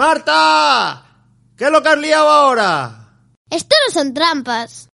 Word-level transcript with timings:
¡Marta! 0.00 1.04
¿Qué 1.58 1.66
es 1.66 1.70
lo 1.70 1.82
que 1.82 1.90
has 1.90 1.98
liado 1.98 2.26
ahora? 2.26 3.10
Esto 3.50 3.76
no 3.86 3.92
son 3.92 4.14
trampas. 4.14 4.88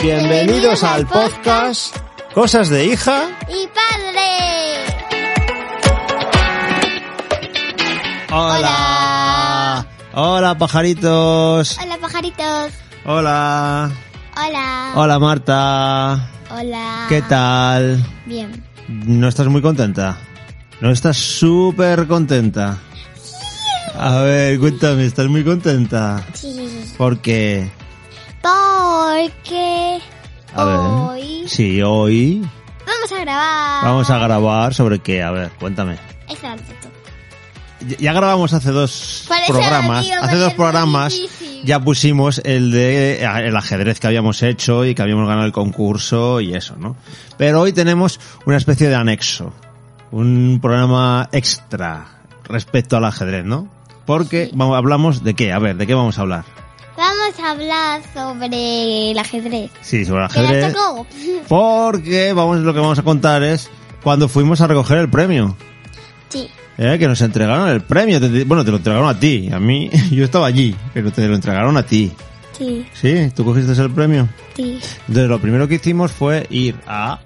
Bienvenidos 0.00 0.84
al 0.84 1.08
podcast 1.08 1.96
Cosas 2.34 2.68
de 2.68 2.84
hija. 2.84 3.36
¡Y 3.48 3.66
padre! 3.66 4.30
Hola. 8.30 9.19
Hola, 10.12 10.56
pajaritos. 10.58 11.78
Hola, 11.80 11.96
pajaritos. 12.00 12.72
Hola. 13.04 13.90
Hola. 14.36 14.92
Hola, 14.94 15.18
Marta. 15.18 16.30
Hola. 16.50 17.06
¿Qué 17.08 17.22
tal? 17.22 18.04
Bien. 18.26 18.64
¿No 18.88 19.28
estás 19.28 19.46
muy 19.46 19.62
contenta? 19.62 20.16
¿No 20.80 20.90
estás 20.90 21.16
súper 21.16 22.06
contenta? 22.06 22.78
A 23.96 24.18
ver, 24.20 24.58
cuéntame, 24.58 25.04
¿estás 25.06 25.26
muy 25.28 25.44
contenta? 25.44 26.24
Sí, 26.32 26.52
sí, 26.54 26.68
sí. 26.86 26.94
¿Por 26.96 27.18
qué? 27.18 27.70
Porque 28.42 29.98
A 30.54 30.64
ver. 30.64 30.76
hoy 30.76 31.44
Sí, 31.46 31.82
hoy 31.82 32.40
vamos 32.86 33.12
a 33.12 33.20
grabar. 33.20 33.84
vamos 33.84 34.10
a 34.10 34.18
grabar 34.18 34.74
sobre 34.74 34.98
qué. 35.00 35.22
A 35.22 35.30
ver, 35.30 35.50
cuéntame. 35.60 35.98
Exacto. 36.28 36.72
Ya- 37.98 38.12
grabamos 38.12 38.52
hace 38.52 38.70
dos 38.70 39.24
Parece 39.28 39.52
programas, 39.52 40.06
hace 40.22 40.36
dos 40.36 40.54
programas 40.54 41.18
ya 41.64 41.80
pusimos 41.80 42.40
el 42.44 42.70
de 42.72 43.22
el 43.22 43.56
ajedrez 43.56 44.00
que 44.00 44.06
habíamos 44.06 44.42
hecho 44.42 44.84
y 44.84 44.94
que 44.94 45.02
habíamos 45.02 45.26
ganado 45.26 45.46
el 45.46 45.52
concurso 45.52 46.40
y 46.40 46.54
eso, 46.54 46.76
¿no? 46.76 46.96
Pero 47.38 47.60
hoy 47.60 47.72
tenemos 47.72 48.20
una 48.46 48.56
especie 48.56 48.88
de 48.88 48.94
anexo, 48.94 49.52
un 50.10 50.58
programa 50.60 51.28
extra 51.32 52.06
respecto 52.44 52.96
al 52.96 53.04
ajedrez, 53.04 53.44
¿no? 53.44 53.68
Porque 54.06 54.50
vamos, 54.54 54.76
hablamos 54.76 55.22
de 55.22 55.34
qué, 55.34 55.52
a 55.52 55.58
ver, 55.58 55.76
¿de 55.76 55.86
qué 55.86 55.94
vamos 55.94 56.18
a 56.18 56.22
hablar? 56.22 56.44
Vamos 56.96 57.38
a 57.42 57.50
hablar 57.52 58.02
sobre 58.12 59.12
el 59.12 59.18
ajedrez. 59.18 59.70
Sí, 59.80 60.04
sobre 60.04 60.24
el 60.24 60.30
¿Te 60.30 60.42
la 60.42 60.48
ajedrez. 60.48 60.76
Porque 61.48 62.32
vamos, 62.34 62.58
lo 62.58 62.74
que 62.74 62.80
vamos 62.80 62.98
a 62.98 63.02
contar 63.02 63.42
es 63.42 63.70
cuando 64.02 64.28
fuimos 64.28 64.60
a 64.60 64.66
recoger 64.66 64.98
el 64.98 65.08
premio. 65.10 65.56
Sí. 66.28 66.50
Eh, 66.82 66.96
que 66.98 67.06
nos 67.06 67.20
entregaron 67.20 67.68
el 67.68 67.82
premio. 67.82 68.18
Te- 68.18 68.44
Bueno, 68.44 68.64
te 68.64 68.70
lo 68.70 68.78
entregaron 68.78 69.06
a 69.06 69.18
ti. 69.20 69.50
A 69.52 69.60
mí, 69.60 69.90
yo 70.10 70.24
estaba 70.24 70.46
allí, 70.46 70.74
pero 70.94 71.10
te 71.12 71.28
lo 71.28 71.34
entregaron 71.34 71.76
a 71.76 71.82
ti. 71.82 72.10
Sí, 72.56 72.86
Sí, 72.94 73.30
tú 73.36 73.44
cogiste 73.44 73.72
el 73.80 73.90
premio. 73.90 74.28
sí. 74.56 74.78
Entonces 75.08 75.28
lo 75.28 75.38
primero 75.40 75.68
que 75.68 75.74
hicimos 75.74 76.10
fue 76.10 76.46
ir 76.50 76.74
a... 76.86 77.20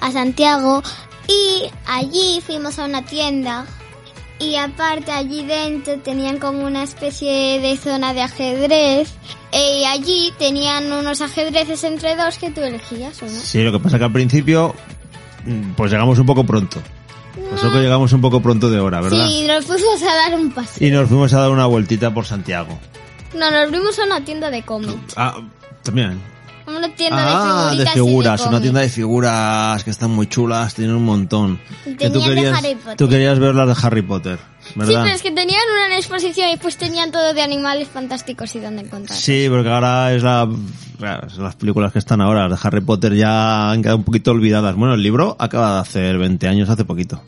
a 0.00 0.12
Santiago 0.12 0.82
y 1.28 1.68
allí 1.86 2.40
fuimos 2.46 2.78
a 2.78 2.84
una 2.84 3.04
tienda 3.04 3.64
y 4.40 4.56
aparte 4.56 5.12
allí 5.12 5.44
dentro 5.44 5.98
tenían 5.98 6.38
como 6.38 6.64
una 6.66 6.82
especie 6.82 7.60
de 7.60 7.76
zona 7.76 8.12
de 8.14 8.22
ajedrez 8.22 9.14
y 9.52 9.84
allí 9.84 10.32
tenían 10.38 10.92
unos 10.92 11.20
ajedrezes 11.20 11.84
entre 11.84 12.16
dos 12.16 12.38
que 12.38 12.50
tú 12.50 12.60
elegías 12.60 13.20
uno. 13.22 13.30
Sí, 13.30 13.62
lo 13.62 13.70
que 13.72 13.78
pasa 13.78 13.98
que 13.98 14.04
al 14.04 14.12
principio, 14.12 14.74
mm, 15.46 15.72
pues 15.76 15.92
llegamos 15.92 16.18
un 16.18 16.26
poco 16.26 16.44
pronto. 16.44 16.80
Pues 17.62 17.74
que 17.74 17.80
llegamos 17.82 18.12
un 18.12 18.20
poco 18.20 18.40
pronto 18.42 18.70
de 18.70 18.78
hora, 18.80 19.00
¿verdad? 19.00 19.26
Sí, 19.26 19.44
nos 19.46 19.64
fuimos 19.64 20.02
a 20.02 20.14
dar 20.14 20.34
un 20.34 20.50
paseo. 20.52 20.86
Y 20.86 20.90
nos 20.90 21.08
fuimos 21.08 21.32
a 21.34 21.40
dar 21.40 21.50
una 21.50 21.66
vueltita 21.66 22.12
por 22.12 22.26
Santiago. 22.26 22.78
No, 23.34 23.50
nos 23.50 23.70
fuimos 23.70 23.98
a 23.98 24.04
una 24.04 24.24
tienda 24.24 24.50
de 24.50 24.62
cómics. 24.62 25.14
Ah, 25.16 25.34
también. 25.82 26.20
Una 26.64 26.94
tienda 26.94 27.16
ah, 27.18 27.70
de 27.74 27.78
de 27.84 27.90
figuritas. 27.90 27.96
y 27.96 27.98
figuras, 27.98 28.40
una 28.42 28.48
cómics. 28.50 28.62
tienda 28.62 28.80
de 28.82 28.88
figuras 28.88 29.84
que 29.84 29.90
están 29.90 30.10
muy 30.12 30.26
chulas, 30.28 30.74
tienen 30.74 30.94
un 30.94 31.04
montón. 31.04 31.60
Que 31.98 32.08
tú 32.08 32.20
de 32.20 32.26
querías, 32.28 32.56
Harry 32.58 32.74
Potter. 32.76 32.96
tú 32.96 33.08
querías 33.08 33.38
ver 33.38 33.54
las 33.54 33.66
de 33.66 33.86
Harry 33.86 34.02
Potter, 34.02 34.38
Sí, 34.60 34.72
¿verdad? 34.76 35.02
pero 35.02 35.14
es 35.16 35.22
que 35.22 35.32
tenían 35.32 35.60
una 35.86 35.96
exposición 35.96 36.50
y 36.50 36.56
pues 36.58 36.76
tenían 36.76 37.10
todo 37.10 37.34
de 37.34 37.42
animales 37.42 37.88
fantásticos 37.88 38.54
y 38.54 38.60
donde 38.60 38.82
encontrar. 38.82 39.18
Sí, 39.18 39.46
porque 39.50 39.68
ahora 39.70 40.14
es 40.14 40.22
la, 40.22 40.48
las 41.00 41.56
películas 41.56 41.92
que 41.92 41.98
están 41.98 42.20
ahora, 42.20 42.48
las 42.48 42.62
de 42.62 42.68
Harry 42.68 42.80
Potter 42.80 43.14
ya 43.16 43.72
han 43.72 43.82
quedado 43.82 43.96
un 43.98 44.04
poquito 44.04 44.30
olvidadas. 44.30 44.76
Bueno, 44.76 44.94
el 44.94 45.02
libro 45.02 45.36
acaba 45.40 45.74
de 45.74 45.80
hacer 45.80 46.16
20 46.16 46.46
años 46.46 46.68
hace 46.70 46.84
poquito. 46.84 47.20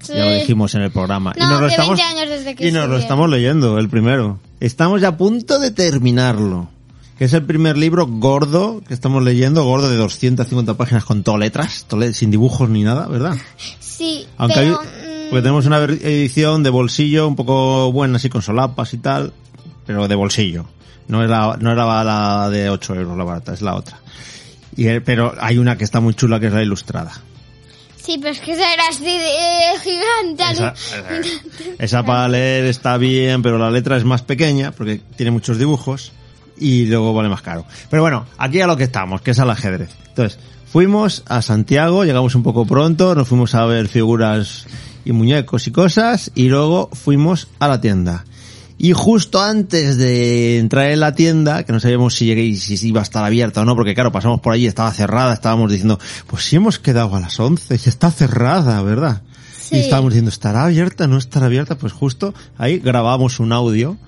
Sí. 0.00 0.12
Ya 0.14 0.24
lo 0.24 0.32
dijimos 0.32 0.74
en 0.74 0.82
el 0.82 0.90
programa. 0.90 1.34
No, 1.36 1.44
y 1.44 1.48
nos 1.48 1.60
lo 1.60 1.66
estamos, 1.66 1.98
20 1.98 2.02
años 2.02 2.30
desde 2.30 2.54
que 2.54 2.68
y 2.68 2.72
nos 2.72 2.88
lo 2.88 2.98
estamos 2.98 3.28
leyendo, 3.28 3.78
el 3.78 3.88
primero. 3.88 4.38
Estamos 4.60 5.00
ya 5.00 5.08
a 5.08 5.16
punto 5.16 5.58
de 5.58 5.70
terminarlo. 5.70 6.68
Que 7.18 7.24
es 7.24 7.32
el 7.32 7.42
primer 7.42 7.76
libro 7.76 8.06
gordo 8.06 8.80
que 8.86 8.94
estamos 8.94 9.24
leyendo, 9.24 9.64
gordo 9.64 9.90
de 9.90 9.96
250 9.96 10.74
páginas 10.74 11.04
con 11.04 11.24
todo 11.24 11.36
letras, 11.36 11.84
todo 11.88 12.12
sin 12.12 12.30
dibujos 12.30 12.68
ni 12.68 12.84
nada, 12.84 13.08
¿verdad? 13.08 13.36
Sí, 13.80 14.24
Aunque 14.36 14.60
pero... 14.60 14.80
hay, 14.80 14.86
mm, 14.86 15.30
porque 15.30 15.42
tenemos 15.42 15.66
una 15.66 15.78
edición 15.78 16.62
de 16.62 16.70
bolsillo 16.70 17.26
un 17.26 17.34
poco 17.34 17.90
buena, 17.90 18.16
así 18.16 18.28
con 18.28 18.40
solapas 18.40 18.94
y 18.94 18.98
tal, 18.98 19.32
pero 19.84 20.06
de 20.06 20.14
bolsillo. 20.14 20.66
No 21.08 21.24
era, 21.24 21.56
no 21.58 21.72
era 21.72 22.04
la 22.04 22.48
de 22.50 22.70
8 22.70 22.94
euros 22.94 23.18
la 23.18 23.24
barata, 23.24 23.52
es 23.52 23.62
la 23.62 23.74
otra. 23.74 23.98
Y, 24.76 25.00
pero 25.00 25.34
hay 25.40 25.58
una 25.58 25.76
que 25.76 25.82
está 25.82 25.98
muy 25.98 26.14
chula 26.14 26.38
que 26.38 26.46
es 26.46 26.52
la 26.52 26.62
ilustrada. 26.62 27.12
Sí, 28.08 28.16
pero 28.16 28.32
es 28.32 28.40
que 28.40 28.52
esa 28.52 28.72
era 28.72 28.84
así 28.88 29.04
de 29.04 29.10
eh, 29.12 29.78
gigante. 29.84 30.42
Esa, 30.52 30.72
esa- 30.72 31.74
esa 31.78 32.02
para 32.04 32.26
leer 32.26 32.64
está 32.64 32.96
bien, 32.96 33.42
pero 33.42 33.58
la 33.58 33.70
letra 33.70 33.98
es 33.98 34.04
más 34.04 34.22
pequeña 34.22 34.72
porque 34.72 35.02
tiene 35.16 35.30
muchos 35.30 35.58
dibujos 35.58 36.12
y 36.56 36.86
luego 36.86 37.12
vale 37.12 37.28
más 37.28 37.42
caro. 37.42 37.66
Pero 37.90 38.00
bueno, 38.00 38.24
aquí 38.38 38.62
a 38.62 38.66
lo 38.66 38.78
que 38.78 38.84
estamos, 38.84 39.20
que 39.20 39.32
es 39.32 39.38
al 39.38 39.50
ajedrez. 39.50 39.90
Entonces, 40.08 40.38
fuimos 40.72 41.22
a 41.26 41.42
Santiago, 41.42 42.04
llegamos 42.06 42.34
un 42.34 42.42
poco 42.42 42.64
pronto, 42.64 43.14
nos 43.14 43.28
fuimos 43.28 43.54
a 43.54 43.66
ver 43.66 43.88
figuras 43.88 44.64
y 45.04 45.12
muñecos 45.12 45.66
y 45.66 45.70
cosas 45.70 46.30
y 46.34 46.48
luego 46.48 46.88
fuimos 46.94 47.48
a 47.58 47.68
la 47.68 47.78
tienda. 47.82 48.24
Y 48.80 48.92
justo 48.92 49.42
antes 49.42 49.96
de 49.96 50.58
entrar 50.58 50.90
en 50.92 51.00
la 51.00 51.12
tienda, 51.12 51.64
que 51.64 51.72
no 51.72 51.80
sabíamos 51.80 52.14
si 52.14 52.26
llegué, 52.26 52.54
si 52.54 52.88
iba 52.88 53.00
a 53.00 53.02
estar 53.02 53.24
abierta 53.24 53.62
o 53.62 53.64
no, 53.64 53.74
porque 53.74 53.92
claro, 53.92 54.12
pasamos 54.12 54.40
por 54.40 54.52
allí, 54.52 54.66
estaba 54.66 54.92
cerrada, 54.92 55.34
estábamos 55.34 55.72
diciendo, 55.72 55.98
pues 56.28 56.44
si 56.44 56.56
hemos 56.56 56.78
quedado 56.78 57.14
a 57.16 57.20
las 57.20 57.40
11, 57.40 57.74
y 57.74 57.88
está 57.88 58.12
cerrada, 58.12 58.80
¿verdad? 58.82 59.22
Sí. 59.60 59.76
Y 59.76 59.80
estábamos 59.80 60.12
diciendo, 60.12 60.30
¿estará 60.30 60.64
abierta? 60.64 61.08
¿No 61.08 61.18
estará 61.18 61.46
abierta? 61.46 61.76
Pues 61.76 61.92
justo 61.92 62.34
ahí 62.56 62.78
grabamos 62.78 63.40
un 63.40 63.52
audio 63.52 63.98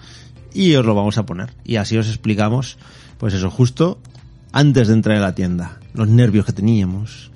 y 0.55 0.75
os 0.77 0.87
lo 0.87 0.95
vamos 0.95 1.19
a 1.19 1.27
poner. 1.27 1.53
Y 1.65 1.77
así 1.77 1.99
os 1.99 2.07
explicamos, 2.07 2.79
pues 3.19 3.35
eso, 3.35 3.51
justo 3.51 3.99
antes 4.53 4.87
de 4.87 4.95
entrar 4.95 5.17
en 5.17 5.23
la 5.23 5.35
tienda. 5.35 5.81
Los 5.95 6.09
nervios 6.09 6.47
que 6.47 6.53
teníamos, 6.53 7.33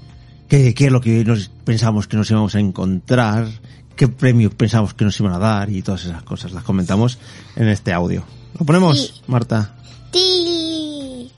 qué, 0.48 0.72
qué 0.72 0.86
es 0.86 0.92
lo 0.92 1.00
que 1.00 1.24
nos 1.24 1.50
pensábamos 1.64 2.06
que 2.06 2.16
nos 2.16 2.30
íbamos 2.30 2.54
a 2.54 2.60
encontrar, 2.60 3.48
qué 3.96 4.08
premios 4.08 4.54
pensábamos 4.54 4.94
que 4.94 5.04
nos 5.04 5.18
iban 5.20 5.32
a 5.32 5.38
dar 5.38 5.70
y 5.70 5.82
todas 5.82 6.04
esas 6.04 6.22
cosas. 6.22 6.52
Las 6.52 6.64
comentamos 6.64 7.18
en 7.56 7.68
este 7.68 7.92
audio. 7.92 8.24
¿Lo 8.58 8.66
ponemos, 8.66 8.98
Sí. 8.98 9.22
Marta? 9.26 9.74
Sí. 10.12 11.30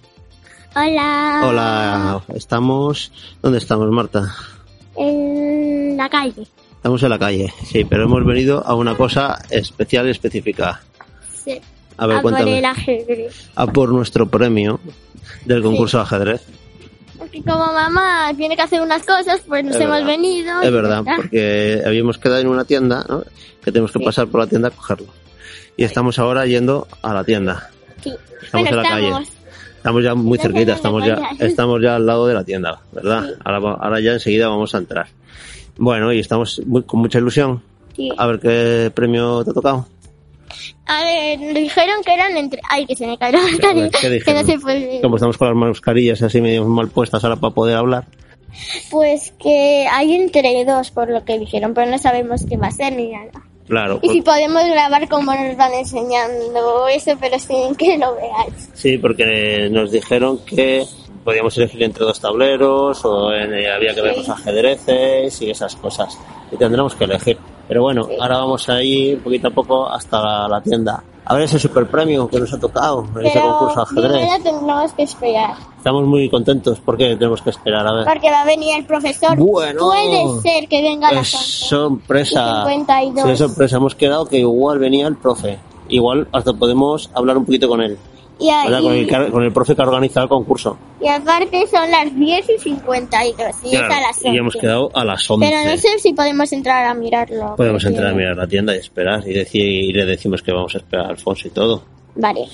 Hola. 0.74 1.42
Hola, 1.44 2.22
estamos... 2.34 3.12
¿Dónde 3.42 3.58
estamos, 3.58 3.90
Marta? 3.90 4.34
En 4.96 5.96
la 5.96 6.08
calle. 6.08 6.46
Estamos 6.76 7.02
en 7.02 7.10
la 7.10 7.18
calle, 7.18 7.52
sí, 7.64 7.84
pero 7.84 8.04
hemos 8.04 8.24
venido 8.24 8.64
a 8.64 8.74
una 8.74 8.96
cosa 8.96 9.42
especial 9.50 10.06
y 10.06 10.10
específica. 10.10 10.82
Sí. 11.44 11.60
A 11.96 12.06
ver, 12.06 12.18
a 12.18 12.22
por 12.22 12.38
el 12.38 12.64
ajedrez. 12.64 13.50
A 13.54 13.66
por 13.66 13.90
nuestro 13.90 14.28
premio 14.28 14.78
del 15.44 15.62
concurso 15.62 15.96
de 15.96 16.02
ajedrez. 16.04 16.42
Porque 17.18 17.42
como 17.42 17.66
mamá 17.66 18.32
tiene 18.36 18.56
que 18.56 18.62
hacer 18.62 18.80
unas 18.80 19.04
cosas, 19.04 19.40
pues 19.46 19.64
nos 19.64 19.74
Es 19.76 19.80
hemos 19.80 19.96
verdad. 19.96 20.06
venido. 20.08 20.62
Es 20.62 20.72
verdad, 20.72 21.02
porque 21.16 21.82
habíamos 21.86 22.18
quedado 22.18 22.40
en 22.40 22.48
una 22.48 22.64
tienda, 22.64 23.04
¿no? 23.08 23.22
Que 23.64 23.72
tenemos 23.72 23.92
que 23.92 24.00
pasar 24.00 24.26
por 24.28 24.40
la 24.40 24.46
tienda 24.46 24.68
a 24.68 24.70
cogerlo. 24.70 25.06
Y 25.76 25.84
estamos 25.84 26.18
ahora 26.18 26.46
yendo 26.46 26.86
a 27.02 27.12
la 27.14 27.24
tienda. 27.24 27.70
Sí. 28.02 28.10
Estamos 28.42 28.68
Bueno, 28.68 28.68
en 28.70 28.76
la 28.76 28.88
calle. 28.88 29.06
estamos. 29.08 30.04
Ya 30.04 30.14
muy 30.14 30.38
cerquita, 30.38 30.72
estamos 30.72 31.04
ya, 31.06 31.16
estamos 31.38 31.80
ya 31.82 31.94
al 31.96 32.06
lado 32.06 32.26
de 32.26 32.34
la 32.34 32.42
tienda, 32.44 32.80
¿verdad? 32.92 33.24
Ahora, 33.44 33.76
ahora 33.80 34.00
ya 34.00 34.12
enseguida 34.14 34.48
vamos 34.48 34.74
a 34.74 34.78
entrar. 34.78 35.06
Bueno, 35.76 36.12
y 36.12 36.18
estamos 36.20 36.60
muy- 36.66 36.82
con 36.82 37.00
mucha 37.00 37.18
ilusión. 37.18 37.62
Sí. 37.94 38.10
A 38.18 38.26
ver 38.26 38.40
qué 38.40 38.90
premio 38.94 39.44
te 39.44 39.50
ha 39.50 39.54
tocado. 39.54 39.86
A 40.86 41.02
ver, 41.04 41.54
dijeron 41.54 42.02
que 42.04 42.14
eran 42.14 42.36
entre... 42.36 42.60
Ay, 42.68 42.86
que 42.86 42.94
se 42.96 43.06
me 43.06 43.18
cayó 43.18 43.38
la 43.38 43.44
mascarilla. 43.44 43.90
¿qué 44.00 44.20
Que 44.24 44.34
no 44.34 44.44
se 44.44 44.58
puede... 44.58 45.00
Como 45.00 45.16
estamos 45.16 45.36
con 45.38 45.48
las 45.48 45.56
mascarillas 45.56 46.22
así 46.22 46.40
medio 46.40 46.64
mal 46.64 46.88
puestas 46.88 47.22
ahora 47.24 47.36
para 47.36 47.54
poder 47.54 47.76
hablar. 47.76 48.04
Pues 48.90 49.32
que 49.42 49.86
hay 49.90 50.14
entre 50.14 50.64
dos, 50.64 50.90
por 50.90 51.10
lo 51.10 51.24
que 51.24 51.38
dijeron, 51.38 51.74
pero 51.74 51.90
no 51.90 51.98
sabemos 51.98 52.44
qué 52.48 52.56
va 52.56 52.68
a 52.68 52.70
ser 52.70 52.94
ni 52.94 53.08
nada. 53.12 53.30
Claro, 53.68 53.98
Y 54.00 54.10
si 54.10 54.22
podemos 54.22 54.64
grabar 54.64 55.08
como 55.08 55.34
nos 55.34 55.56
van 55.56 55.74
enseñando 55.74 56.86
eso, 56.88 57.12
pero 57.20 57.36
sin 57.38 57.74
que 57.74 57.98
lo 57.98 58.14
veáis. 58.14 58.70
sí, 58.74 58.96
porque 58.96 59.68
nos 59.70 59.90
dijeron 59.90 60.38
que 60.44 60.84
podíamos 61.24 61.56
elegir 61.58 61.82
entre 61.82 62.04
dos 62.04 62.20
tableros 62.20 63.04
o 63.04 63.32
en- 63.32 63.52
eh, 63.54 63.68
había 63.70 63.92
que 63.92 64.02
ver 64.02 64.16
los 64.16 64.28
ajedrezes 64.28 65.42
y 65.42 65.50
esas 65.50 65.74
cosas. 65.74 66.16
Y 66.52 66.56
tendremos 66.56 66.94
que 66.94 67.04
elegir. 67.04 67.38
Pero 67.68 67.82
bueno, 67.82 68.08
ahora 68.20 68.38
vamos 68.38 68.68
a 68.68 68.82
ir 68.82 69.20
poquito 69.22 69.48
a 69.48 69.50
poco 69.50 69.88
hasta 69.88 70.20
la, 70.22 70.48
la 70.48 70.60
tienda. 70.60 71.02
A 71.28 71.34
ver 71.34 71.42
ese 71.42 71.58
super 71.58 71.88
premio 71.88 72.28
que 72.28 72.38
nos 72.38 72.52
ha 72.52 72.60
tocado 72.60 73.04
en 73.18 73.26
ese 73.26 73.40
concurso 73.40 73.82
ajedrez. 73.82 74.42
tendremos 74.44 74.92
que 74.92 75.02
esperar. 75.02 75.54
Estamos 75.76 76.04
muy 76.04 76.30
contentos 76.30 76.78
porque 76.84 77.16
tenemos 77.16 77.42
que 77.42 77.50
esperar 77.50 77.84
a 77.84 77.92
ver. 77.92 78.04
Porque 78.04 78.30
va 78.30 78.42
a 78.42 78.44
venir 78.46 78.76
el 78.76 78.84
profesor. 78.86 79.36
Bueno. 79.36 79.86
Puede 79.88 80.40
ser 80.42 80.68
que 80.68 80.82
venga 80.82 81.08
a 81.08 81.10
Es 81.10 81.16
las 81.16 81.34
11. 81.34 81.66
sorpresa. 81.66 82.64
Y 82.68 82.74
52. 82.74 83.24
Sí, 83.24 83.30
es 83.32 83.38
sorpresa. 83.40 83.76
Hemos 83.78 83.94
quedado 83.96 84.26
que 84.26 84.38
igual 84.38 84.78
venía 84.78 85.08
el 85.08 85.16
profe. 85.16 85.58
Igual 85.88 86.28
hasta 86.32 86.52
podemos 86.52 87.10
hablar 87.12 87.36
un 87.36 87.44
poquito 87.44 87.68
con 87.68 87.80
él. 87.82 87.98
Y. 88.38 88.48
Con, 89.08 89.22
el, 89.22 89.30
con 89.32 89.42
el 89.44 89.52
profe 89.52 89.74
que 89.74 89.80
ha 89.82 89.86
organizado 89.86 90.24
el 90.24 90.28
concurso. 90.28 90.76
y 91.00 91.08
aparte 91.08 91.66
son 91.68 91.90
las 91.90 92.14
10 92.14 92.46
y 92.56 92.58
52. 92.62 93.56
Y 93.64 93.70
Claro, 93.70 93.86
es 93.88 93.94
a 93.94 94.00
las 94.00 94.16
11. 94.16 94.28
y 94.28 94.36
hemos 94.36 94.56
quedado 94.56 94.90
a 94.94 95.04
las 95.04 95.30
11. 95.30 95.46
Pero 95.48 95.70
no 95.70 95.76
sé 95.78 95.88
si 95.98 96.12
podemos 96.12 96.52
entrar 96.52 96.84
a 96.86 96.94
mirarlo. 96.94 97.54
Podemos 97.56 97.82
porque- 97.82 97.94
entrar 97.96 98.12
a 98.12 98.14
mirar 98.16 98.36
la 98.36 98.46
tienda 98.46 98.74
y 98.74 98.78
esperar. 98.78 99.26
Y, 99.26 99.32
decir, 99.32 99.62
y 99.62 99.92
le 99.92 100.04
decimos 100.04 100.42
que 100.42 100.52
vamos 100.52 100.74
a 100.74 100.78
esperar 100.78 101.06
a 101.06 101.08
Alfonso 101.10 101.48
y 101.48 101.50
todo. 101.50 101.82
Vale. 102.14 102.46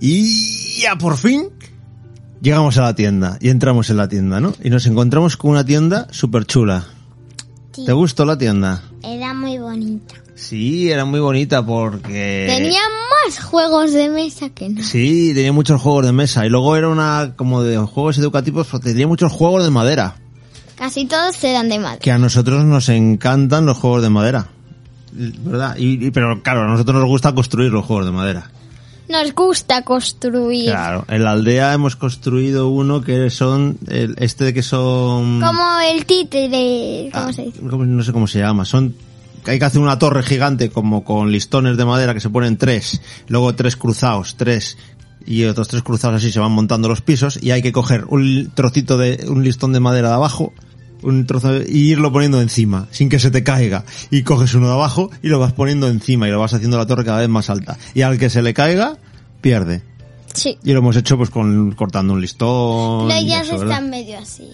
Y 0.00 0.80
ya 0.80 0.96
por 0.96 1.16
fin 1.16 1.48
llegamos 2.40 2.78
a 2.78 2.82
la 2.82 2.94
tienda 2.94 3.36
y 3.40 3.50
entramos 3.50 3.90
en 3.90 3.96
la 3.96 4.08
tienda, 4.08 4.40
¿no? 4.40 4.54
Y 4.62 4.70
nos 4.70 4.86
encontramos 4.86 5.36
con 5.36 5.50
una 5.52 5.64
tienda 5.64 6.06
súper 6.12 6.44
chula. 6.46 6.84
Sí. 7.72 7.84
¿Te 7.84 7.92
gustó 7.92 8.24
la 8.24 8.38
tienda? 8.38 8.82
Era 9.02 9.34
muy 9.34 9.58
bonita. 9.58 10.14
Sí, 10.34 10.90
era 10.90 11.04
muy 11.04 11.18
bonita 11.20 11.66
porque... 11.66 12.46
Tenía 12.48 12.80
más 13.28 13.44
juegos 13.44 13.92
de 13.92 14.08
mesa 14.08 14.48
que 14.50 14.68
no. 14.68 14.82
Sí, 14.82 15.32
tenía 15.34 15.52
muchos 15.52 15.80
juegos 15.80 16.06
de 16.06 16.12
mesa 16.12 16.46
y 16.46 16.48
luego 16.48 16.76
era 16.76 16.88
una 16.88 17.34
como 17.36 17.62
de 17.62 17.76
juegos 17.78 18.18
educativos 18.18 18.66
porque 18.70 18.90
tenía 18.90 19.06
muchos 19.06 19.32
juegos 19.32 19.64
de 19.64 19.70
madera, 19.70 20.16
Casi 20.76 21.06
todos 21.06 21.42
eran 21.44 21.68
de 21.68 21.78
madre. 21.78 21.98
que 22.00 22.12
a 22.12 22.18
nosotros 22.18 22.64
nos 22.64 22.88
encantan 22.88 23.66
los 23.66 23.76
juegos 23.78 24.02
de 24.02 24.10
madera. 24.10 24.48
¿Verdad? 25.12 25.76
Y, 25.76 26.06
y- 26.06 26.10
pero 26.10 26.42
claro, 26.42 26.62
a 26.62 26.66
nosotros 26.68 26.96
nos 27.00 27.06
gusta 27.08 27.34
construir 27.34 27.72
los 27.72 27.84
juegos 27.84 28.06
de 28.06 28.12
madera. 28.12 28.50
Nos 29.08 29.34
gusta 29.34 29.82
construir. 29.82 30.66
Claro, 30.70 31.04
en 31.08 31.24
la 31.24 31.32
aldea 31.32 31.72
hemos 31.72 31.96
construido 31.96 32.68
uno 32.68 33.00
que 33.00 33.30
son 33.30 33.78
el, 33.88 34.14
este 34.18 34.44
de 34.44 34.54
que 34.54 34.62
son 34.62 35.40
Como 35.40 35.80
el 35.80 36.04
títere. 36.04 37.10
¿Cómo 37.12 37.26
Ah, 37.28 37.32
se 37.32 37.42
dice? 37.44 37.60
¿cómo- 37.68 37.84
no 37.86 38.02
sé 38.02 38.12
cómo 38.12 38.26
se 38.26 38.38
llama, 38.38 38.64
son 38.64 38.94
hay 39.46 39.58
que 39.58 39.64
hacer 39.64 39.80
una 39.80 39.98
torre 39.98 40.22
gigante 40.22 40.70
como 40.70 41.04
con 41.04 41.30
listones 41.32 41.76
de 41.76 41.84
madera 41.84 42.14
que 42.14 42.20
se 42.20 42.30
ponen 42.30 42.56
tres, 42.56 43.00
luego 43.28 43.54
tres 43.54 43.76
cruzados, 43.76 44.36
tres 44.36 44.76
y 45.26 45.44
otros 45.44 45.68
tres 45.68 45.82
cruzados 45.82 46.16
así 46.22 46.32
se 46.32 46.40
van 46.40 46.52
montando 46.52 46.88
los 46.88 47.00
pisos 47.02 47.38
y 47.42 47.50
hay 47.50 47.60
que 47.62 47.72
coger 47.72 48.04
un 48.08 48.50
trocito 48.54 48.96
de 48.96 49.26
un 49.28 49.44
listón 49.44 49.72
de 49.72 49.80
madera 49.80 50.08
de 50.08 50.14
abajo 50.14 50.52
un 51.02 51.26
trozo 51.26 51.52
de- 51.52 51.66
y 51.70 51.90
irlo 51.92 52.12
poniendo 52.12 52.40
encima 52.40 52.88
sin 52.90 53.08
que 53.08 53.20
se 53.20 53.30
te 53.30 53.44
caiga. 53.44 53.84
Y 54.10 54.22
coges 54.22 54.54
uno 54.54 54.66
de 54.66 54.72
abajo 54.74 55.10
y 55.22 55.28
lo 55.28 55.38
vas 55.38 55.52
poniendo 55.52 55.86
encima 55.88 56.26
y 56.26 56.32
lo 56.32 56.40
vas 56.40 56.54
haciendo 56.54 56.76
la 56.76 56.86
torre 56.86 57.04
cada 57.04 57.20
vez 57.20 57.28
más 57.28 57.50
alta. 57.50 57.78
Y 57.94 58.02
al 58.02 58.18
que 58.18 58.28
se 58.28 58.42
le 58.42 58.52
caiga 58.52 58.98
pierde 59.40 59.82
Sí. 60.38 60.56
y 60.64 60.72
lo 60.72 60.78
hemos 60.78 60.96
hecho 60.96 61.16
pues 61.16 61.30
con 61.30 61.72
cortando 61.72 62.12
un 62.14 62.20
listón 62.20 63.08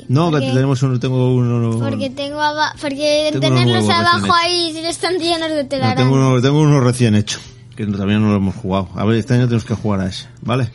no 0.09 0.31
que 0.41 0.47
tenemos 0.53 0.83
uno 0.83 0.99
tengo 0.99 1.35
uno 1.35 1.79
Porque 1.79 2.11
tengo 2.11 2.41
aba- 2.41 2.75
porque 2.81 3.29
Tengo 3.33 3.41
tenerlos 3.55 3.89
abajo 3.89 4.33
ahí 4.33 4.77
están 4.85 5.19
llenos 5.19 5.49
de 5.51 5.63
No, 5.63 5.69
telaraña. 5.69 5.97
tengo, 5.97 6.15
uno, 6.15 6.41
tengo 6.41 6.61
uno 6.61 6.81
recién 6.81 7.15
hecho, 7.15 7.39
que 7.77 7.87
todavía 7.87 8.19
no 8.19 8.31
lo 8.31 8.37
hemos 8.37 8.55
jugado. 8.57 8.89
A 8.95 9.05
ver, 9.05 9.19
este 9.19 9.35
año 9.35 9.45
tenemos 9.45 9.65
que 9.65 9.75
jugar 9.75 10.01
a 10.01 10.07
ese, 10.07 10.27
¿vale? 10.43 10.71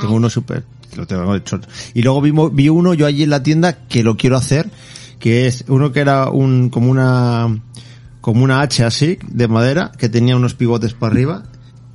Tengo 0.00 0.14
uno 0.14 0.28
súper, 0.30 0.64
lo 0.96 1.06
tengo 1.06 1.34
hecho. 1.34 1.60
Y 1.94 2.02
luego 2.02 2.20
vimos, 2.20 2.54
vi 2.54 2.68
uno 2.68 2.94
yo 2.94 3.06
allí 3.06 3.22
en 3.22 3.30
la 3.30 3.42
tienda 3.42 3.86
que 3.86 4.02
lo 4.02 4.16
quiero 4.16 4.36
hacer, 4.36 4.68
que 5.18 5.46
es 5.46 5.64
uno 5.68 5.92
que 5.92 6.00
era 6.00 6.30
un, 6.30 6.68
como 6.70 6.90
una, 6.90 7.60
como 8.20 8.42
una 8.44 8.60
H 8.60 8.84
así, 8.84 9.18
de 9.28 9.48
madera, 9.48 9.92
que 9.98 10.08
tenía 10.08 10.36
unos 10.36 10.54
pivotes 10.54 10.94
para 10.94 11.12
arriba, 11.12 11.42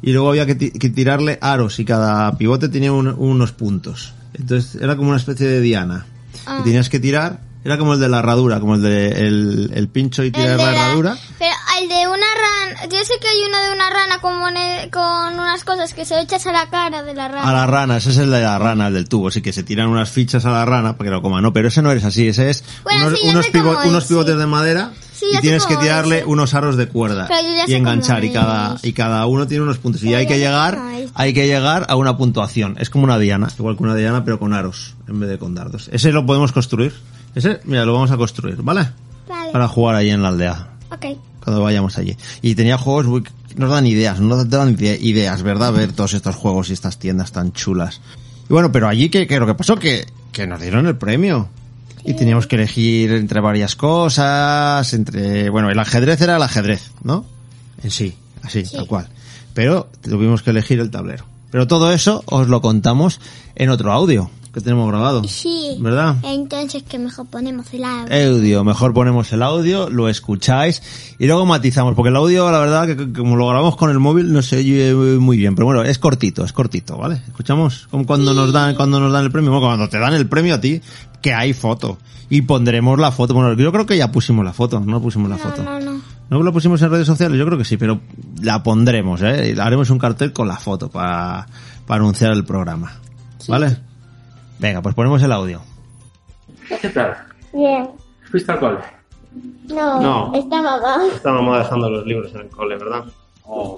y 0.03 0.11
luego 0.11 0.29
había 0.29 0.45
que, 0.45 0.57
que 0.71 0.89
tirarle 0.89 1.39
aros, 1.41 1.79
y 1.79 1.85
cada 1.85 2.37
pivote 2.37 2.69
tenía 2.69 2.91
un- 2.91 3.07
unos 3.17 3.51
puntos. 3.53 4.13
Entonces 4.33 4.79
era 4.81 4.95
como 4.95 5.09
una 5.09 5.17
especie 5.17 5.47
de 5.47 5.61
diana. 5.61 6.05
Ah. 6.45 6.57
Y 6.59 6.63
tenías 6.63 6.89
que 6.89 6.99
tirar, 6.99 7.39
era 7.63 7.77
como 7.77 7.93
el 7.93 7.99
de 7.99 8.09
la 8.09 8.19
herradura, 8.19 8.59
como 8.59 8.75
el 8.75 8.81
de 8.81 9.07
el, 9.27 9.71
el 9.73 9.87
pincho 9.87 10.23
y 10.23 10.31
tirar 10.31 10.57
la 10.57 10.71
herradura. 10.71 11.17
Pero 11.39 11.51
el 11.81 11.87
de 11.89 12.07
una 12.07 12.15
rana, 12.17 12.72
yo 12.89 12.97
sé 13.05 13.13
que 13.21 13.27
hay 13.27 13.37
uno 13.47 13.57
de 13.61 13.71
una 13.71 13.89
rana 13.89 14.19
con, 14.21 14.37
mone- 14.39 14.89
con 14.91 15.33
unas 15.39 15.63
cosas 15.63 15.93
que 15.93 16.05
se 16.05 16.19
echas 16.19 16.45
a 16.47 16.51
la 16.51 16.69
cara 16.69 17.03
de 17.03 17.13
la 17.13 17.27
rana. 17.27 17.49
A 17.49 17.53
la 17.53 17.65
rana, 17.67 17.97
ese 17.97 18.11
es 18.11 18.17
el 18.17 18.29
de 18.31 18.41
la 18.41 18.57
rana, 18.59 18.87
el 18.87 18.93
del 18.93 19.07
tubo, 19.09 19.31
sí 19.31 19.41
que 19.41 19.53
se 19.53 19.63
tiran 19.63 19.87
unas 19.89 20.09
fichas 20.09 20.45
a 20.45 20.51
la 20.51 20.65
rana 20.65 20.97
para 20.97 21.09
que 21.09 21.11
lo 21.15 21.21
coma, 21.21 21.41
no, 21.41 21.53
pero 21.53 21.67
ese 21.69 21.81
no 21.81 21.91
es 21.91 22.03
así, 22.03 22.27
ese 22.27 22.49
es 22.49 22.63
Bueno, 22.83 23.07
unos, 23.07 23.19
sí, 23.19 23.25
ya 23.25 23.31
unos, 23.31 23.45
sé 23.45 23.51
pivo- 23.51 23.73
cómo 23.75 23.89
unos 23.89 24.03
es, 24.03 24.09
pivotes 24.09 24.37
de 24.37 24.45
madera 24.47 24.91
Sí, 25.13 25.25
y 25.31 25.35
sé 25.35 25.41
tienes 25.41 25.65
que 25.65 25.75
cómo 25.75 25.83
tirarle 25.85 26.25
unos 26.25 26.53
aros 26.53 26.75
de 26.75 26.87
cuerda 26.87 27.27
Pero 27.29 27.41
yo 27.47 27.55
ya 27.55 27.63
y 27.63 27.67
sé 27.67 27.77
enganchar 27.77 28.19
cómo 28.19 28.29
y 28.31 28.33
cada 28.33 28.75
es. 28.75 28.83
y 28.83 28.93
cada 28.93 29.25
uno 29.27 29.47
tiene 29.47 29.63
unos 29.63 29.77
puntos 29.77 30.01
y 30.03 30.07
Pero 30.07 30.17
hay 30.17 30.23
ya 30.23 30.27
que 30.27 30.33
sé 30.35 30.39
llegar 30.41 30.75
cómo 30.75 30.89
es. 30.89 31.11
hay 31.15 31.33
que 31.33 31.47
llegar 31.47 31.85
a 31.87 31.95
una 31.95 32.17
puntuación, 32.17 32.75
es 32.79 32.89
como 32.89 33.05
una 33.05 33.17
diana, 33.17 33.47
igual 33.57 33.77
que 33.77 33.83
una 33.83 33.95
diana 33.95 34.25
pero 34.25 34.39
con 34.39 34.53
aros 34.53 34.95
en 35.07 35.19
vez 35.19 35.29
de 35.29 35.37
con 35.37 35.55
dardos. 35.55 35.89
Ese 35.93 36.11
lo 36.11 36.25
podemos 36.25 36.51
construir. 36.51 36.93
Ese, 37.35 37.61
mira, 37.63 37.85
lo 37.85 37.93
vamos 37.93 38.11
a 38.11 38.17
construir, 38.17 38.57
¿vale? 38.61 38.89
Vale. 39.29 39.51
Para 39.51 39.67
jugar 39.67 39.95
ahí 39.95 40.09
en 40.09 40.21
la 40.21 40.27
aldea 40.29 40.67
Ok. 40.91 41.05
Cuando 41.43 41.61
vayamos 41.61 41.97
allí. 41.97 42.15
Y 42.41 42.55
tenía 42.55 42.77
juegos 42.77 43.05
muy- 43.05 43.23
nos 43.55 43.69
dan 43.69 43.85
ideas, 43.85 44.19
nos 44.19 44.49
dan 44.49 44.75
ide- 44.77 44.97
ideas, 45.01 45.41
¿verdad? 45.43 45.73
Ver 45.73 45.91
todos 45.93 46.13
estos 46.13 46.35
juegos 46.35 46.69
y 46.69 46.73
estas 46.73 46.97
tiendas 46.97 47.31
tan 47.31 47.51
chulas. 47.53 48.01
Y 48.49 48.53
bueno, 48.53 48.71
pero 48.71 48.87
allí 48.87 49.09
que, 49.09 49.27
que 49.27 49.39
lo 49.39 49.45
que 49.45 49.55
pasó 49.55 49.75
que, 49.77 50.05
que 50.31 50.47
nos 50.47 50.61
dieron 50.61 50.87
el 50.87 50.97
premio. 50.97 51.49
Y 52.05 52.15
teníamos 52.15 52.47
que 52.47 52.57
elegir 52.57 53.11
entre 53.13 53.39
varias 53.39 53.75
cosas, 53.77 54.93
entre, 54.93 55.49
bueno, 55.49 55.69
el 55.69 55.79
ajedrez 55.79 56.19
era 56.21 56.35
el 56.35 56.41
ajedrez, 56.43 56.91
¿no? 57.03 57.25
En 57.81 57.91
sí, 57.91 58.15
así, 58.41 58.63
tal 58.63 58.87
cual. 58.87 59.07
Pero 59.53 59.89
tuvimos 60.01 60.41
que 60.43 60.49
elegir 60.49 60.79
el 60.79 60.91
tablero. 60.91 61.25
Pero 61.51 61.67
todo 61.67 61.93
eso 61.93 62.21
os 62.25 62.47
lo 62.49 62.61
contamos 62.61 63.21
en 63.55 63.69
otro 63.69 63.93
audio 63.93 64.29
que 64.53 64.61
tenemos 64.61 64.87
grabado. 64.87 65.23
Sí. 65.23 65.77
¿Verdad? 65.79 66.17
Entonces 66.23 66.83
que 66.83 66.99
mejor 66.99 67.25
ponemos 67.25 67.73
el 67.73 67.83
audio. 67.83 68.35
Audio, 68.35 68.63
mejor 68.63 68.93
ponemos 68.93 69.33
el 69.33 69.41
audio, 69.41 69.89
lo 69.89 70.09
escucháis 70.09 70.83
y 71.17 71.25
luego 71.25 71.45
matizamos, 71.47 71.95
porque 71.95 72.09
el 72.09 72.15
audio, 72.15 72.51
la 72.51 72.59
verdad, 72.59 72.85
que, 72.85 72.95
que 72.95 73.11
como 73.13 73.35
lo 73.35 73.47
grabamos 73.47 73.75
con 73.75 73.89
el 73.89 73.97
móvil, 73.97 74.31
no 74.31 74.43
se 74.43 74.57
oye 74.57 74.93
muy 74.93 75.37
bien, 75.37 75.55
pero 75.55 75.65
bueno, 75.65 75.81
es 75.81 75.97
cortito, 75.97 76.45
es 76.45 76.53
cortito, 76.53 76.97
¿vale? 76.97 77.15
Escuchamos 77.27 77.87
como 77.89 78.05
cuando 78.05 78.35
nos 78.35 78.53
dan, 78.53 78.75
cuando 78.75 78.99
nos 78.99 79.11
dan 79.11 79.25
el 79.25 79.31
premio, 79.31 79.49
bueno, 79.49 79.65
cuando 79.65 79.89
te 79.89 79.97
dan 79.97 80.13
el 80.13 80.29
premio 80.29 80.53
a 80.53 80.61
ti, 80.61 80.81
que 81.19 81.33
hay 81.33 81.53
foto 81.53 81.97
y 82.29 82.43
pondremos 82.43 82.99
la 82.99 83.11
foto. 83.11 83.33
Bueno, 83.33 83.53
yo 83.53 83.71
creo 83.71 83.87
que 83.87 83.97
ya 83.97 84.11
pusimos 84.11 84.45
la 84.45 84.53
foto, 84.53 84.79
no 84.79 85.01
pusimos 85.01 85.29
la 85.29 85.37
no, 85.37 85.41
foto. 85.41 85.63
no, 85.63 85.79
no. 85.79 86.01
¿No 86.29 86.41
la 86.41 86.51
pusimos 86.51 86.81
en 86.81 86.89
redes 86.89 87.07
sociales? 87.07 87.37
Yo 87.37 87.45
creo 87.45 87.57
que 87.57 87.65
sí, 87.65 87.77
pero 87.77 88.01
la 88.41 88.63
pondremos, 88.63 89.21
¿eh? 89.23 89.55
Haremos 89.59 89.89
un 89.89 89.99
cartel 89.99 90.31
con 90.31 90.47
la 90.47 90.57
foto 90.57 90.89
para, 90.89 91.47
para 91.85 92.01
anunciar 92.01 92.31
el 92.31 92.43
programa. 92.43 92.93
¿Vale? 93.47 93.77
Venga, 94.59 94.81
pues 94.81 94.95
ponemos 94.95 95.21
el 95.23 95.31
audio. 95.31 95.61
¿Qué 96.81 96.89
tal? 96.89 97.15
Bien. 97.51 97.89
¿Fuiste 98.31 98.51
al 98.51 98.59
cole? 98.59 98.77
No, 99.69 99.99
No. 100.01 100.33
está 100.35 100.61
mamá. 100.61 100.97
Está 101.13 101.31
mamá 101.33 101.59
dejando 101.59 101.89
los 101.89 102.05
libros 102.05 102.33
en 102.35 102.41
el 102.41 102.49
cole, 102.49 102.77
¿verdad? 102.77 103.03
Oh, 103.45 103.77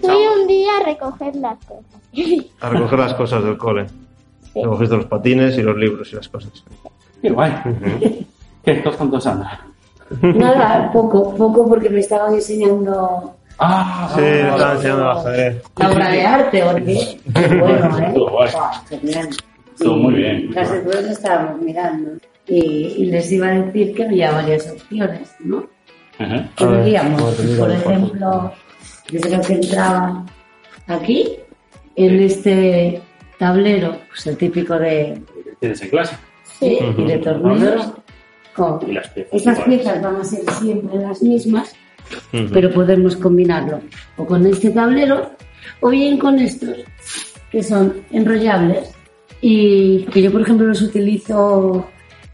Fui 0.00 0.26
un 0.40 0.46
día 0.48 0.70
a 0.80 0.84
recoger 0.86 1.36
las 1.36 1.58
cosas. 1.64 1.84
A 2.60 2.68
recoger 2.68 2.98
las 2.98 3.14
cosas 3.14 3.44
del 3.44 3.56
cole. 3.56 3.86
Recogiste 4.54 4.96
los 4.96 5.06
patines 5.06 5.56
y 5.58 5.62
los 5.62 5.76
libros 5.76 6.12
y 6.12 6.16
las 6.16 6.28
cosas. 6.28 6.52
qué 7.22 7.30
guay. 7.30 7.52
¿Qué 8.64 8.72
estás 8.72 8.96
con 8.96 9.20
Sandra? 9.20 9.60
Nada, 10.20 10.90
poco, 10.92 11.34
poco 11.34 11.68
porque 11.68 11.88
me 11.90 12.00
estaban 12.00 12.34
enseñando 12.34 13.36
Ah, 13.58 14.10
Sí, 14.14 14.20
le 14.20 14.48
estaba 14.50 14.72
enseñando 14.74 15.02
el 15.12 15.16
ajedrez. 15.18 15.62
la 15.76 15.90
obra 15.90 16.08
de 16.10 16.22
arte, 16.26 16.62
porque 16.64 17.20
bueno, 17.60 17.98
¿eh? 17.98 18.14
Guay. 18.16 18.50
Genial. 18.88 19.28
Estuvo 19.74 19.96
muy 19.96 20.14
bien. 20.14 20.50
Las 20.52 20.70
de 20.72 20.80
todos 20.80 21.04
estábamos 21.04 21.60
mirando. 21.60 22.12
Y, 22.46 22.60
y 22.98 23.06
les 23.06 23.30
iba 23.32 23.48
a 23.48 23.60
decir 23.60 23.94
que 23.94 24.04
había 24.04 24.30
varias 24.32 24.70
opciones, 24.70 25.34
¿no? 25.40 25.66
Ajá. 26.18 26.48
Que 26.56 26.66
veíamos, 26.66 27.34
por 27.58 27.70
ejemplo, 27.70 28.52
yo 29.10 29.20
creo 29.20 29.40
que 29.40 29.52
entraba 29.54 30.24
aquí, 30.86 31.30
en 31.96 32.20
este 32.20 33.00
tablero, 33.38 33.98
pues 34.08 34.26
el 34.26 34.36
típico 34.36 34.78
de, 34.78 35.20
Tienes 35.60 35.82
en 35.82 35.88
clase. 35.88 36.16
¿sí? 36.58 36.78
y 36.98 37.04
de 37.04 37.18
torneos. 37.18 37.92
Con, 38.54 38.78
Y 38.88 38.92
las 38.92 39.08
piezas. 39.08 39.40
igual. 39.42 39.64
piezas 39.64 40.02
van 40.02 40.16
a 40.16 40.24
ser 40.24 40.50
siempre 40.52 40.98
las 40.98 41.22
mismas, 41.22 41.74
pero 42.52 42.70
podemos 42.70 43.16
combinarlo 43.16 43.80
o 44.16 44.24
con 44.24 44.46
este 44.46 44.70
tablero 44.70 45.32
o 45.80 45.90
bien 45.90 46.18
con 46.18 46.38
estos 46.38 46.76
que 47.50 47.62
son 47.62 47.94
enrollables 48.12 48.94
y 49.40 50.04
que 50.04 50.22
yo 50.22 50.32
por 50.32 50.40
ejemplo 50.42 50.66
los 50.66 50.80
utilizo 50.82 51.86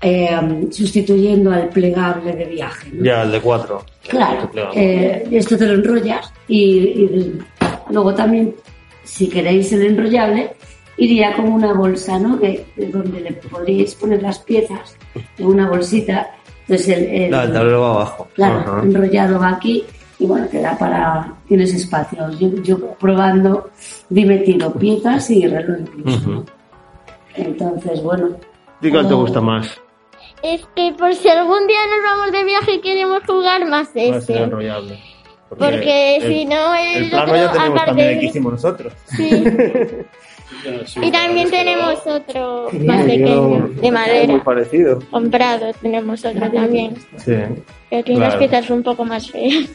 eh, 0.03 0.31
sustituyendo 0.71 1.53
al 1.53 1.69
plegable 1.69 2.33
de 2.33 2.45
viaje. 2.47 2.89
¿no? 2.93 3.05
Ya, 3.05 3.23
el 3.23 3.33
de 3.33 3.41
cuatro. 3.41 3.85
Claro, 4.09 4.51
eh, 4.75 5.27
esto 5.31 5.57
te 5.59 5.67
lo 5.67 5.75
enrollas 5.75 6.33
y, 6.49 6.63
y 6.79 7.39
luego 7.91 8.15
también, 8.15 8.55
si 9.05 9.29
queréis 9.29 9.73
el 9.73 9.83
enrollable, 9.83 10.51
iría 10.97 11.35
con 11.35 11.47
una 11.53 11.73
bolsa, 11.73 12.19
¿no? 12.19 12.39
Que, 12.39 12.65
de 12.77 12.87
donde 12.87 13.21
le 13.21 13.33
podríais 13.33 13.95
poner 13.95 14.23
las 14.23 14.39
piezas 14.39 14.97
en 15.39 15.47
una 15.47 15.69
bolsita. 15.69 16.31
Entonces 16.63 16.89
el, 16.99 17.05
el- 17.05 17.31
No, 17.31 17.43
el 17.43 17.53
tablero 17.53 17.81
va 17.81 17.91
abajo. 17.91 18.29
claro, 18.35 18.59
Ajá. 18.59 18.83
enrollado 18.83 19.39
va 19.41 19.51
aquí 19.51 19.85
y 20.19 20.27
bueno, 20.27 20.47
te 20.47 20.61
da 20.61 20.77
para, 20.79 21.35
tienes 21.49 21.73
espacio. 21.75 22.31
Yo, 22.39 22.51
yo 22.63 22.79
probando, 22.95 23.71
dime 24.09 24.39
tiro 24.39 24.73
piezas 24.73 25.31
y 25.31 25.47
reloj 25.47 25.79
incluso, 25.81 26.29
¿no? 26.31 26.45
Entonces, 27.41 28.03
bueno. 28.03 28.37
¿Y 28.83 28.91
cuál 28.91 29.09
te 29.09 29.15
gusta 29.15 29.41
más? 29.41 29.81
Es 30.43 30.67
que 30.75 30.93
por 30.99 31.15
si 31.15 31.29
algún 31.29 31.67
día 31.67 31.79
nos 31.87 32.03
vamos 32.19 32.33
de 32.33 32.45
viaje 32.45 32.75
y 32.75 32.81
queremos 32.81 33.21
jugar 33.27 33.67
más 33.69 33.89
Va 33.89 33.91
a 33.91 33.93
ser 33.93 34.15
este. 34.15 34.39
enrollable. 34.43 34.99
Porque 35.51 36.17
el- 36.17 36.23
si 36.23 36.45
no, 36.45 36.75
el, 36.75 37.05
El 37.05 37.11
plano 37.11 37.25
otro, 37.33 37.37
ya 37.37 37.53
tenemos 37.53 37.71
aparte 37.71 37.87
también 37.87 38.09
el 38.11 38.21
que 38.21 38.27
hicimos 38.27 38.53
nosotros. 38.53 38.93
Sí. 39.07 39.29
Sí, 39.29 41.01
Y 41.03 41.11
también 41.11 41.51
tenemos 41.51 42.07
otro 42.07 42.69
más 42.85 43.03
pequeño, 43.05 43.69
de 43.69 43.81
Muy 43.83 43.91
madera, 43.91 44.45
parecido. 44.45 44.99
comprado. 45.11 45.73
Tenemos 45.81 46.25
otro 46.25 46.51
también. 46.51 46.95
Sí, 47.17 47.33
Pero 47.91 48.05
tiene 48.05 48.21
Claro. 48.21 48.21
las 48.21 48.37
piezas 48.37 48.71
un 48.71 48.83
poco 48.83 49.05
más 49.05 49.31
feas 49.31 49.69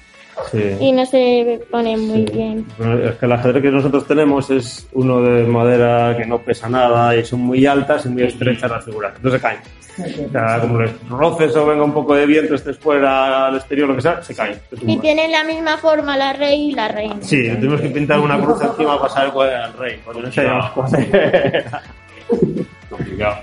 sí. 0.52 0.78
y 0.80 0.92
no 0.92 1.06
se 1.06 1.62
pone 1.72 1.96
muy 1.98 2.26
Sí. 2.28 2.34
bien. 2.34 2.66
Bueno, 2.78 3.10
Es 3.10 3.16
que 3.16 3.26
el 3.26 3.32
ajedrez 3.32 3.62
que 3.64 3.72
nosotros 3.72 4.06
tenemos 4.08 4.50
es 4.50 4.88
uno 4.94 5.22
de 5.22 5.44
madera 5.44 6.16
que 6.18 6.26
no 6.26 6.40
pesa 6.40 6.70
nada 6.70 7.16
y 7.16 7.24
son 7.26 7.42
muy 7.42 7.66
altas 7.66 8.06
y 8.06 8.10
muy 8.10 8.24
estrechas 8.24 8.70
las 8.70 8.84
figuras. 8.86 9.14
No 9.22 9.32
se 9.32 9.40
caen. 9.40 9.60
O 9.98 10.30
sea, 10.30 10.60
como 10.60 10.82
les 10.82 10.92
roces 11.10 11.56
o 11.56 11.66
venga 11.66 11.84
un 11.86 11.94
poco 11.94 12.16
de 12.16 12.26
viento, 12.26 12.54
estés 12.56 12.78
fuera 12.78 13.48
al 13.48 13.56
exterior, 13.56 13.88
lo 13.88 13.96
que 13.96 14.02
sea, 14.02 14.22
se 14.22 14.36
caen. 14.36 14.60
Y 14.86 14.98
tienen 14.98 15.32
la 15.32 15.46
misma 15.46 15.78
forma 15.78 16.18
la 16.18 16.34
rey 16.34 16.72
y 16.72 16.72
la 16.74 16.90
reina. 16.90 17.16
Sí, 17.22 17.44
tenemos 17.44 17.80
que 17.80 17.88
pintar 17.90 18.20
una 18.20 18.38
cruz 18.42 18.62
encima 18.62 19.00
para 19.00 19.14
saber 19.14 19.32
cuál 19.32 19.50
era 19.50 19.68
el 19.68 19.74
rey. 19.74 20.00
Porque 20.04 20.22
no 20.22 20.32
sabíamos 20.32 20.70
cuál 20.72 20.96
era. 21.14 21.82
Complicado. 22.90 23.36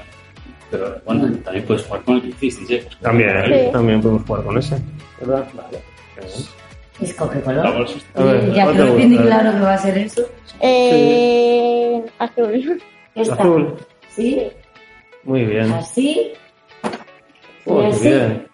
Pero 0.71 0.97
bueno, 1.07 1.33
también 1.45 1.65
puedes 1.67 1.85
jugar 1.85 2.03
con 2.03 2.17
el 2.17 2.23
que 2.23 2.29
hicisteis, 2.47 2.71
¿eh? 2.71 2.89
También, 3.01 3.31
Sí. 3.47 3.73
también 3.73 4.01
podemos 4.03 4.23
jugar 4.27 4.45
con 4.45 4.59
ese. 4.59 4.77
¿Verdad? 5.21 5.47
Vale. 5.55 5.79
Escoge 7.03 7.41
color. 7.41 7.87
ya 8.55 8.65
¿cuál 8.65 8.77
que 8.77 8.85
lo 8.85 8.95
tiene 8.97 9.17
claro 9.19 9.53
que 9.53 9.61
va 9.61 9.75
a 9.75 9.79
ser 9.79 9.99
eso. 9.99 10.23
Eh, 10.61 12.03
azul. 12.19 12.83
Esta. 13.15 13.35
Azul. 13.35 13.75
¿Sí? 14.09 14.49
Muy 15.25 15.45
bien. 15.45 15.73
Así. 15.73 16.33
Oh, 17.67 17.81
y 17.81 17.85
qué 17.85 17.89
así. 17.93 18.09
bien. 18.09 18.47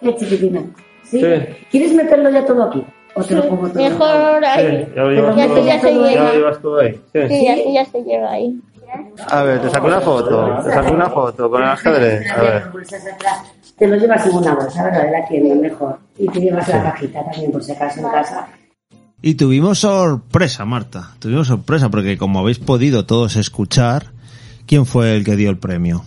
Qué 0.00 0.16
chiquitina. 0.16 0.60
¿Sí? 1.04 1.20
Sí. 1.20 1.26
¿Quieres 1.70 1.92
meterlo 1.94 2.30
ya 2.30 2.44
todo 2.44 2.64
aquí? 2.64 2.84
¿O 3.14 3.22
te 3.22 3.34
lo 3.34 3.46
pongo 3.48 3.68
todo? 3.68 3.82
Mejor 3.82 4.40
Sí, 4.42 4.46
ahí. 4.60 4.92
ya 4.96 5.02
lo 5.02 5.10
llevas 5.10 5.36
Ya 5.36 5.46
todo, 5.46 5.56
se- 5.56 5.64
ya 5.64 5.80
se 5.80 5.86
ya 5.92 5.98
lo 5.98 6.08
lleva. 6.08 6.32
llevas 6.32 6.60
todo 6.62 6.78
ahí. 6.80 7.00
Sí. 7.12 7.28
Sí, 7.28 7.48
así 7.48 7.72
ya 7.74 7.84
se 7.84 8.02
lleva 8.02 8.30
ahí. 8.32 8.60
A 9.28 9.42
ver, 9.42 9.60
te 9.60 9.70
saco 9.70 9.86
una 9.86 10.00
foto. 10.00 10.60
Te 10.64 10.70
saco 10.70 10.92
una 10.94 11.08
foto 11.10 11.50
con 11.50 11.62
el 11.62 11.68
ajedrez. 11.68 12.30
A 12.30 12.40
ver. 12.42 12.62
Te 13.78 13.86
lo 13.88 13.96
llevas 13.96 14.26
en 14.26 14.36
una 14.36 14.54
bolsa, 14.54 14.84
¿verdad? 14.84 15.06
La 15.12 15.26
tienda, 15.28 15.54
mejor. 15.54 15.98
Y 16.18 16.26
te 16.28 16.40
llevas 16.40 16.68
la 16.68 16.82
cajita 16.92 17.24
también, 17.24 17.50
por 17.52 17.62
si 17.64 17.72
acaso, 17.72 18.00
en 18.00 18.10
casa. 18.10 18.48
Y 19.22 19.34
tuvimos 19.34 19.78
sorpresa, 19.78 20.64
Marta. 20.64 21.12
Tuvimos 21.18 21.46
sorpresa 21.46 21.90
porque 21.90 22.18
como 22.18 22.40
habéis 22.40 22.58
podido 22.58 23.06
todos 23.06 23.36
escuchar, 23.36 24.12
¿quién 24.66 24.84
fue 24.84 25.14
el 25.16 25.24
que 25.24 25.36
dio 25.36 25.48
el 25.50 25.58
premio? 25.58 26.04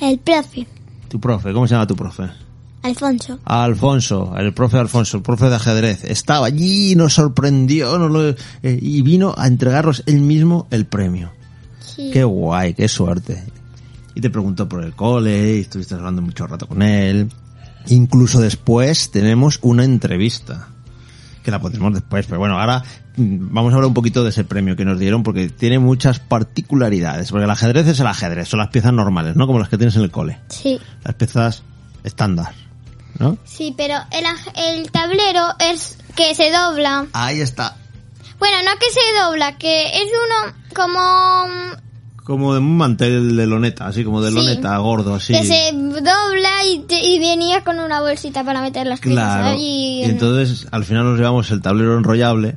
El 0.00 0.18
profe, 0.18 0.66
Tu 1.08 1.20
profe, 1.20 1.52
¿cómo 1.52 1.66
se 1.66 1.74
llama 1.74 1.86
tu 1.86 1.96
profe? 1.96 2.24
Alfonso. 2.82 3.38
Alfonso, 3.44 4.34
el 4.36 4.52
profe 4.52 4.76
Alfonso, 4.78 5.16
el 5.16 5.22
profe 5.22 5.48
de 5.48 5.56
ajedrez, 5.56 6.04
estaba 6.04 6.46
allí, 6.46 6.94
nos 6.96 7.14
sorprendió 7.14 7.98
nos 7.98 8.10
lo- 8.10 8.28
eh, 8.28 8.36
y 8.62 9.00
vino 9.02 9.34
a 9.38 9.46
entregarnos 9.46 10.02
él 10.06 10.20
mismo 10.20 10.66
el 10.70 10.84
premio. 10.84 11.30
Sí. 11.80 12.10
Qué 12.12 12.24
guay, 12.24 12.74
qué 12.74 12.86
suerte. 12.88 13.42
Y 14.14 14.20
te 14.20 14.28
preguntó 14.30 14.68
por 14.68 14.84
el 14.84 14.94
cole, 14.94 15.56
y 15.56 15.60
estuviste 15.60 15.94
hablando 15.94 16.20
mucho 16.22 16.46
rato 16.46 16.66
con 16.68 16.82
él. 16.82 17.30
Incluso 17.88 18.40
después 18.40 19.10
tenemos 19.10 19.58
una 19.62 19.84
entrevista, 19.84 20.68
que 21.42 21.50
la 21.50 21.60
pondremos 21.60 21.92
después, 21.94 22.26
pero 22.26 22.38
bueno, 22.38 22.58
ahora 22.58 22.82
mm, 23.16 23.52
vamos 23.52 23.72
a 23.72 23.76
hablar 23.76 23.88
un 23.88 23.94
poquito 23.94 24.22
de 24.24 24.30
ese 24.30 24.44
premio 24.44 24.76
que 24.76 24.84
nos 24.84 24.98
dieron 24.98 25.22
porque 25.22 25.48
tiene 25.50 25.78
muchas 25.78 26.18
particularidades, 26.20 27.30
porque 27.30 27.44
el 27.44 27.50
ajedrez 27.50 27.86
es 27.88 28.00
el 28.00 28.06
ajedrez, 28.06 28.48
son 28.48 28.60
las 28.60 28.68
piezas 28.68 28.92
normales, 28.92 29.36
¿no? 29.36 29.46
Como 29.46 29.58
las 29.58 29.68
que 29.68 29.76
tienes 29.76 29.96
en 29.96 30.02
el 30.02 30.10
cole, 30.10 30.38
Sí. 30.48 30.80
las 31.04 31.14
piezas 31.14 31.62
estándar, 32.04 32.54
¿no? 33.18 33.36
Sí, 33.44 33.74
pero 33.76 33.94
el, 34.10 34.24
el 34.78 34.90
tablero 34.90 35.48
es 35.58 35.98
que 36.16 36.34
se 36.34 36.50
dobla. 36.50 37.06
Ahí 37.12 37.40
está. 37.40 37.76
Bueno, 38.38 38.56
no 38.64 38.78
que 38.78 38.90
se 38.90 39.20
dobla, 39.22 39.56
que 39.58 39.84
es 39.86 40.04
uno 40.06 40.54
como 40.74 41.46
mm, 41.48 41.93
Como 42.24 42.54
de 42.54 42.60
un 42.60 42.76
mantel 42.78 43.36
de 43.36 43.46
loneta, 43.46 43.86
así 43.86 44.02
como 44.02 44.22
de 44.22 44.30
Sí. 44.30 44.34
loneta 44.36 44.76
gordo, 44.78 45.14
así. 45.14 45.34
que 45.34 45.44
se 45.44 45.72
dobla 45.74 46.64
y, 46.66 46.78
te- 46.88 47.04
y 47.04 47.18
venía 47.18 47.62
con 47.62 47.78
una 47.78 48.00
bolsita 48.00 48.42
para 48.44 48.62
meter 48.62 48.86
las 48.86 48.98
piezas 49.00 49.22
Claro. 49.36 49.46
allí. 49.48 50.00
Y 50.00 50.04
entonces 50.04 50.66
al 50.70 50.84
final 50.84 51.04
nos 51.04 51.18
llevamos 51.18 51.50
el 51.50 51.60
tablero 51.60 51.98
enrollable. 51.98 52.56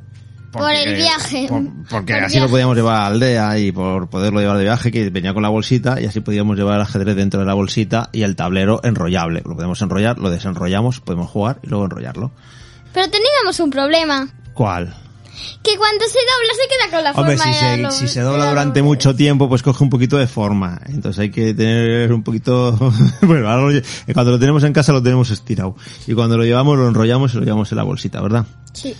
Por 0.53 0.71
el 0.71 0.95
viaje. 0.95 1.45
por- 1.49 1.63
porque 1.89 2.13
Por 2.13 2.23
así 2.23 2.35
viaje. 2.35 2.39
lo 2.39 2.49
podíamos 2.49 2.75
llevar 2.77 2.95
a 2.95 2.99
la 3.01 3.07
aldea 3.07 3.59
y 3.59 3.71
por 3.73 4.09
poderlo 4.09 4.39
llevar 4.39 4.57
de 4.57 4.63
viaje, 4.63 4.89
que 4.91 5.09
venía 5.09 5.33
con 5.33 5.43
la 5.43 5.49
bolsita 5.49 6.01
y 6.01 6.05
así 6.05 6.21
podíamos 6.21 6.57
llevar 6.57 6.75
el 6.77 6.81
ajedrez 6.83 7.15
dentro 7.17 7.41
de 7.41 7.45
la 7.45 7.53
bolsita 7.53 8.09
y 8.13 8.23
el 8.23 8.35
tablero 8.37 8.79
enrollable. 8.83 9.43
Lo 9.45 9.53
podemos 9.55 9.79
enrollar, 9.81 10.17
lo 10.17 10.29
desenrollamos, 10.31 11.01
podemos 11.01 11.29
jugar 11.29 11.59
y 11.61 11.67
luego 11.67 11.83
enrollarlo. 11.85 12.31
Pero 12.93 13.07
teníamos 13.09 13.59
un 13.59 13.69
problema. 13.69 14.29
¿Cuál? 14.53 14.95
Que 15.63 15.77
cuando 15.77 16.05
se 16.05 16.17
dobla 16.17 16.53
se 16.53 16.67
queda 16.67 16.95
con 16.97 17.03
la 17.03 17.11
Hombre, 17.11 17.37
forma 17.37 17.53
si 17.53 17.65
de 17.65 17.69
se, 17.75 17.81
la- 17.81 17.91
si 17.91 18.07
se 18.07 18.21
dobla 18.21 18.45
la 18.45 18.49
durante 18.49 18.81
mucho 18.81 19.15
tiempo, 19.15 19.47
pues 19.49 19.61
coge 19.63 19.83
un 19.83 19.89
poquito 19.89 20.17
de 20.17 20.27
forma. 20.27 20.79
Entonces 20.87 21.19
hay 21.19 21.29
que 21.31 21.53
tener 21.53 22.11
un 22.13 22.23
poquito... 22.23 22.71
bueno, 23.21 23.49
ahora 23.49 23.73
lo 23.73 23.81
cuando 24.13 24.31
lo 24.31 24.39
tenemos 24.39 24.63
en 24.63 24.73
casa 24.73 24.91
lo 24.93 25.03
tenemos 25.03 25.29
estirado. 25.29 25.75
Y 26.07 26.13
cuando 26.13 26.37
lo 26.37 26.43
llevamos 26.43 26.77
lo 26.77 26.87
enrollamos 26.87 27.33
y 27.33 27.37
lo 27.37 27.43
llevamos 27.43 27.71
en 27.71 27.77
la 27.77 27.83
bolsita, 27.83 28.21
¿verdad? 28.21 28.45
Sí. 28.73 28.95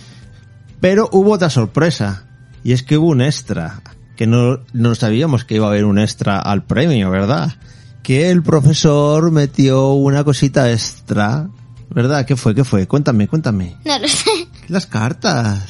Pero 0.80 1.08
hubo 1.12 1.32
otra 1.32 1.50
sorpresa. 1.50 2.24
Y 2.62 2.72
es 2.72 2.82
que 2.82 2.98
hubo 2.98 3.08
un 3.08 3.20
extra. 3.22 3.80
Que 4.16 4.26
no, 4.26 4.60
no 4.72 4.94
sabíamos 4.94 5.44
que 5.44 5.54
iba 5.56 5.66
a 5.66 5.70
haber 5.70 5.84
un 5.84 5.98
extra 5.98 6.38
al 6.40 6.64
premio, 6.64 7.10
¿verdad? 7.10 7.54
Que 8.02 8.30
el 8.30 8.42
profesor 8.42 9.30
metió 9.30 9.92
una 9.92 10.24
cosita 10.24 10.70
extra. 10.72 11.48
¿Verdad? 11.90 12.26
¿Qué 12.26 12.36
fue? 12.36 12.54
¿Qué 12.54 12.64
fue? 12.64 12.86
Cuéntame, 12.86 13.28
cuéntame. 13.28 13.76
No 13.84 13.98
lo 13.98 14.08
sé. 14.08 14.30
Las 14.68 14.86
cartas. 14.86 15.62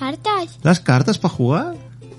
¿Cartas? 0.00 0.58
Las 0.62 0.80
cartas 0.80 1.18
para 1.18 1.34
jugar. 1.34 1.74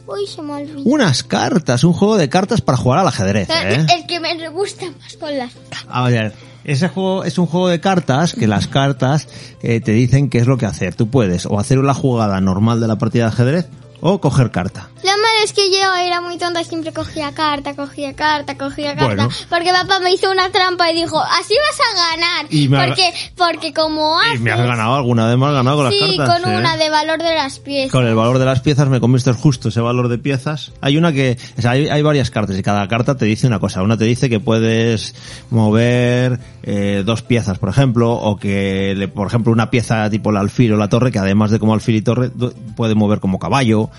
Uy, 0.06 0.28
se 0.28 0.40
me 0.44 0.54
olvidó. 0.54 0.84
Unas 0.84 1.24
cartas, 1.24 1.84
un 1.84 1.94
juego 1.94 2.16
de 2.16 2.30
cartas 2.30 2.62
para 2.62 2.78
jugar 2.78 3.00
al 3.00 3.08
ajedrez, 3.08 3.50
¿eh? 3.50 3.88
El 3.98 4.06
que 4.06 4.20
me 4.20 4.50
gusta 4.50 4.86
más 5.02 5.18
con 5.18 5.36
las... 5.36 5.52
A 5.90 6.08
ver, 6.08 6.32
ese 6.64 6.90
juego 6.90 7.24
es 7.24 7.40
un 7.40 7.48
juego 7.48 7.70
de 7.70 7.80
cartas 7.80 8.34
que 8.34 8.46
las 8.46 8.68
cartas 8.68 9.28
eh, 9.64 9.82
te 9.82 9.94
dicen 9.94 10.30
qué 10.30 10.38
es 10.38 10.46
lo 10.46 10.60
que 10.60 10.68
hacer. 10.68 10.94
Tú 10.94 11.10
puedes 11.10 11.48
o 11.48 11.60
hacer 11.60 11.80
la 11.80 11.96
jugada 11.96 12.40
normal 12.40 12.80
de 12.80 12.88
la 12.88 13.00
partida 13.00 13.24
de 13.24 13.30
ajedrez 13.30 13.68
o 14.02 14.20
coger 14.20 14.52
carta. 14.52 14.90
Lo 15.04 15.10
malo 15.10 15.40
es 15.44 15.54
que 15.54 15.72
yo 15.72 15.96
era 15.96 16.22
muy 16.22 16.38
tonta, 16.38 16.64
siempre 16.64 16.92
cogía 16.94 17.32
carta, 17.34 17.76
cogía 17.76 18.14
carta, 18.16 18.56
cogía 18.58 18.96
carta. 18.96 19.06
Bueno. 19.26 19.30
Porque 19.50 19.72
papá 19.72 20.00
me 20.00 20.12
hizo 20.14 20.30
una 20.30 20.52
trampa 20.52 20.92
y 20.92 20.96
dijo, 20.96 21.20
así 21.20 21.54
vas 21.56 21.80
a 21.80 22.16
ganar. 22.16 22.46
Y 22.54 22.68
me 22.68 22.78
ha- 22.80 22.86
porque, 22.88 23.14
porque 23.36 23.74
como 23.74 24.16
Y 24.24 24.28
haces... 24.30 24.42
me 24.42 24.52
has 24.52 24.60
ganado 24.62 24.96
alguna 24.96 25.28
vez, 25.28 25.38
me 25.38 25.46
has 25.48 25.54
ganado 25.54 25.78
con 25.78 25.86
las 25.86 25.94
sí, 25.96 26.18
cartas. 26.18 26.40
con 26.42 26.52
¿eh? 26.52 26.58
una 26.58 26.78
de 26.78 26.90
valor 26.90 27.18
de 27.24 27.34
las 27.36 27.60
piezas. 27.60 27.92
Con 27.92 28.06
el 28.06 28.14
valor 28.16 28.38
de 28.38 28.46
las 28.46 28.60
piezas 28.62 28.88
me 28.90 29.00
comiste 29.00 29.32
justo 29.34 29.70
ese 29.70 29.82
valor 29.82 30.08
de 30.08 30.18
piezas. 30.18 30.72
Hay 30.82 30.98
una 30.98 31.12
que, 31.14 31.38
o 31.58 31.62
sea, 31.62 31.72
hay, 31.72 31.88
hay 31.88 32.02
varias 32.02 32.30
cartas 32.30 32.58
y 32.58 32.64
cada 32.64 32.88
carta 32.88 33.16
te 33.18 33.26
dice 33.26 33.48
una 33.48 33.60
cosa. 33.60 33.82
Una 33.82 33.98
te 33.98 34.06
dice 34.06 34.30
que 34.30 34.40
puedes 34.40 35.16
mover 35.50 36.40
eh, 36.64 37.04
dos 37.06 37.22
piezas, 37.22 37.60
por 37.60 37.70
ejemplo, 37.70 38.12
o 38.14 38.38
que, 38.38 38.94
le- 38.96 39.08
por 39.08 39.28
ejemplo, 39.28 39.52
una 39.52 39.70
pieza 39.70 40.10
tipo 40.10 40.30
el 40.32 40.38
alfil 40.38 40.74
o 40.74 40.78
la 40.78 40.90
torre, 40.90 41.12
que 41.12 41.20
además 41.20 41.52
de 41.52 41.60
como 41.60 41.74
alfil 41.74 41.96
y 41.96 42.02
torre, 42.02 42.30
puede 42.76 42.96
mover 42.96 43.20
como 43.20 43.38
caballo. 43.40 43.90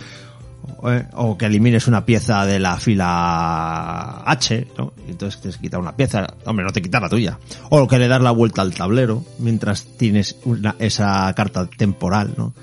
Eh, 0.84 1.06
o 1.14 1.36
que 1.38 1.46
elimines 1.46 1.86
una 1.86 2.04
pieza 2.04 2.44
de 2.46 2.58
la 2.58 2.76
fila 2.78 4.22
H, 4.24 4.68
¿no? 4.78 4.92
Entonces 5.08 5.40
te 5.40 5.50
quita 5.60 5.78
una 5.78 5.94
pieza, 5.96 6.26
hombre, 6.44 6.64
no 6.64 6.72
te 6.72 6.82
quita 6.82 7.00
la 7.00 7.08
tuya. 7.08 7.38
O 7.70 7.86
que 7.88 7.98
le 7.98 8.08
das 8.08 8.22
la 8.22 8.30
vuelta 8.30 8.62
al 8.62 8.74
tablero 8.74 9.24
mientras 9.38 9.86
tienes 9.96 10.36
una, 10.44 10.74
esa 10.78 11.32
carta 11.34 11.66
temporal, 11.66 12.34
¿no? 12.36 12.54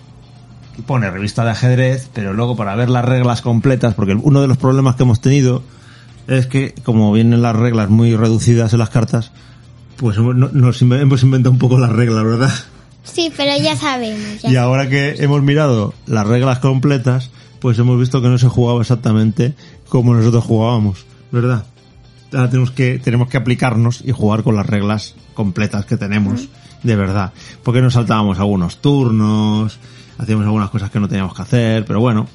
y 0.76 0.83
pone 0.83 1.11
revista 1.11 1.45
de 1.45 1.50
ajedrez, 1.50 2.09
pero 2.12 2.33
luego 2.33 2.56
para 2.56 2.75
ver 2.75 2.90
las 2.90 3.04
reglas 3.04 3.42
completas, 3.42 3.95
porque 3.95 4.14
uno 4.14 4.40
de 4.40 4.49
los 4.49 4.56
problemas 4.56 4.97
que 4.97 5.04
hemos 5.04 5.21
tenido 5.21 5.62
es 6.28 6.47
que 6.47 6.75
como 6.83 7.12
vienen 7.12 7.42
las 7.42 7.56
reglas 7.56 7.88
muy 7.88 8.16
reducidas 8.16 8.73
en 8.73 8.80
las 8.80 8.90
cartas, 8.90 9.33
pues 9.97 10.18
nos 10.18 10.83
hemos 10.83 11.23
inventado 11.23 11.52
un 11.52 11.59
poco 11.59 11.78
las 11.78 11.90
reglas, 11.90 12.25
¿verdad? 12.25 12.52
Sí, 13.04 13.33
pero 13.37 13.52
ya 13.62 13.76
sabemos. 13.76 14.42
ya. 14.42 14.50
Y 14.50 14.56
ahora 14.56 14.88
que 14.88 15.14
hemos 15.18 15.42
mirado 15.42 15.95
las 16.06 16.26
reglas 16.26 16.59
completas, 16.59 17.30
pues 17.61 17.78
hemos 17.78 17.99
visto 17.99 18.21
que 18.21 18.28
no 18.28 18.38
se 18.38 18.49
jugaba 18.49 18.80
exactamente 18.80 19.54
como 19.88 20.14
nosotros 20.14 20.45
jugábamos, 20.45 21.06
¿verdad? 21.30 21.64
Ahora 22.33 22.50
tenemos 22.50 22.73
que, 22.73 22.99
tenemos 22.99 23.28
que 23.28 23.37
aplicarnos 23.37 24.02
y 24.04 24.11
jugar 24.11 24.42
con 24.42 24.56
las 24.56 24.66
reglas 24.66 25.14
completas 25.35 25.87
que 25.87 25.97
tenemos, 25.97 26.49
de 26.83 26.97
verdad. 26.97 27.33
Porque 27.62 27.80
nos 27.80 27.95
saltábamos 27.95 28.38
algunos 28.38 28.78
turnos, 28.78 29.78
hacíamos 30.18 30.47
algunas 30.47 30.71
cosas 30.71 30.90
que 30.90 31.00
no 31.00 31.09
teníamos 31.09 31.35
que 31.35 31.42
hacer, 31.42 31.85
pero 31.85 32.00
bueno, 32.00 32.26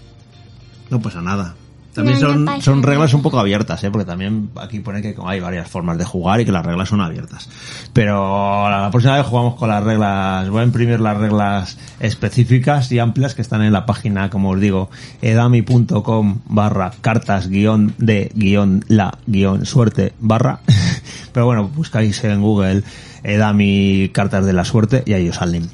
no 0.89 1.01
pasa 1.01 1.21
nada. 1.21 1.55
También 1.93 2.19
son, 2.19 2.47
son 2.61 2.83
reglas 2.83 3.13
un 3.13 3.21
poco 3.21 3.39
abiertas, 3.39 3.83
¿eh? 3.83 3.91
porque 3.91 4.05
también 4.05 4.49
aquí 4.55 4.79
pone 4.79 5.01
que 5.01 5.15
hay 5.25 5.39
varias 5.39 5.67
formas 5.67 5.97
de 5.97 6.05
jugar 6.05 6.39
y 6.39 6.45
que 6.45 6.51
las 6.51 6.65
reglas 6.65 6.89
son 6.89 7.01
abiertas. 7.01 7.49
Pero 7.91 8.69
la 8.69 8.89
próxima 8.91 9.17
vez 9.17 9.25
jugamos 9.25 9.55
con 9.55 9.67
las 9.67 9.83
reglas, 9.83 10.49
voy 10.49 10.61
a 10.61 10.63
imprimir 10.63 11.01
las 11.01 11.17
reglas 11.17 11.77
específicas 11.99 12.91
y 12.91 12.99
amplias 12.99 13.35
que 13.35 13.41
están 13.41 13.61
en 13.61 13.73
la 13.73 13.85
página, 13.85 14.29
como 14.29 14.51
os 14.51 14.59
digo, 14.59 14.89
edami.com 15.21 16.39
barra 16.45 16.91
cartas 17.01 17.49
guion 17.49 17.93
de 17.97 18.31
guion 18.35 18.85
la 18.87 19.17
guion 19.27 19.65
suerte 19.65 20.13
barra. 20.19 20.61
Pero 21.33 21.45
bueno, 21.45 21.67
buscáis 21.67 22.23
en 22.23 22.41
Google 22.41 22.83
Edami 23.23 24.09
cartas 24.13 24.45
de 24.45 24.53
la 24.53 24.65
suerte 24.65 25.03
y 25.05 25.13
ahí 25.13 25.29
os 25.29 25.35
salen. 25.35 25.69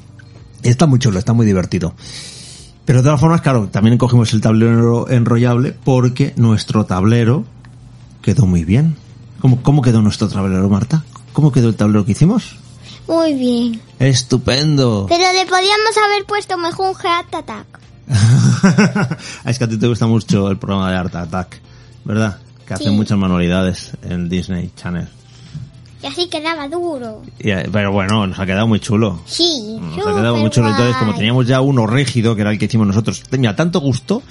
Está 0.62 0.86
muy 0.86 0.98
chulo, 0.98 1.18
está 1.18 1.32
muy 1.32 1.46
divertido. 1.46 1.94
Pero 2.88 3.00
de 3.00 3.04
todas 3.04 3.20
formas, 3.20 3.42
claro, 3.42 3.68
también 3.68 3.98
cogimos 3.98 4.32
el 4.32 4.40
tablero 4.40 5.10
enrollable 5.10 5.72
porque 5.84 6.32
nuestro 6.36 6.86
tablero 6.86 7.44
quedó 8.22 8.46
muy 8.46 8.64
bien. 8.64 8.96
¿Cómo, 9.40 9.62
cómo 9.62 9.82
quedó 9.82 10.00
nuestro 10.00 10.26
tablero, 10.26 10.66
Marta? 10.70 11.04
¿Cómo 11.34 11.52
quedó 11.52 11.68
el 11.68 11.76
tablero 11.76 12.06
que 12.06 12.12
hicimos? 12.12 12.56
Muy 13.06 13.34
bien. 13.34 13.82
¡Estupendo! 13.98 15.04
Pero 15.06 15.22
le 15.34 15.44
podíamos 15.44 15.98
haber 16.02 16.24
puesto 16.24 16.56
mejor 16.56 16.88
un 16.88 16.94
Heart 16.94 17.34
Attack. 17.34 17.66
es 19.44 19.58
que 19.58 19.64
a 19.64 19.68
ti 19.68 19.76
te 19.76 19.86
gusta 19.86 20.06
mucho 20.06 20.50
el 20.50 20.56
programa 20.56 20.90
de 20.90 20.96
Art 20.96 21.14
Attack, 21.14 21.60
¿verdad? 22.06 22.38
Que 22.66 22.72
hace 22.72 22.84
Sí. 22.84 22.90
muchas 22.90 23.18
manualidades 23.18 23.90
en 24.02 24.30
Disney 24.30 24.72
Channel. 24.74 25.06
Y 26.02 26.06
así 26.06 26.28
quedaba 26.28 26.68
duro. 26.68 27.22
Y, 27.38 27.50
eh, 27.50 27.68
pero 27.72 27.92
bueno, 27.92 28.26
nos 28.26 28.38
ha 28.38 28.46
quedado 28.46 28.66
muy 28.68 28.80
chulo. 28.80 29.20
Sí, 29.26 29.78
Nos 29.80 30.06
ha 30.06 30.14
quedado 30.14 30.36
muy 30.36 30.50
chulo. 30.50 30.68
Entonces, 30.68 30.96
como 30.96 31.14
teníamos 31.14 31.46
ya 31.46 31.60
uno 31.60 31.86
rígido, 31.86 32.36
que 32.36 32.42
era 32.42 32.50
el 32.52 32.58
que 32.58 32.66
hicimos 32.66 32.86
nosotros, 32.86 33.22
tenía 33.28 33.56
tanto 33.56 33.80
gusto 33.80 34.22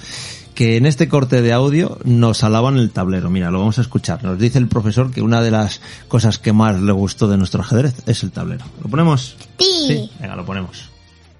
que 0.54 0.76
en 0.76 0.86
este 0.86 1.08
corte 1.08 1.40
de 1.40 1.52
audio 1.52 1.98
nos 2.04 2.42
alaban 2.42 2.78
el 2.78 2.90
tablero. 2.90 3.30
Mira, 3.30 3.50
lo 3.50 3.60
vamos 3.60 3.78
a 3.78 3.82
escuchar. 3.82 4.24
Nos 4.24 4.38
dice 4.38 4.58
el 4.58 4.66
profesor 4.66 5.12
que 5.12 5.20
una 5.22 5.40
de 5.42 5.50
las 5.50 5.80
cosas 6.08 6.38
que 6.38 6.52
más 6.52 6.80
le 6.80 6.90
gustó 6.92 7.28
de 7.28 7.36
nuestro 7.36 7.60
ajedrez 7.60 8.02
es 8.08 8.22
el 8.22 8.32
tablero. 8.32 8.64
¿Lo 8.82 8.90
ponemos? 8.90 9.36
Sí. 9.58 10.10
Venga, 10.18 10.34
lo 10.34 10.44
ponemos. 10.44 10.90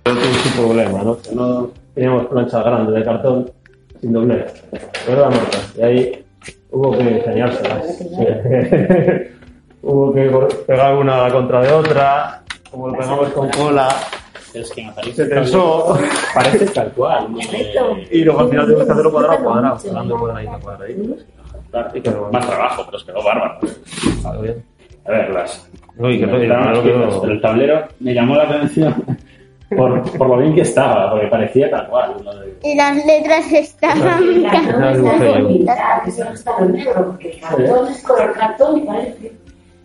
Tuve 0.05 0.15
un 0.15 0.53
problema, 0.53 1.03
¿no? 1.03 1.19
Que 1.21 1.35
no 1.35 1.71
teníamos 1.95 2.27
planchas 2.27 2.65
grandes 2.65 2.95
de 2.95 3.05
cartón 3.05 3.51
sin 4.01 4.13
doblez. 4.13 4.53
¿Verdad, 5.07 5.31
Marta? 5.31 5.59
Y 5.77 5.83
ahí 5.83 6.25
hubo 6.71 6.97
que 6.97 7.19
enseñárselas. 7.19 7.85
Sí. 9.81 9.87
hubo 9.87 10.13
que 10.13 10.31
pegar 10.67 10.95
una 10.97 11.31
contra 11.31 11.61
de 11.63 11.73
otra, 11.73 12.43
como 12.71 12.89
lo 12.89 12.99
pegamos 12.99 13.29
con 13.31 13.49
cola, 13.51 13.89
Es 14.55 14.71
que 14.73 14.87
se 15.13 15.27
tensó. 15.27 15.99
Parece 16.35 16.67
tal 16.67 16.91
cual. 16.93 17.33
¿no? 17.33 17.39
Y 18.11 18.25
luego 18.25 18.41
al 18.41 18.49
final 18.49 18.65
tuvimos 18.67 18.85
que 18.87 18.93
hacerlo 18.93 19.13
cuadrado 19.13 19.35
a 19.35 19.43
cuadrado, 19.43 19.79
pegando 19.83 20.19
cuadradito, 20.19 20.59
cuadradito. 20.61 21.17
Y 21.95 22.01
más 22.33 22.47
trabajo, 22.47 22.83
pero 22.87 22.97
es 22.99 23.05
que 23.05 23.13
quedó 23.13 23.23
bárbaro. 23.25 23.59
A 25.05 25.11
ver, 25.11 25.31
las. 25.31 25.69
Uy, 25.99 26.19
que 26.19 26.27
no- 26.27 26.39
no 26.39 27.25
el 27.25 27.41
tablero 27.41 27.89
me 28.01 28.15
llamó 28.15 28.37
la 28.37 28.45
atención 28.45 29.05
por, 29.77 30.03
por 30.17 30.29
lo 30.29 30.37
bien 30.39 30.55
que 30.55 30.63
estaba, 30.63 31.11
porque 31.11 31.27
parecía 31.27 31.71
tal 31.71 31.89
cual. 31.89 32.15
Y 32.63 32.75
las 32.75 33.05
letras 33.05 33.53
estaban 33.53 34.45
Está 36.33 36.61
negro, 36.61 37.19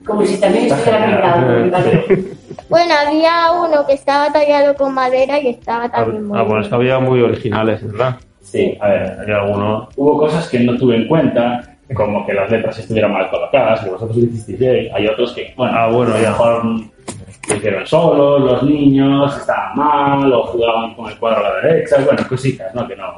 como 0.05 0.25
si 0.25 0.39
también 0.39 0.65
estuviera 0.65 1.61
pintado. 1.61 2.01
Bueno, 2.69 2.93
había 3.07 3.51
uno 3.51 3.85
que 3.85 3.93
estaba 3.93 4.31
tallado 4.31 4.73
con 4.75 4.93
madera 4.93 5.39
y 5.39 5.49
estaba 5.49 5.89
también 5.89 6.27
muy 6.27 6.37
Ah, 6.39 6.43
bueno, 6.43 6.61
es 6.61 6.67
que 6.67 6.75
había 6.75 6.99
muy 6.99 7.21
originales, 7.21 7.85
¿verdad? 7.85 8.15
Sí, 8.41 8.77
a 8.81 8.87
ver, 8.89 9.17
Había 9.21 9.37
alguno. 9.41 9.89
hubo 9.95 10.17
cosas 10.19 10.47
que 10.49 10.59
no 10.59 10.75
tuve 10.77 10.95
en 10.97 11.07
cuenta, 11.07 11.61
como 11.93 12.25
que 12.25 12.33
las 12.33 12.49
letras 12.49 12.77
estuvieran 12.79 13.11
mal 13.13 13.29
colocadas, 13.29 13.81
que 13.81 13.89
vosotros 13.91 14.17
lo 14.17 14.23
hicisteis 14.25 14.57
bien. 14.59 14.89
Hay 14.95 15.07
otros 15.07 15.33
que, 15.33 15.53
bueno, 15.55 15.73
Ah, 15.77 15.87
bueno, 15.87 16.13
a 16.13 16.17
lo 16.17 16.23
ya. 16.23 16.29
mejor 16.31 16.63
lo 16.65 17.55
hicieron 17.55 17.85
solos, 17.87 18.41
los 18.41 18.63
niños, 18.63 19.37
estaban 19.37 19.75
mal, 19.75 20.33
o 20.33 20.43
jugaban 20.47 20.95
con 20.95 21.11
el 21.11 21.17
cuadro 21.19 21.45
a 21.45 21.49
la 21.49 21.55
derecha, 21.67 21.97
bueno, 22.05 22.21
cositas, 22.27 22.73
¿no? 22.73 22.87
Que 22.87 22.95
no, 22.95 23.13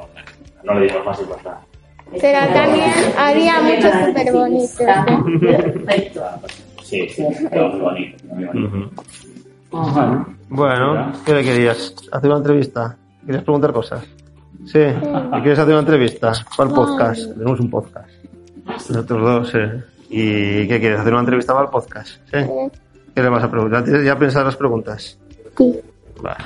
no 0.64 0.74
le 0.74 0.86
dimos 0.86 1.04
más 1.04 1.20
importancia. 1.20 1.66
Pero 2.20 2.38
también 2.52 2.90
había 3.18 3.60
muchos 3.60 3.92
súper 4.06 4.32
bonitos. 4.32 4.80
Perfecto. 5.40 6.22
Sí, 6.86 7.08
sí, 7.08 7.24
quedó 7.50 7.68
muy 7.70 7.80
bonito. 7.80 8.24
Muy 8.34 8.44
bonito. 8.46 8.90
Bueno, 10.48 11.12
¿qué 11.24 11.34
le 11.34 11.42
querías? 11.42 11.94
¿Hacer 12.12 12.30
una 12.30 12.38
entrevista? 12.38 12.96
¿Querías 13.24 13.42
preguntar 13.44 13.72
cosas? 13.72 14.04
Sí. 14.64 14.78
¿Y 14.78 15.40
quieres 15.42 15.58
hacer 15.58 15.72
una 15.72 15.80
entrevista? 15.80 16.32
¿Para 16.56 16.68
el 16.70 16.74
podcast? 16.74 17.32
Tenemos 17.36 17.60
un 17.60 17.70
podcast. 17.70 18.08
Nosotros 18.64 19.22
dos, 19.22 19.50
sí. 19.50 19.58
¿Y 20.10 20.68
qué 20.68 20.78
quieres? 20.80 21.00
¿Hacer 21.00 21.12
una 21.12 21.20
entrevista 21.22 21.52
para 21.52 21.64
el 21.66 21.70
podcast? 21.70 22.08
Sí. 22.32 22.38
¿Qué 23.14 23.22
le 23.22 23.28
vas 23.28 23.42
a 23.44 23.50
preguntar? 23.50 23.80
¿Ya 23.80 23.84
tienes- 23.84 24.04
¿Ya 24.06 24.18
pensar 24.18 24.44
las 24.44 24.56
preguntas? 24.56 25.18
Sí. 25.58 25.80
Vale. 26.22 26.44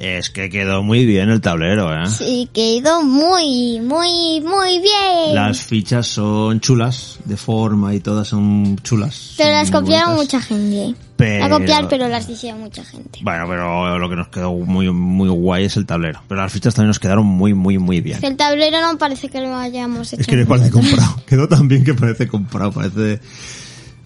Es 0.00 0.30
que 0.30 0.48
quedó 0.48 0.82
muy 0.82 1.04
bien 1.04 1.28
el 1.28 1.42
tablero, 1.42 1.92
¿eh? 1.94 2.06
Sí, 2.06 2.48
quedó 2.54 3.02
muy, 3.02 3.80
muy, 3.82 4.40
muy 4.40 4.78
bien. 4.80 5.34
Las 5.34 5.60
fichas 5.60 6.06
son 6.06 6.58
chulas, 6.60 7.18
de 7.26 7.36
forma 7.36 7.94
y 7.94 8.00
todas 8.00 8.26
son 8.28 8.78
chulas. 8.82 9.34
Pero 9.36 9.50
son 9.50 9.58
las 9.58 9.70
copiaron 9.70 10.16
bonitas. 10.16 10.34
mucha 10.40 10.40
gente. 10.40 10.94
Pero- 11.18 11.44
A 11.44 11.48
copiar, 11.50 11.86
pero 11.90 12.08
las 12.08 12.26
hicieron 12.30 12.60
mucha 12.60 12.82
gente. 12.82 13.18
Bueno, 13.22 13.44
pero 13.46 13.98
lo 13.98 14.08
que 14.08 14.16
nos 14.16 14.28
quedó 14.28 14.54
muy, 14.54 14.90
muy 14.90 15.28
guay 15.28 15.66
es 15.66 15.76
el 15.76 15.84
tablero. 15.84 16.22
Pero 16.26 16.40
las 16.40 16.50
fichas 16.50 16.74
también 16.74 16.88
nos 16.88 16.98
quedaron 16.98 17.26
muy, 17.26 17.52
muy, 17.52 17.76
muy 17.76 18.00
bien. 18.00 18.20
Que 18.20 18.28
el 18.28 18.36
tablero 18.38 18.80
no 18.80 18.96
parece 18.96 19.28
que 19.28 19.42
lo 19.42 19.54
hayamos 19.54 20.14
hecho. 20.14 20.22
Es 20.22 20.26
que 20.26 20.36
le 20.36 20.46
parece 20.46 20.70
comprado. 20.70 21.16
Quedó 21.26 21.46
tan 21.46 21.68
bien 21.68 21.84
que 21.84 21.92
parece 21.92 22.26
comprado. 22.26 22.72
Parece. 22.72 23.20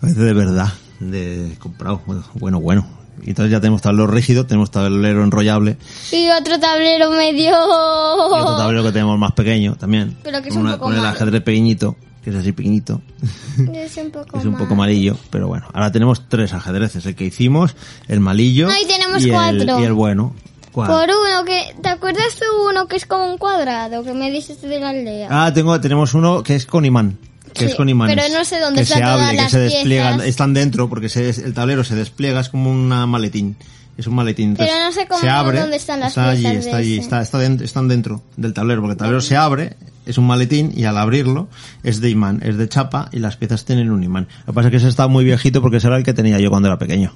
Parece 0.00 0.20
de 0.20 0.33
verdad, 0.33 0.72
de 0.98 1.54
comprado. 1.61 2.02
Bueno, 2.35 2.59
bueno. 2.59 3.04
Y 3.22 3.31
entonces 3.31 3.53
ya 3.53 3.61
tenemos 3.61 3.81
tablero 3.83 4.07
rígido, 4.07 4.46
tenemos 4.46 4.70
tablero 4.70 5.22
enrollable 5.24 5.77
Y 6.12 6.29
otro 6.31 6.59
tablero 6.61 7.11
medio... 7.11 7.50
y 7.50 8.40
otro 8.40 8.57
tablero 8.57 8.83
que 8.85 8.92
tenemos 8.92 9.18
más 9.18 9.33
pequeño 9.33 9.77
también. 9.77 10.16
Pero 10.22 10.42
que 10.42 10.48
es 10.48 10.55
con 10.55 10.62
un 10.62 10.68
una- 10.68 10.77
poco 10.77 10.87
con 10.90 10.96
el 10.96 11.05
ajedrez 11.05 11.42
pequeñito, 11.42 11.96
que 12.22 12.31
es 12.31 12.37
así 12.37 12.53
pequeñito. 12.53 13.00
Es 13.74 13.96
un 13.98 14.11
poco 14.11 14.38
es 14.38 14.44
un 14.44 14.55
poco 14.55 14.70
mal. 14.74 14.88
malillo, 14.88 15.16
pero 15.31 15.46
bueno. 15.48 15.66
Ahora 15.72 15.92
tenemos 15.92 16.29
tres 16.29 16.53
ajedrezes, 16.53 17.07
el 17.07 17.14
que 17.14 17.24
hicimos, 17.27 17.77
el 18.09 18.18
malillo 18.20 18.68
y 18.70 18.87
tenemos 18.87 19.22
el- 19.22 19.31
cuatro. 19.31 19.81
y 19.81 19.85
el 19.85 19.92
bueno. 19.92 20.35
¿Cuál? 20.72 20.88
Por 20.88 21.05
uno 21.09 21.44
que... 21.44 21.72
¿Te 21.81 21.88
acuerdas 21.88 22.35
tú 22.35 22.44
uno 22.68 22.88
que 22.88 22.96
es 22.96 23.07
como 23.07 23.31
un 23.31 23.38
cuadrado 23.38 24.03
que 24.03 24.12
me 24.12 24.29
dices 24.33 24.61
de 24.61 24.81
la 24.81 24.88
aldea? 24.88 25.29
Ah, 25.31 25.53
tengo, 25.55 25.81
tenemos 25.81 26.14
uno 26.14 26.42
que 26.42 26.57
es 26.57 26.66
con 26.66 26.85
imán. 26.85 27.16
Que 27.55 27.61
Sí, 27.61 27.71
es 27.71 27.75
con 27.77 27.88
imanes. 27.88 28.17
pero 28.17 28.37
no 28.37 28.45
sé 28.45 28.59
dónde 28.61 28.79
que 28.79 28.83
están 28.83 28.99
se 28.99 29.05
todas 29.05 29.21
abre, 29.21 29.37
que 29.37 29.43
las 29.43 29.51
se 29.53 29.59
despliegan, 29.61 30.12
piezas. 30.14 30.29
están 30.29 30.55
dentro 30.55 30.88
porque 30.88 31.09
se, 31.09 31.31
el 31.31 31.55
tablero 31.55 31.85
se 31.85 31.95
despliega, 31.95 32.40
es 32.40 32.49
como 32.49 32.71
una 32.71 33.07
maletín. 33.07 33.57
Es 33.97 34.09
un 34.09 34.17
maletín. 34.17 34.57
Pero 34.57 34.73
no 34.85 34.90
sé 34.90 35.07
cómo- 35.07 35.21
se 35.21 35.29
abre, 35.31 35.61
dónde 35.61 35.77
están 35.77 36.01
las 36.01 36.09
está 36.09 36.31
allí, 36.31 36.45
está 36.47 36.77
allí, 36.79 36.99
está, 36.99 37.23
está 37.23 37.38
dentro- 37.38 37.64
están 37.64 37.87
dentro 37.87 38.23
del 38.37 38.53
tablero, 38.53 38.81
porque 38.81 38.93
el 38.95 38.99
tablero 38.99 39.21
se 39.21 39.37
abre, 39.37 39.77
es 40.05 40.19
un 40.19 40.27
maletín 40.27 40.73
y 40.77 40.83
al 40.85 40.99
abrirlo 40.99 41.47
es 41.85 42.01
de 42.01 42.11
imán, 42.11 42.40
es 42.43 42.57
de 42.59 42.69
chapa 42.69 43.09
y 43.12 43.21
las 43.21 43.37
piezas 43.37 43.64
tienen 43.64 43.93
un 43.93 44.03
imán. 44.03 44.27
Lo 44.40 44.47
que 44.47 44.53
pasa 44.53 44.69
es 44.69 44.71
que 44.73 44.77
ese 44.79 44.88
está 44.88 45.07
muy 45.07 45.25
viejito 45.25 45.62
porque 45.62 45.77
ese 45.77 45.87
era 45.87 45.97
el 45.97 46.03
que 46.03 46.12
tenía 46.12 46.40
yo 46.40 46.51
cuando 46.51 46.67
era 46.69 46.77
pequeño. 46.77 47.12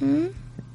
Mm. 0.00 0.26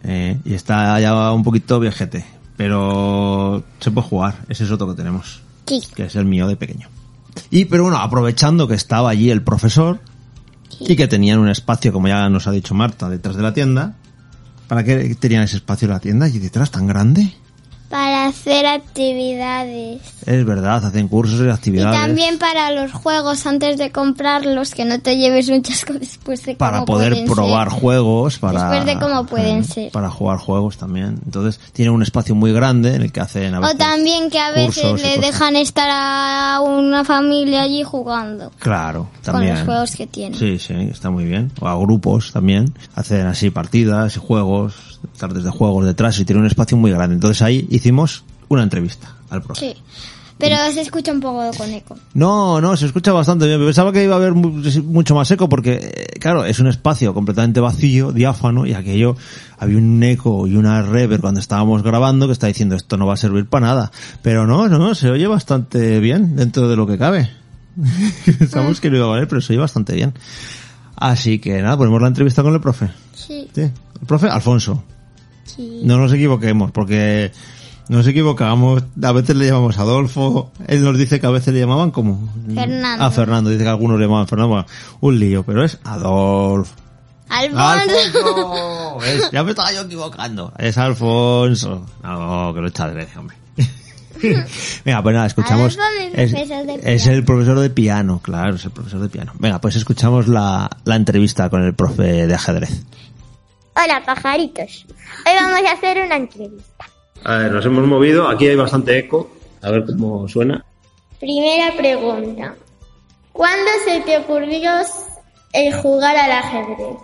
Eh, 0.05 0.37
y 0.43 0.53
está 0.55 0.99
ya 0.99 1.31
un 1.31 1.43
poquito 1.43 1.79
viejete, 1.79 2.25
pero 2.57 3.63
se 3.79 3.91
puede 3.91 4.07
jugar, 4.07 4.35
ese 4.49 4.63
es 4.63 4.71
otro 4.71 4.87
que 4.89 4.95
tenemos 4.95 5.41
Sí. 5.67 5.81
que 5.95 6.05
es 6.05 6.15
el 6.15 6.25
mío 6.25 6.47
de 6.47 6.55
pequeño. 6.55 6.89
Y, 7.49 7.65
pero 7.65 7.83
bueno, 7.83 7.97
aprovechando 7.97 8.67
que 8.67 8.75
estaba 8.75 9.09
allí 9.09 9.29
el 9.29 9.41
profesor 9.41 9.99
y 10.79 10.95
que 10.95 11.07
tenían 11.07 11.39
un 11.39 11.49
espacio, 11.49 11.93
como 11.93 12.07
ya 12.07 12.29
nos 12.29 12.47
ha 12.47 12.51
dicho 12.51 12.73
Marta, 12.73 13.09
detrás 13.09 13.35
de 13.35 13.43
la 13.43 13.53
tienda, 13.53 13.95
¿para 14.67 14.83
qué 14.83 15.15
tenían 15.15 15.43
ese 15.43 15.57
espacio 15.57 15.85
en 15.85 15.91
la 15.91 15.99
tienda 15.99 16.25
allí 16.25 16.39
detrás 16.39 16.71
tan 16.71 16.87
grande? 16.87 17.33
Para 17.93 18.25
hacer 18.25 18.65
actividades. 18.65 20.01
Es 20.25 20.45
verdad, 20.45 20.83
hacen 20.83 21.07
cursos 21.07 21.39
y 21.41 21.43
Y 21.43 21.49
actividades. 21.49 21.99
también 22.01 22.39
para 22.39 22.71
los 22.71 22.91
juegos 22.91 23.45
antes 23.45 23.77
de 23.77 23.91
comprarlos, 23.91 24.73
que 24.73 24.83
no 24.83 24.99
te 24.99 25.15
lleves 25.15 25.47
un 25.49 25.61
chasco 25.61 25.93
después 25.99 26.43
de 26.43 26.55
para 26.55 26.77
cómo 26.79 26.85
poder 26.87 27.23
probar 27.25 27.69
ser. 27.69 27.79
juegos, 27.79 28.39
para 28.39 28.69
Después 28.71 28.85
de 28.87 28.99
cómo 28.99 29.25
pueden 29.27 29.59
eh, 29.59 29.63
ser. 29.63 29.91
para 29.91 30.09
jugar 30.09 30.39
juegos 30.39 30.77
también. 30.77 31.19
Entonces 31.23 31.59
tiene 31.71 31.91
un 31.91 32.01
espacio 32.01 32.33
muy 32.33 32.51
grande 32.51 32.95
en 32.95 33.03
el 33.03 33.11
que 33.11 33.19
hacen 33.19 33.53
a 33.53 33.59
O 33.59 33.61
veces 33.61 33.77
también 33.77 34.29
que 34.31 34.39
a 34.39 34.49
veces 34.51 34.99
y 34.99 35.03
le 35.03 35.17
dejan 35.19 35.55
estar 35.55 35.87
a 35.91 36.61
una 36.61 37.03
familia 37.03 37.61
allí 37.61 37.83
jugando. 37.83 38.51
Claro, 38.57 39.09
Con 39.23 39.33
también. 39.33 39.53
los 39.55 39.65
juegos 39.65 39.95
que 39.95 40.07
tienen. 40.07 40.39
Sí, 40.39 40.57
sí, 40.57 40.73
está 40.89 41.11
muy 41.11 41.25
bien. 41.25 41.51
O 41.59 41.67
a 41.67 41.75
grupos 41.77 42.31
también. 42.31 42.73
Hacen 42.95 43.27
así 43.27 43.51
partidas 43.51 44.15
y 44.15 44.19
juegos, 44.19 44.92
tardes 45.17 45.43
de 45.43 45.49
juegos 45.49 45.85
detrás 45.85 46.19
y 46.19 46.25
tiene 46.25 46.41
un 46.41 46.47
espacio 46.47 46.77
muy 46.77 46.91
grande. 46.91 47.15
Entonces 47.15 47.41
ahí 47.41 47.67
hicimos 47.69 48.23
una 48.49 48.63
entrevista 48.63 49.15
al 49.29 49.41
profe. 49.41 49.59
Sí. 49.73 49.75
Pero 50.35 50.57
se 50.73 50.81
escucha 50.81 51.11
un 51.13 51.21
poco 51.21 51.51
con 51.55 51.69
eco. 51.69 51.95
No, 52.15 52.59
no, 52.59 52.75
se 52.75 52.87
escucha 52.87 53.13
bastante 53.13 53.45
bien. 53.45 53.63
Pensaba 53.63 53.93
que 53.93 54.03
iba 54.03 54.15
a 54.15 54.17
haber 54.17 54.33
mu- 54.33 54.61
mucho 54.85 55.13
más 55.15 55.29
eco 55.31 55.47
porque, 55.47 55.73
eh, 55.81 56.19
claro, 56.19 56.43
es 56.43 56.59
un 56.59 56.67
espacio 56.67 57.13
completamente 57.13 57.59
vacío, 57.59 58.11
diáfano, 58.11 58.65
y 58.65 58.73
aquello 58.73 59.15
había 59.59 59.77
un 59.77 60.01
eco 60.03 60.47
y 60.47 60.55
una 60.57 60.81
reverb 60.81 61.21
cuando 61.21 61.39
estábamos 61.39 61.83
grabando 61.83 62.25
que 62.25 62.33
está 62.33 62.47
diciendo 62.47 62.75
esto 62.75 62.97
no 62.97 63.05
va 63.05 63.13
a 63.13 63.17
servir 63.17 63.45
para 63.45 63.67
nada. 63.67 63.91
Pero 64.23 64.45
no, 64.47 64.67
no, 64.67 64.95
se 64.95 65.11
oye 65.11 65.27
bastante 65.27 65.99
bien 65.99 66.35
dentro 66.35 66.67
de 66.67 66.75
lo 66.75 66.87
que 66.87 66.97
cabe. 66.97 67.29
Pensamos 68.39 68.81
que 68.81 68.89
no 68.89 68.97
iba 68.97 69.05
a 69.05 69.09
valer, 69.09 69.27
pero 69.27 69.39
se 69.39 69.53
oye 69.53 69.59
bastante 69.61 69.93
bien. 69.95 70.13
Así 71.03 71.39
que 71.39 71.61
nada, 71.61 71.75
ponemos 71.75 72.01
la 72.01 72.07
entrevista 72.07 72.43
con 72.43 72.53
el 72.53 72.61
profe. 72.61 72.89
Sí. 73.13 73.49
Sí, 73.53 73.61
el 73.63 74.07
profe 74.07 74.29
Alfonso. 74.29 74.85
Sí. 75.43 75.81
No 75.83 75.97
nos 75.97 76.13
equivoquemos, 76.13 76.71
porque 76.71 77.33
nos 77.89 78.07
equivocamos. 78.07 78.85
A 79.03 79.11
veces 79.11 79.35
le 79.35 79.47
llamamos 79.47 79.77
Adolfo. 79.79 80.53
Él 80.65 80.81
nos 80.81 80.97
dice 80.97 81.19
que 81.19 81.27
a 81.27 81.31
veces 81.31 81.53
le 81.53 81.59
llamaban 81.59 81.91
como. 81.91 82.31
Fernando. 82.55 83.03
A 83.03 83.11
Fernando. 83.11 83.49
Dice 83.49 83.65
que 83.65 83.69
algunos 83.69 83.99
le 83.99 84.05
llamaban 84.05 84.29
Fernando. 84.29 84.47
Bueno, 84.53 84.65
un 85.01 85.19
lío, 85.19 85.43
pero 85.43 85.65
es 85.65 85.77
Adolfo. 85.83 86.73
Alfonso. 87.27 88.99
Ya 89.33 89.43
me 89.43 89.49
estaba 89.49 89.73
yo 89.73 89.81
equivocando. 89.81 90.53
Es 90.57 90.77
Alfonso. 90.77 91.85
No, 92.01 92.53
que 92.53 92.61
lo 92.61 92.67
echa 92.69 92.87
de 92.87 92.93
vez, 92.93 93.17
hombre. 93.17 93.35
Venga, 94.85 95.03
pues 95.03 95.15
nada, 95.15 95.27
escuchamos. 95.27 95.77
Es 96.13 97.07
el 97.07 97.23
profesor 97.23 97.59
de 97.59 97.69
piano, 97.69 98.21
claro, 98.23 98.55
es 98.55 98.65
el 98.65 98.71
profesor 98.71 99.01
de 99.01 99.09
piano. 99.09 99.33
Venga, 99.39 99.59
pues 99.59 99.75
escuchamos 99.75 100.27
la, 100.27 100.69
la 100.85 100.95
entrevista 100.95 101.49
con 101.49 101.63
el 101.63 101.73
profe 101.73 102.27
de 102.27 102.33
ajedrez. 102.33 102.85
Hola 103.75 104.03
pajaritos, 104.05 104.85
hoy 105.25 105.33
vamos 105.35 105.67
a 105.67 105.73
hacer 105.73 106.05
una 106.05 106.15
entrevista. 106.15 106.85
A 107.23 107.37
ver, 107.37 107.51
nos 107.51 107.65
hemos 107.65 107.87
movido. 107.87 108.27
Aquí 108.27 108.47
hay 108.47 108.55
bastante 108.55 108.97
eco. 108.97 109.31
A 109.61 109.71
ver 109.71 109.85
cómo 109.85 110.27
suena. 110.27 110.63
Primera 111.19 111.73
pregunta, 111.75 112.55
¿cuándo 113.31 113.71
se 113.85 114.01
te 114.01 114.17
ocurrió 114.17 114.71
el 115.53 115.73
jugar 115.75 116.15
al 116.17 116.31
ajedrez? 116.31 116.97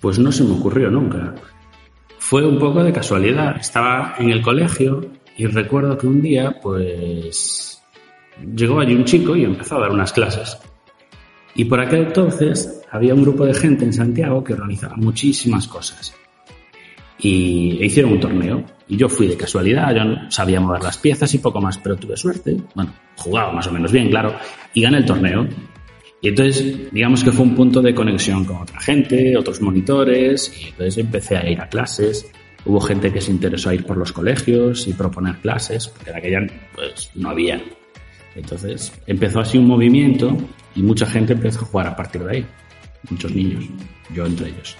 Pues 0.00 0.18
no 0.18 0.30
se 0.32 0.44
me 0.44 0.52
ocurrió 0.52 0.90
nunca. 0.90 1.34
Fue 2.18 2.46
un 2.46 2.58
poco 2.58 2.82
de 2.82 2.92
casualidad. 2.92 3.56
Estaba 3.56 4.14
en 4.18 4.30
el 4.30 4.40
colegio 4.40 5.04
y 5.36 5.46
recuerdo 5.46 5.96
que 5.96 6.06
un 6.06 6.20
día, 6.20 6.58
pues, 6.60 7.82
llegó 8.54 8.80
allí 8.80 8.94
un 8.94 9.04
chico 9.04 9.36
y 9.36 9.44
empezó 9.44 9.76
a 9.76 9.80
dar 9.80 9.90
unas 9.90 10.12
clases. 10.12 10.58
Y 11.54 11.64
por 11.64 11.80
aquel 11.80 12.06
entonces 12.06 12.82
había 12.90 13.14
un 13.14 13.22
grupo 13.22 13.44
de 13.44 13.54
gente 13.54 13.84
en 13.84 13.92
Santiago 13.92 14.42
que 14.42 14.54
organizaba 14.54 14.96
muchísimas 14.96 15.66
cosas. 15.68 16.14
Y 17.18 17.78
e 17.80 17.86
hicieron 17.86 18.12
un 18.12 18.20
torneo. 18.20 18.64
Y 18.88 18.96
yo 18.96 19.08
fui 19.08 19.26
de 19.26 19.36
casualidad, 19.36 19.94
yo 19.94 20.04
no 20.04 20.30
sabía 20.30 20.60
mover 20.60 20.82
las 20.82 20.98
piezas 20.98 21.32
y 21.34 21.38
poco 21.38 21.60
más, 21.60 21.78
pero 21.78 21.96
tuve 21.96 22.16
suerte. 22.16 22.56
Bueno, 22.74 22.92
jugaba 23.16 23.52
más 23.52 23.66
o 23.66 23.72
menos 23.72 23.92
bien, 23.92 24.10
claro. 24.10 24.34
Y 24.74 24.82
gané 24.82 24.98
el 24.98 25.06
torneo. 25.06 25.46
Y 26.20 26.28
entonces, 26.28 26.92
digamos 26.92 27.24
que 27.24 27.32
fue 27.32 27.44
un 27.44 27.54
punto 27.54 27.80
de 27.80 27.94
conexión 27.94 28.44
con 28.44 28.58
otra 28.58 28.80
gente, 28.80 29.36
otros 29.36 29.60
monitores, 29.60 30.52
y 30.60 30.68
entonces 30.68 30.98
empecé 30.98 31.36
a 31.36 31.48
ir 31.48 31.60
a 31.60 31.68
clases. 31.68 32.30
Hubo 32.64 32.80
gente 32.80 33.12
que 33.12 33.20
se 33.20 33.30
interesó 33.30 33.70
a 33.70 33.74
ir 33.74 33.84
por 33.84 33.96
los 33.96 34.12
colegios 34.12 34.86
y 34.86 34.92
proponer 34.92 35.36
clases, 35.36 35.88
porque 35.88 36.10
en 36.10 36.16
aquella 36.16 36.40
pues 36.74 37.10
no 37.14 37.30
había. 37.30 37.60
Entonces 38.34 38.92
empezó 39.06 39.40
así 39.40 39.58
un 39.58 39.66
movimiento 39.66 40.36
y 40.74 40.82
mucha 40.82 41.06
gente 41.06 41.32
empezó 41.32 41.60
a 41.60 41.64
jugar 41.64 41.86
a 41.88 41.96
partir 41.96 42.22
de 42.22 42.36
ahí. 42.36 42.46
Muchos 43.10 43.34
niños, 43.34 43.64
yo 44.14 44.26
entre 44.26 44.48
ellos. 44.48 44.76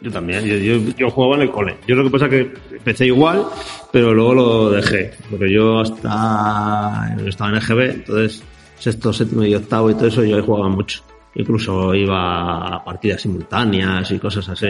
Yo 0.00 0.10
también, 0.10 0.44
yo, 0.44 0.56
yo, 0.56 0.78
yo 0.96 1.10
jugaba 1.10 1.36
en 1.36 1.42
el 1.42 1.50
cole. 1.50 1.76
Yo 1.86 1.96
lo 1.96 2.04
que 2.04 2.10
pasa 2.10 2.26
es 2.26 2.30
que 2.30 2.52
empecé 2.76 3.06
igual, 3.06 3.46
pero 3.92 4.14
luego 4.14 4.34
lo 4.34 4.70
dejé. 4.70 5.12
Porque 5.30 5.52
yo 5.52 5.80
hasta 5.80 7.16
estaba 7.26 7.50
en 7.50 7.56
EGB, 7.56 7.80
entonces 7.90 8.42
sexto, 8.78 9.12
séptimo 9.12 9.44
y 9.44 9.54
octavo 9.54 9.90
y 9.90 9.94
todo 9.94 10.06
eso 10.06 10.24
yo 10.24 10.36
ahí 10.36 10.42
jugaba 10.42 10.68
mucho. 10.68 11.02
Incluso 11.38 11.94
iba 11.94 12.66
a 12.66 12.84
partidas 12.84 13.22
simultáneas 13.22 14.10
y 14.10 14.18
cosas 14.18 14.48
así. 14.48 14.66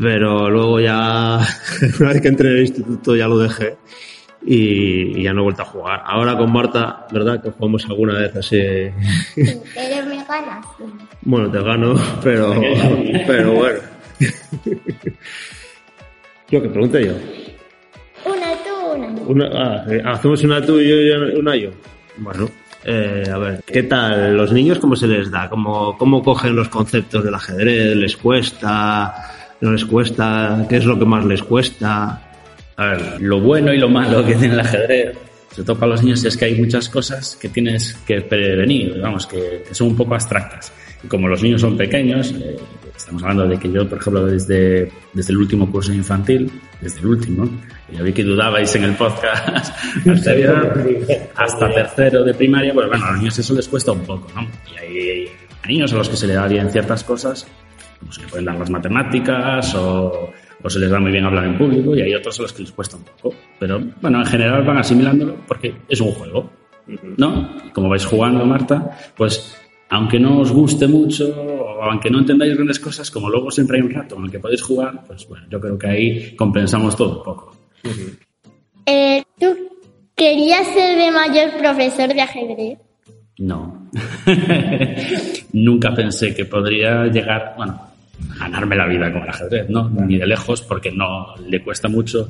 Pero 0.00 0.50
luego 0.50 0.78
ya, 0.78 1.40
una 2.00 2.10
vez 2.10 2.20
que 2.20 2.28
entré 2.28 2.50
en 2.50 2.56
el 2.56 2.60
instituto 2.60 3.16
ya 3.16 3.26
lo 3.26 3.38
dejé 3.38 3.78
y, 4.44 5.18
y 5.18 5.22
ya 5.22 5.32
no 5.32 5.40
he 5.40 5.44
vuelto 5.44 5.62
a 5.62 5.64
jugar. 5.64 6.02
Ahora 6.04 6.36
con 6.36 6.52
Marta, 6.52 7.06
¿verdad? 7.10 7.42
Que 7.42 7.50
jugamos 7.50 7.86
alguna 7.86 8.18
vez 8.18 8.36
así. 8.36 8.60
Pero 9.34 10.06
me 10.06 10.24
ganas. 10.24 10.66
Bueno, 11.22 11.50
te 11.50 11.62
gano, 11.62 11.94
pero, 12.22 12.54
pero 13.26 13.52
bueno. 13.52 13.80
Yo 16.50 16.62
que 16.62 16.68
pregunté 16.68 17.06
yo. 17.06 17.14
Una 18.30 18.52
tú, 18.62 18.92
una. 18.94 19.08
Una, 19.22 19.46
ah, 19.54 19.84
eh, 19.90 20.02
hacemos 20.04 20.42
una 20.44 20.60
tú 20.60 20.78
y 20.78 20.88
yo 20.88 20.96
y 20.96 21.38
una 21.38 21.56
yo. 21.56 21.70
Bueno, 22.18 22.48
eh, 22.84 23.24
a 23.32 23.38
ver, 23.38 23.62
¿qué 23.66 23.82
tal? 23.84 24.36
¿Los 24.36 24.52
niños 24.52 24.78
cómo 24.78 24.94
se 24.94 25.06
les 25.06 25.30
da? 25.30 25.48
¿Cómo, 25.48 25.96
¿Cómo 25.96 26.22
cogen 26.22 26.54
los 26.54 26.68
conceptos 26.68 27.24
del 27.24 27.34
ajedrez? 27.34 27.96
¿Les 27.96 28.16
cuesta? 28.16 29.14
¿No 29.60 29.72
les 29.72 29.84
cuesta? 29.84 30.66
¿Qué 30.68 30.76
es 30.76 30.84
lo 30.84 30.98
que 30.98 31.04
más 31.04 31.24
les 31.24 31.42
cuesta? 31.42 32.22
A 32.76 32.86
ver, 32.86 33.20
lo 33.20 33.40
bueno 33.40 33.72
y 33.72 33.78
lo 33.78 33.88
malo 33.88 34.24
que 34.24 34.34
tiene 34.34 34.54
el 34.54 34.60
ajedrez, 34.60 35.16
sobre 35.50 35.64
todo 35.64 35.78
para 35.78 35.92
los 35.92 36.02
niños, 36.02 36.24
es 36.24 36.36
que 36.36 36.44
hay 36.44 36.60
muchas 36.60 36.88
cosas 36.88 37.36
que 37.40 37.48
tienes 37.48 37.94
que 38.06 38.20
prevenir, 38.20 39.00
vamos, 39.00 39.26
que, 39.26 39.64
que 39.66 39.74
son 39.74 39.88
un 39.88 39.96
poco 39.96 40.14
abstractas. 40.14 40.72
Y 41.02 41.06
como 41.06 41.28
los 41.28 41.42
niños 41.42 41.60
son 41.60 41.76
pequeños, 41.76 42.32
eh, 42.32 42.56
estamos 42.96 43.22
hablando 43.22 43.46
de 43.48 43.58
que 43.58 43.70
yo, 43.70 43.88
por 43.88 43.98
ejemplo, 43.98 44.26
desde, 44.26 44.90
desde 45.12 45.32
el 45.32 45.38
último 45.38 45.70
curso 45.70 45.92
infantil, 45.92 46.50
desde 46.80 47.00
el 47.00 47.06
último, 47.06 47.48
ya 47.92 48.02
vi 48.02 48.12
que 48.12 48.24
dudabais 48.24 48.74
en 48.76 48.84
el 48.84 48.94
podcast 48.94 49.74
anterior, 50.06 50.84
hasta 51.36 51.70
tercero 51.70 52.24
de 52.24 52.34
primaria, 52.34 52.72
pues 52.72 52.88
bueno, 52.88 53.04
a 53.04 53.10
los 53.10 53.18
niños 53.18 53.38
eso 53.38 53.54
les 53.54 53.68
cuesta 53.68 53.92
un 53.92 54.00
poco, 54.00 54.28
¿no? 54.34 54.42
Y 54.72 54.78
hay, 54.78 55.28
hay 55.62 55.74
niños 55.74 55.92
a 55.92 55.96
los 55.96 56.08
que 56.08 56.16
se 56.16 56.26
les 56.26 56.36
da 56.36 56.46
bien 56.46 56.70
ciertas 56.70 57.04
cosas, 57.04 57.46
como 57.98 58.12
se 58.12 58.22
les 58.22 58.30
pueden 58.30 58.46
dar 58.46 58.58
las 58.58 58.70
matemáticas 58.70 59.74
o, 59.74 60.32
o 60.62 60.70
se 60.70 60.78
les 60.78 60.90
da 60.90 60.98
muy 60.98 61.12
bien 61.12 61.24
hablar 61.24 61.44
en 61.44 61.58
público 61.58 61.94
y 61.94 62.00
hay 62.00 62.14
otros 62.14 62.38
a 62.38 62.42
los 62.42 62.52
que 62.52 62.62
les 62.62 62.72
cuesta 62.72 62.96
un 62.96 63.04
poco. 63.04 63.34
Pero 63.58 63.80
bueno, 64.00 64.20
en 64.20 64.26
general 64.26 64.64
van 64.64 64.78
asimilándolo 64.78 65.36
porque 65.46 65.74
es 65.88 66.00
un 66.00 66.12
juego, 66.12 66.50
¿no? 67.18 67.56
Como 67.72 67.88
vais 67.88 68.04
jugando, 68.04 68.44
Marta, 68.46 68.96
pues 69.16 69.58
aunque 69.90 70.18
no 70.18 70.40
os 70.40 70.52
guste 70.52 70.86
mucho 70.86 71.53
aunque 71.90 72.10
no 72.10 72.18
entendáis 72.18 72.54
grandes 72.54 72.78
cosas, 72.78 73.10
como 73.10 73.28
luego 73.28 73.50
siempre 73.50 73.78
hay 73.78 73.82
un 73.82 73.90
rato 73.90 74.16
en 74.16 74.24
el 74.24 74.30
que 74.30 74.38
podéis 74.38 74.62
jugar, 74.62 75.04
pues 75.06 75.26
bueno, 75.28 75.46
yo 75.50 75.60
creo 75.60 75.78
que 75.78 75.86
ahí 75.86 76.36
compensamos 76.36 76.96
todo 76.96 77.18
un 77.18 77.24
poco. 77.24 77.56
Eh, 78.86 79.22
¿Tú 79.38 79.56
querías 80.14 80.66
ser 80.68 80.98
de 80.98 81.10
mayor 81.10 81.56
profesor 81.58 82.08
de 82.08 82.20
ajedrez? 82.20 82.78
No. 83.38 83.88
Nunca 85.52 85.94
pensé 85.94 86.34
que 86.34 86.44
podría 86.44 87.06
llegar, 87.06 87.54
bueno, 87.56 87.80
a 88.38 88.44
ganarme 88.44 88.76
la 88.76 88.86
vida 88.86 89.12
con 89.12 89.22
el 89.22 89.28
ajedrez, 89.28 89.68
¿no? 89.68 89.88
Ni 89.88 90.18
de 90.18 90.26
lejos, 90.26 90.62
porque 90.62 90.92
no 90.92 91.34
le 91.48 91.62
cuesta 91.62 91.88
mucho 91.88 92.28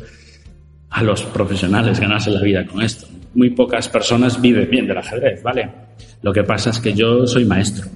a 0.91 1.03
los 1.03 1.23
profesionales 1.25 2.01
ganarse 2.01 2.31
la 2.31 2.41
vida 2.41 2.65
con 2.65 2.81
esto. 2.83 3.07
Muy 3.35 3.51
pocas 3.51 3.89
personas 3.89 4.41
viven 4.41 4.71
bien 4.71 4.87
del 4.87 4.97
ajedrez, 4.97 5.43
¿vale? 5.43 5.69
Lo 6.23 6.33
que 6.33 6.45
pasa 6.45 6.71
es 6.71 6.79
que 6.79 6.95
yo 6.95 7.27
soy 7.27 7.45
maestro. 7.45 7.89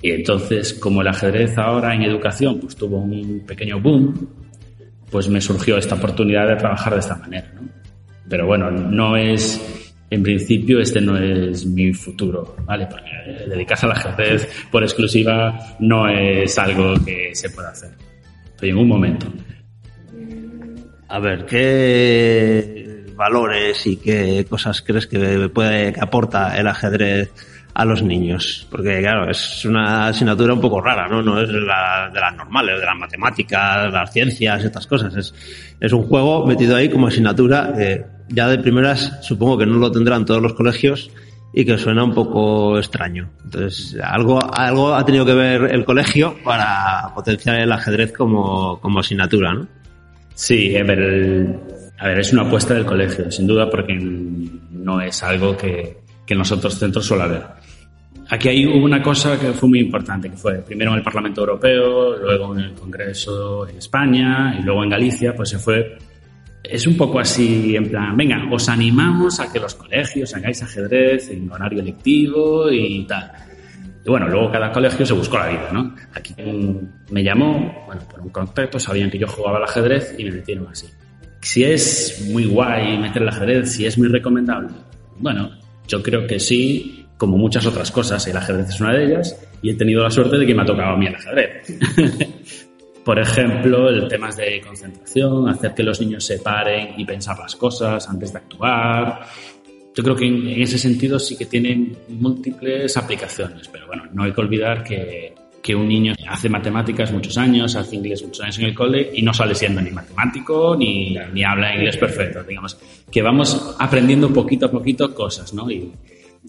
Y 0.00 0.12
entonces, 0.12 0.74
como 0.74 1.02
el 1.02 1.08
ajedrez 1.08 1.58
ahora 1.58 1.94
en 1.94 2.02
educación 2.02 2.60
pues 2.60 2.76
tuvo 2.76 2.98
un 2.98 3.44
pequeño 3.46 3.80
boom, 3.80 4.28
pues 5.10 5.28
me 5.28 5.40
surgió 5.40 5.76
esta 5.76 5.96
oportunidad 5.96 6.48
de 6.48 6.56
trabajar 6.56 6.94
de 6.94 7.00
esta 7.00 7.16
manera, 7.16 7.50
¿no? 7.54 7.68
Pero 8.28 8.46
bueno, 8.46 8.70
no 8.70 9.16
es, 9.16 9.60
en 10.10 10.22
principio, 10.22 10.80
este 10.80 11.00
no 11.00 11.16
es 11.16 11.64
mi 11.64 11.92
futuro, 11.94 12.56
¿vale? 12.64 12.86
Porque 12.86 13.10
dedicarse 13.48 13.86
al 13.86 13.92
ajedrez 13.92 14.66
por 14.70 14.82
exclusiva 14.82 15.58
no 15.80 16.08
es 16.08 16.58
algo 16.58 16.94
que 17.04 17.30
se 17.34 17.50
pueda 17.50 17.70
hacer. 17.70 17.90
Estoy 18.50 18.70
en 18.70 18.76
un 18.76 18.88
momento. 18.88 19.32
A 21.08 21.18
ver, 21.20 21.46
¿qué 21.46 23.06
valores 23.16 23.86
y 23.86 23.96
qué 23.96 24.46
cosas 24.48 24.82
crees 24.82 25.06
que 25.06 25.48
puede 25.48 25.92
que 25.92 26.00
aporta 26.00 26.56
el 26.58 26.66
ajedrez 26.66 27.32
a 27.78 27.84
los 27.84 28.02
niños? 28.02 28.66
Porque 28.70 28.98
claro, 29.00 29.30
es 29.30 29.64
una 29.64 30.08
asignatura 30.08 30.52
un 30.52 30.60
poco 30.60 30.80
rara, 30.80 31.06
¿no? 31.08 31.22
No 31.22 31.40
es 31.40 31.48
la, 31.48 32.10
de 32.12 32.20
las 32.20 32.34
normales, 32.36 32.78
de 32.80 32.84
las 32.84 32.96
matemáticas, 32.96 33.92
las 33.92 34.12
ciencias, 34.12 34.64
estas 34.64 34.86
cosas. 34.86 35.14
Es, 35.16 35.32
es 35.80 35.92
un 35.92 36.02
juego 36.02 36.44
metido 36.46 36.74
ahí 36.76 36.88
como 36.90 37.06
asignatura. 37.06 37.72
eh, 37.78 38.04
ya 38.28 38.46
de 38.48 38.58
primeras 38.58 39.20
supongo 39.22 39.56
que 39.56 39.64
no 39.64 39.76
lo 39.78 39.90
tendrán 39.90 40.24
todos 40.26 40.42
los 40.42 40.52
colegios 40.54 41.10
y 41.54 41.64
que 41.64 41.78
suena 41.78 42.04
un 42.04 42.12
poco 42.12 42.76
extraño. 42.78 43.30
Entonces, 43.44 43.96
algo, 44.02 44.38
algo 44.54 44.94
ha 44.94 45.04
tenido 45.06 45.24
que 45.24 45.32
ver 45.34 45.62
el 45.72 45.84
colegio 45.84 46.36
para 46.44 47.10
potenciar 47.14 47.60
el 47.60 47.72
ajedrez 47.72 48.12
como, 48.12 48.78
como 48.80 49.00
asignatura, 49.00 49.54
¿no? 49.54 49.66
Sí, 50.34 50.76
a 50.76 50.82
ver, 50.84 50.98
el- 50.98 51.56
a 52.00 52.06
ver, 52.08 52.18
es 52.20 52.32
una 52.32 52.42
apuesta 52.42 52.74
del 52.74 52.84
colegio, 52.84 53.30
sin 53.30 53.46
duda, 53.46 53.68
porque 53.70 53.94
no 53.98 55.00
es 55.00 55.22
algo 55.22 55.56
que, 55.56 55.98
que 56.26 56.34
en 56.34 56.38
los 56.38 56.52
otros 56.52 56.78
centros 56.78 57.06
suele 57.06 57.24
haber. 57.24 57.42
Aquí 58.30 58.48
hay 58.48 58.66
una 58.66 59.02
cosa 59.02 59.38
que 59.40 59.52
fue 59.52 59.70
muy 59.70 59.80
importante, 59.80 60.28
que 60.28 60.36
fue 60.36 60.58
primero 60.58 60.92
en 60.92 60.98
el 60.98 61.02
Parlamento 61.02 61.40
Europeo, 61.40 62.16
luego 62.18 62.54
en 62.54 62.64
el 62.64 62.72
Congreso 62.74 63.66
en 63.66 63.78
España 63.78 64.54
y 64.58 64.62
luego 64.62 64.84
en 64.84 64.90
Galicia, 64.90 65.34
pues 65.34 65.48
se 65.48 65.58
fue... 65.58 65.96
Es 66.62 66.86
un 66.86 66.96
poco 66.96 67.18
así, 67.18 67.74
en 67.74 67.88
plan, 67.88 68.14
venga, 68.16 68.46
os 68.50 68.68
animamos 68.68 69.40
a 69.40 69.50
que 69.50 69.58
los 69.58 69.74
colegios 69.74 70.34
hagáis 70.34 70.62
ajedrez 70.62 71.30
en 71.30 71.50
horario 71.50 71.82
lectivo 71.82 72.70
y 72.70 73.06
tal. 73.06 73.32
Y 74.04 74.10
bueno, 74.10 74.28
luego 74.28 74.50
cada 74.50 74.70
colegio 74.72 75.06
se 75.06 75.14
buscó 75.14 75.38
la 75.38 75.48
vida, 75.48 75.70
¿no? 75.72 75.94
Aquí 76.12 76.34
me 77.10 77.24
llamó, 77.24 77.84
bueno, 77.86 78.02
por 78.10 78.20
un 78.20 78.28
contacto, 78.28 78.78
sabían 78.78 79.10
que 79.10 79.18
yo 79.18 79.26
jugaba 79.26 79.56
al 79.56 79.64
ajedrez 79.64 80.14
y 80.18 80.24
me 80.24 80.32
metieron 80.32 80.66
así. 80.66 80.88
Si 81.40 81.64
es 81.64 82.28
muy 82.30 82.44
guay 82.44 82.98
meter 82.98 83.22
el 83.22 83.28
ajedrez, 83.28 83.72
si 83.72 83.86
es 83.86 83.96
muy 83.96 84.08
recomendable, 84.08 84.68
bueno, 85.18 85.50
yo 85.86 86.02
creo 86.02 86.26
que 86.26 86.38
sí, 86.38 86.97
como 87.18 87.36
muchas 87.36 87.66
otras 87.66 87.90
cosas, 87.90 88.26
el 88.28 88.36
ajedrez 88.36 88.68
es 88.68 88.80
una 88.80 88.94
de 88.94 89.04
ellas 89.04 89.36
y 89.60 89.70
he 89.70 89.74
tenido 89.74 90.02
la 90.02 90.10
suerte 90.10 90.38
de 90.38 90.46
que 90.46 90.54
me 90.54 90.62
ha 90.62 90.64
tocado 90.66 90.94
a 90.94 90.96
mí 90.96 91.06
el 91.06 91.14
ajedrez. 91.16 91.66
Por 93.04 93.18
ejemplo, 93.18 93.88
el 93.88 94.06
temas 94.06 94.36
de 94.36 94.60
concentración, 94.60 95.48
hacer 95.48 95.74
que 95.74 95.82
los 95.82 96.00
niños 96.00 96.24
se 96.24 96.38
paren 96.38 96.94
y 96.96 97.04
pensar 97.04 97.38
las 97.38 97.56
cosas 97.56 98.08
antes 98.08 98.32
de 98.32 98.38
actuar. 98.38 99.20
Yo 99.94 100.04
creo 100.04 100.14
que 100.14 100.26
en, 100.26 100.62
ese 100.62 100.78
sentido 100.78 101.18
sí 101.18 101.36
que 101.36 101.46
tiene 101.46 101.92
múltiples 102.08 102.96
aplicaciones, 102.96 103.66
pero 103.68 103.86
bueno, 103.86 104.04
no 104.12 104.24
hay 104.24 104.32
que 104.32 104.40
olvidar 104.40 104.84
que, 104.84 105.34
que 105.62 105.74
un 105.74 105.88
niño 105.88 106.14
hace 106.28 106.48
matemáticas 106.48 107.10
muchos 107.10 107.36
años, 107.38 107.74
hace 107.74 107.96
inglés 107.96 108.22
muchos 108.22 108.44
años 108.44 108.58
en 108.58 108.66
el 108.66 108.74
cole 108.74 109.10
y 109.12 109.22
no 109.22 109.32
sale 109.32 109.54
siendo 109.54 109.80
ni 109.80 109.90
matemático 109.90 110.76
ni, 110.76 111.16
ni 111.32 111.42
habla 111.42 111.74
inglés 111.74 111.96
perfecto, 111.96 112.44
digamos. 112.44 112.78
Que 113.10 113.22
vamos 113.22 113.74
aprendiendo 113.78 114.32
poquito 114.32 114.66
a 114.66 114.70
poquito 114.70 115.12
cosas, 115.14 115.52
¿no? 115.54 115.68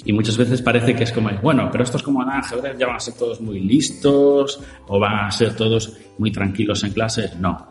Y 0.06 0.14
muchas 0.14 0.38
veces 0.38 0.62
parece 0.62 0.96
que 0.96 1.04
es 1.04 1.12
como, 1.12 1.30
bueno, 1.42 1.70
pero 1.72 1.84
estos 1.84 2.04
como 2.04 2.22
a 2.22 2.40
ajedrez 2.40 2.78
ya 2.78 2.88
van 2.88 2.96
a 2.96 3.00
ser 3.00 3.16
todos 3.16 3.42
muy 3.42 3.60
listos 3.60 4.60
o 4.88 5.00
van 5.00 5.26
a 5.26 5.32
ser 5.32 5.56
todos 5.56 5.98
muy 6.18 6.32
tranquilos 6.32 6.84
en 6.84 6.94
clase. 6.94 7.32
No, 7.40 7.68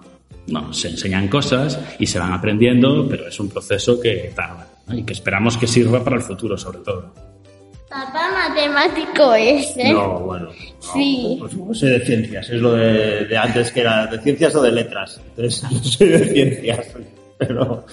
no, 0.46 0.72
se 0.72 0.88
enseñan 0.88 1.28
cosas 1.28 1.78
y 1.98 2.06
se 2.06 2.18
van 2.18 2.32
aprendiendo, 2.32 3.06
pero 3.08 3.28
es 3.28 3.40
un 3.40 3.48
proceso 3.48 4.00
que 4.00 4.32
tarda 4.34 4.68
¿no? 4.86 4.96
y 4.96 5.04
que 5.04 5.12
esperamos 5.12 5.56
que 5.56 5.66
sirva 5.66 6.02
para 6.04 6.16
el 6.16 6.22
futuro 6.22 6.56
sobre 6.58 6.78
todo. 6.80 7.12
Papá 7.88 8.30
matemático 8.50 9.32
es, 9.34 9.74
¿eh? 9.78 9.92
No, 9.92 10.20
bueno. 10.20 10.50
Sí. 10.78 11.36
Pues 11.40 11.54
no 11.54 11.72
sé 11.72 11.86
de 11.86 12.00
ciencias, 12.04 12.50
es 12.50 12.60
lo 12.60 12.74
de, 12.74 13.24
de 13.24 13.36
antes 13.36 13.72
que 13.72 13.80
era 13.80 14.06
de 14.06 14.18
ciencias 14.18 14.54
o 14.54 14.62
de 14.62 14.72
letras. 14.72 15.18
Entonces, 15.30 15.62
no 15.72 15.82
soy 15.82 16.08
de 16.08 16.24
ciencias, 16.26 16.86
pero 17.38 17.86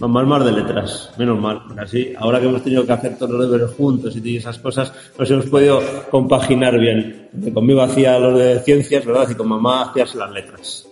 mamá 0.00 0.22
es 0.22 0.28
más 0.28 0.44
de 0.44 0.52
letras, 0.52 1.12
menos 1.16 1.38
mal. 1.38 1.62
porque 1.66 1.80
Así, 1.82 2.12
ahora 2.18 2.40
que 2.40 2.46
hemos 2.46 2.62
tenido 2.62 2.84
que 2.86 2.92
hacer 2.92 3.16
todos 3.18 3.32
los 3.32 3.50
deberes 3.50 3.76
juntos 3.76 4.16
y 4.16 4.36
esas 4.36 4.58
cosas, 4.58 4.92
nos 5.18 5.30
hemos 5.30 5.46
podido 5.46 5.80
compaginar 6.10 6.78
bien. 6.78 7.28
Porque 7.32 7.52
conmigo 7.52 7.82
hacía 7.82 8.18
los 8.18 8.38
de 8.38 8.60
ciencias, 8.60 9.04
¿verdad? 9.04 9.28
Y 9.30 9.34
con 9.34 9.48
mamá 9.48 9.90
hacías 9.90 10.14
las 10.14 10.30
letras. 10.30 10.88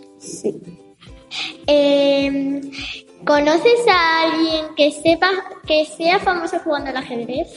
Eh, 1.66 2.61
¿Conoces 3.25 3.81
a 3.90 4.23
alguien 4.23 4.66
que 4.77 4.90
sepa 4.90 5.29
que 5.66 5.85
sea 5.85 6.18
famoso 6.18 6.59
jugando 6.61 6.90
al 6.90 6.97
ajedrez? 6.97 7.49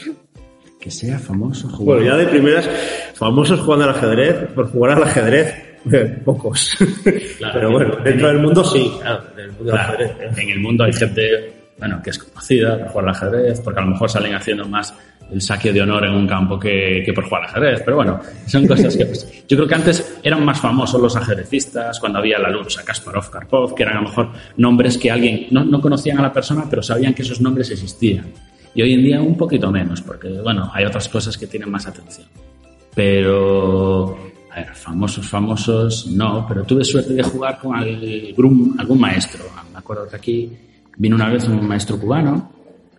Que 0.80 0.90
sea 0.90 1.20
famoso 1.20 1.70
Bueno, 1.80 2.04
ya 2.04 2.18
de 2.18 2.26
primeras, 2.26 2.68
famosos 3.14 3.60
jugando 3.62 3.86
al 3.86 3.92
ajedrez, 3.92 4.52
por 4.54 4.72
jugar 4.72 4.98
al 4.98 5.04
ajedrez, 5.04 5.54
eh, 5.91 6.22
pocos. 6.26 6.76
Pero 7.04 7.72
bueno, 7.72 7.96
dentro 8.04 8.28
del 8.28 8.39
mundo 8.39 8.63
sí, 8.63 8.91
claro, 9.02 9.24
del 9.36 9.52
mundo 9.52 9.63
del 9.63 9.74
Claro, 9.74 9.94
ajedrez. 9.94 10.38
en 10.38 10.50
el 10.50 10.60
mundo 10.60 10.84
hay 10.84 10.94
gente 10.94 11.54
bueno, 11.78 12.00
que 12.04 12.12
es 12.12 12.20
conocida 12.20 12.78
por 12.78 12.88
jugar 12.89 13.06
al 13.06 13.15
ajedrez, 13.15 13.60
porque 13.62 13.80
a 13.80 13.84
lo 13.84 13.89
mejor 13.89 14.10
salen 14.10 14.36
haciendo 14.36 14.67
más 14.67 14.94
el 15.32 15.41
saque 15.41 15.72
de 15.74 15.82
honor 15.82 16.06
en 16.06 16.13
un 16.13 16.28
campo 16.28 16.60
que, 16.60 17.02
que 17.04 17.12
por 17.13 17.24
jugar 17.24 17.44
al 17.44 17.50
ajedrez. 17.50 17.82
Pero 17.84 17.98
bueno, 17.98 18.20
son 18.46 18.67
cosas 18.67 18.96
que... 18.96 19.06
pues, 19.06 19.46
yo 19.48 19.58
creo 19.58 19.67
que 19.67 19.76
antes 19.76 20.20
eran 20.22 20.46
más 20.46 20.60
famosos 20.60 21.02
los 21.02 21.15
ajedrecistas, 21.15 22.00
cuando 22.00 22.20
había 22.20 22.38
la 22.38 22.50
lucha 22.52 22.84
Kasparov, 22.84 23.32
Karpov, 23.32 23.74
que 23.74 23.82
eran 23.84 23.98
a 23.98 24.02
lo 24.02 24.10
mejor 24.10 24.30
nombres 24.58 24.98
que 24.98 25.10
alguien 25.10 25.48
no, 25.50 25.63
no 25.65 25.82
conocían 25.82 26.20
a 26.20 26.22
la 26.22 26.32
persona, 26.34 26.65
pero 26.70 26.84
sabían 26.84 27.15
que 27.15 27.24
esos 27.24 27.41
nombres 27.41 27.72
existían. 27.72 28.26
Y 28.76 28.84
hoy 28.84 28.94
en 28.94 29.02
día 29.04 29.22
un 29.22 29.36
poquito 29.36 29.72
menos, 29.72 30.02
porque 30.02 30.28
bueno, 30.28 30.70
hay 30.74 30.86
otras 30.86 31.10
cosas 31.10 31.36
que 31.36 31.48
tienen 31.48 31.72
más 31.72 31.88
atención. 31.88 32.28
Pero, 32.94 34.17
a 34.52 34.56
ver, 34.56 34.76
famosos, 34.76 35.28
famosos, 35.28 36.08
no, 36.08 36.46
pero 36.48 36.64
tuve 36.64 36.84
suerte 36.84 37.14
de 37.14 37.24
jugar 37.24 37.58
con 37.58 37.76
algún, 37.76 38.76
algún 38.78 39.00
maestro. 39.00 39.46
Me 39.72 39.80
acuerdo 39.80 40.10
que 40.10 40.16
aquí 40.16 40.52
vino 40.98 41.16
una 41.16 41.30
vez 41.30 41.48
un 41.48 41.66
maestro 41.66 41.98
cubano 41.98 42.52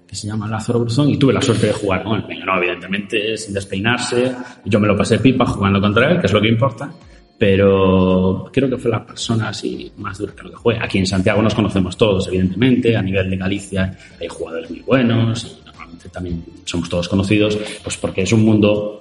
que 0.07 0.17
se 0.17 0.27
llama 0.27 0.49
Lázaro 0.49 0.81
Bruzón 0.81 1.11
y 1.11 1.19
tuve 1.19 1.33
la 1.33 1.43
suerte 1.43 1.67
de 1.67 1.73
jugar 1.75 2.05
con 2.05 2.31
él. 2.31 2.45
No, 2.45 2.57
evidentemente 2.57 3.37
sin 3.37 3.53
despeinarse, 3.53 4.35
yo 4.65 4.81
me 4.81 4.87
lo 4.87 4.97
pasé 4.97 5.19
pipa 5.19 5.45
jugando 5.45 5.81
contra 5.81 6.11
él, 6.11 6.21
que 6.21 6.27
es 6.27 6.33
lo 6.33 6.41
que 6.41 6.49
importa, 6.49 6.91
pero 7.39 8.49
creo 8.51 8.71
que 8.71 8.79
fue 8.79 8.91
la 8.91 9.05
persona 9.05 9.49
así 9.49 9.93
más 9.99 10.17
dura 10.17 10.33
que 10.35 10.45
lo 10.45 10.51
que 10.51 10.57
fue. 10.57 10.79
Aquí 10.81 10.99
en 10.99 11.07
Santiago 11.07 11.43
nos 11.43 11.55
conocemos 11.55 11.99
todos, 11.99 12.29
evidentemente, 12.29 12.97
a 12.97 13.03
nivel 13.03 13.29
de 13.29 13.37
Galicia 13.37 13.99
hay 14.19 14.29
jugadores 14.29 14.71
muy 14.71 14.81
buenos 14.81 15.45
y 15.45 15.67
normalmente 15.67 16.09
también 16.09 16.45
somos 16.65 16.89
todos 16.89 17.09
conocidos, 17.11 17.59
pues 17.83 17.99
porque 17.99 18.23
es 18.23 18.33
un 18.33 18.43
mundo 18.43 19.01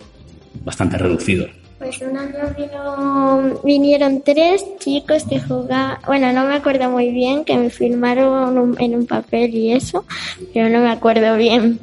bastante 0.66 0.98
reducido. 0.98 1.48
Pues 1.82 2.00
un 2.02 2.16
año 2.16 2.54
vino, 2.56 3.60
vinieron 3.64 4.22
tres 4.22 4.64
chicos 4.80 5.24
que 5.24 5.40
jugaban, 5.40 5.98
bueno, 6.06 6.32
no 6.32 6.46
me 6.46 6.54
acuerdo 6.56 6.90
muy 6.92 7.10
bien, 7.12 7.44
que 7.44 7.58
me 7.58 7.70
filmaron 7.72 8.56
un- 8.58 8.80
en 8.80 8.96
un 8.96 9.08
papel 9.08 9.54
y 9.56 9.72
eso, 9.72 10.06
pero 10.54 10.70
no 10.70 10.80
me 10.80 10.92
acuerdo 10.92 11.36
bien. 11.38 11.80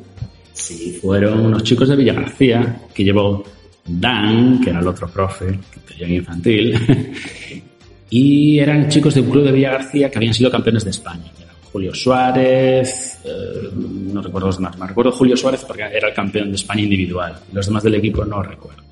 Sí, 0.53 0.99
fueron 1.03 1.47
unos 1.47 1.65
chicos 1.65 1.89
de 1.89 1.97
Villa 1.97 2.13
García, 2.15 2.81
que 2.95 3.03
llevó 3.03 3.43
Dan, 3.87 4.61
que 4.63 4.71
era 4.71 4.79
el 4.81 4.87
otro 4.87 5.09
profe, 5.09 5.59
que 5.97 6.05
en 6.05 6.15
infantil, 6.15 6.75
y 8.11 8.59
eran 8.61 8.89
chicos 8.89 9.15
de 9.15 9.21
un 9.23 9.31
club 9.31 9.45
de 9.45 9.53
Villa 9.53 9.73
García 9.73 10.11
que 10.11 10.19
habían 10.19 10.35
sido 10.35 10.51
campeones 10.51 10.85
de 10.85 10.91
España. 10.91 11.25
Julio 11.73 11.95
Suárez, 11.95 13.21
eh, 13.25 13.71
no 13.75 14.23
recuerdo 14.23 14.47
los 14.47 14.57
demás, 14.59 14.79
me 14.79 14.87
recuerdo 14.87 15.13
Julio 15.13 15.37
Suárez 15.37 15.65
porque 15.67 15.83
era 15.83 16.09
el 16.09 16.15
campeón 16.15 16.49
de 16.51 16.55
España 16.57 16.83
individual. 16.83 17.39
Los 17.53 17.67
demás 17.67 17.83
del 17.83 17.97
equipo 17.97 18.25
no 18.25 18.43
recuerdo. 18.43 18.83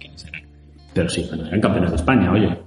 Pero 0.96 1.10
sí, 1.10 1.26
bueno, 1.28 1.46
eran 1.46 1.60
campeones 1.60 1.90
de 1.90 1.96
España, 1.96 2.32
oye. 2.32 2.58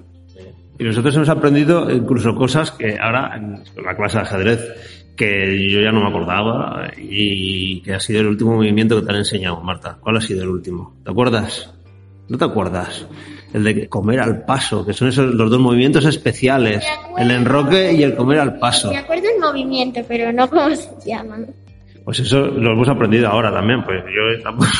Y 0.77 0.83
nosotros 0.83 1.15
hemos 1.15 1.29
aprendido 1.29 1.91
incluso 1.91 2.35
cosas 2.35 2.71
que 2.71 2.97
ahora 2.97 3.35
en 3.35 3.63
la 3.83 3.95
clase 3.97 4.17
de 4.17 4.23
ajedrez 4.23 5.13
que 5.17 5.67
yo 5.69 5.81
ya 5.81 5.91
no 5.91 5.99
me 5.99 6.07
acordaba 6.07 6.91
y 6.95 7.81
que 7.81 7.95
ha 7.95 7.99
sido 7.99 8.21
el 8.21 8.27
último 8.27 8.55
movimiento 8.55 8.97
que 8.97 9.05
te 9.05 9.11
han 9.11 9.17
enseñado, 9.17 9.59
Marta. 9.61 9.97
¿Cuál 9.99 10.17
ha 10.17 10.21
sido 10.21 10.43
el 10.43 10.49
último? 10.49 10.95
¿Te 11.03 11.11
acuerdas? 11.11 11.73
¿No 12.29 12.37
te 12.37 12.45
acuerdas? 12.45 13.07
El 13.51 13.63
de 13.63 13.89
comer 13.89 14.19
al 14.21 14.45
paso, 14.45 14.85
que 14.85 14.93
son 14.93 15.07
esos 15.07 15.33
los 15.33 15.49
dos 15.49 15.59
movimientos 15.59 16.05
especiales, 16.05 16.85
el 17.17 17.31
enroque 17.31 17.91
y 17.91 18.03
el 18.03 18.15
comer 18.15 18.39
al 18.39 18.59
paso. 18.59 18.91
Me 18.91 18.99
acuerdo 18.99 19.25
el 19.35 19.41
movimiento, 19.41 20.01
pero 20.07 20.31
no 20.31 20.47
cómo 20.47 20.73
se 20.75 20.91
llaman. 21.05 21.47
Pues 22.09 22.21
eso 22.21 22.39
lo 22.39 22.71
hemos 22.71 22.89
aprendido 22.89 23.27
ahora 23.27 23.53
también, 23.53 23.83
pues 23.83 24.03
yo 24.05 24.41
tampoco, 24.43 24.71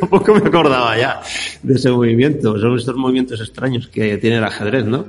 tampoco 0.00 0.34
me 0.36 0.48
acordaba 0.48 0.96
ya 0.96 1.20
de 1.62 1.74
ese 1.74 1.90
movimiento. 1.90 2.58
Son 2.58 2.74
estos 2.78 2.96
movimientos 2.96 3.38
extraños 3.42 3.88
que 3.88 4.16
tiene 4.16 4.38
el 4.38 4.44
ajedrez, 4.44 4.86
¿no? 4.86 5.04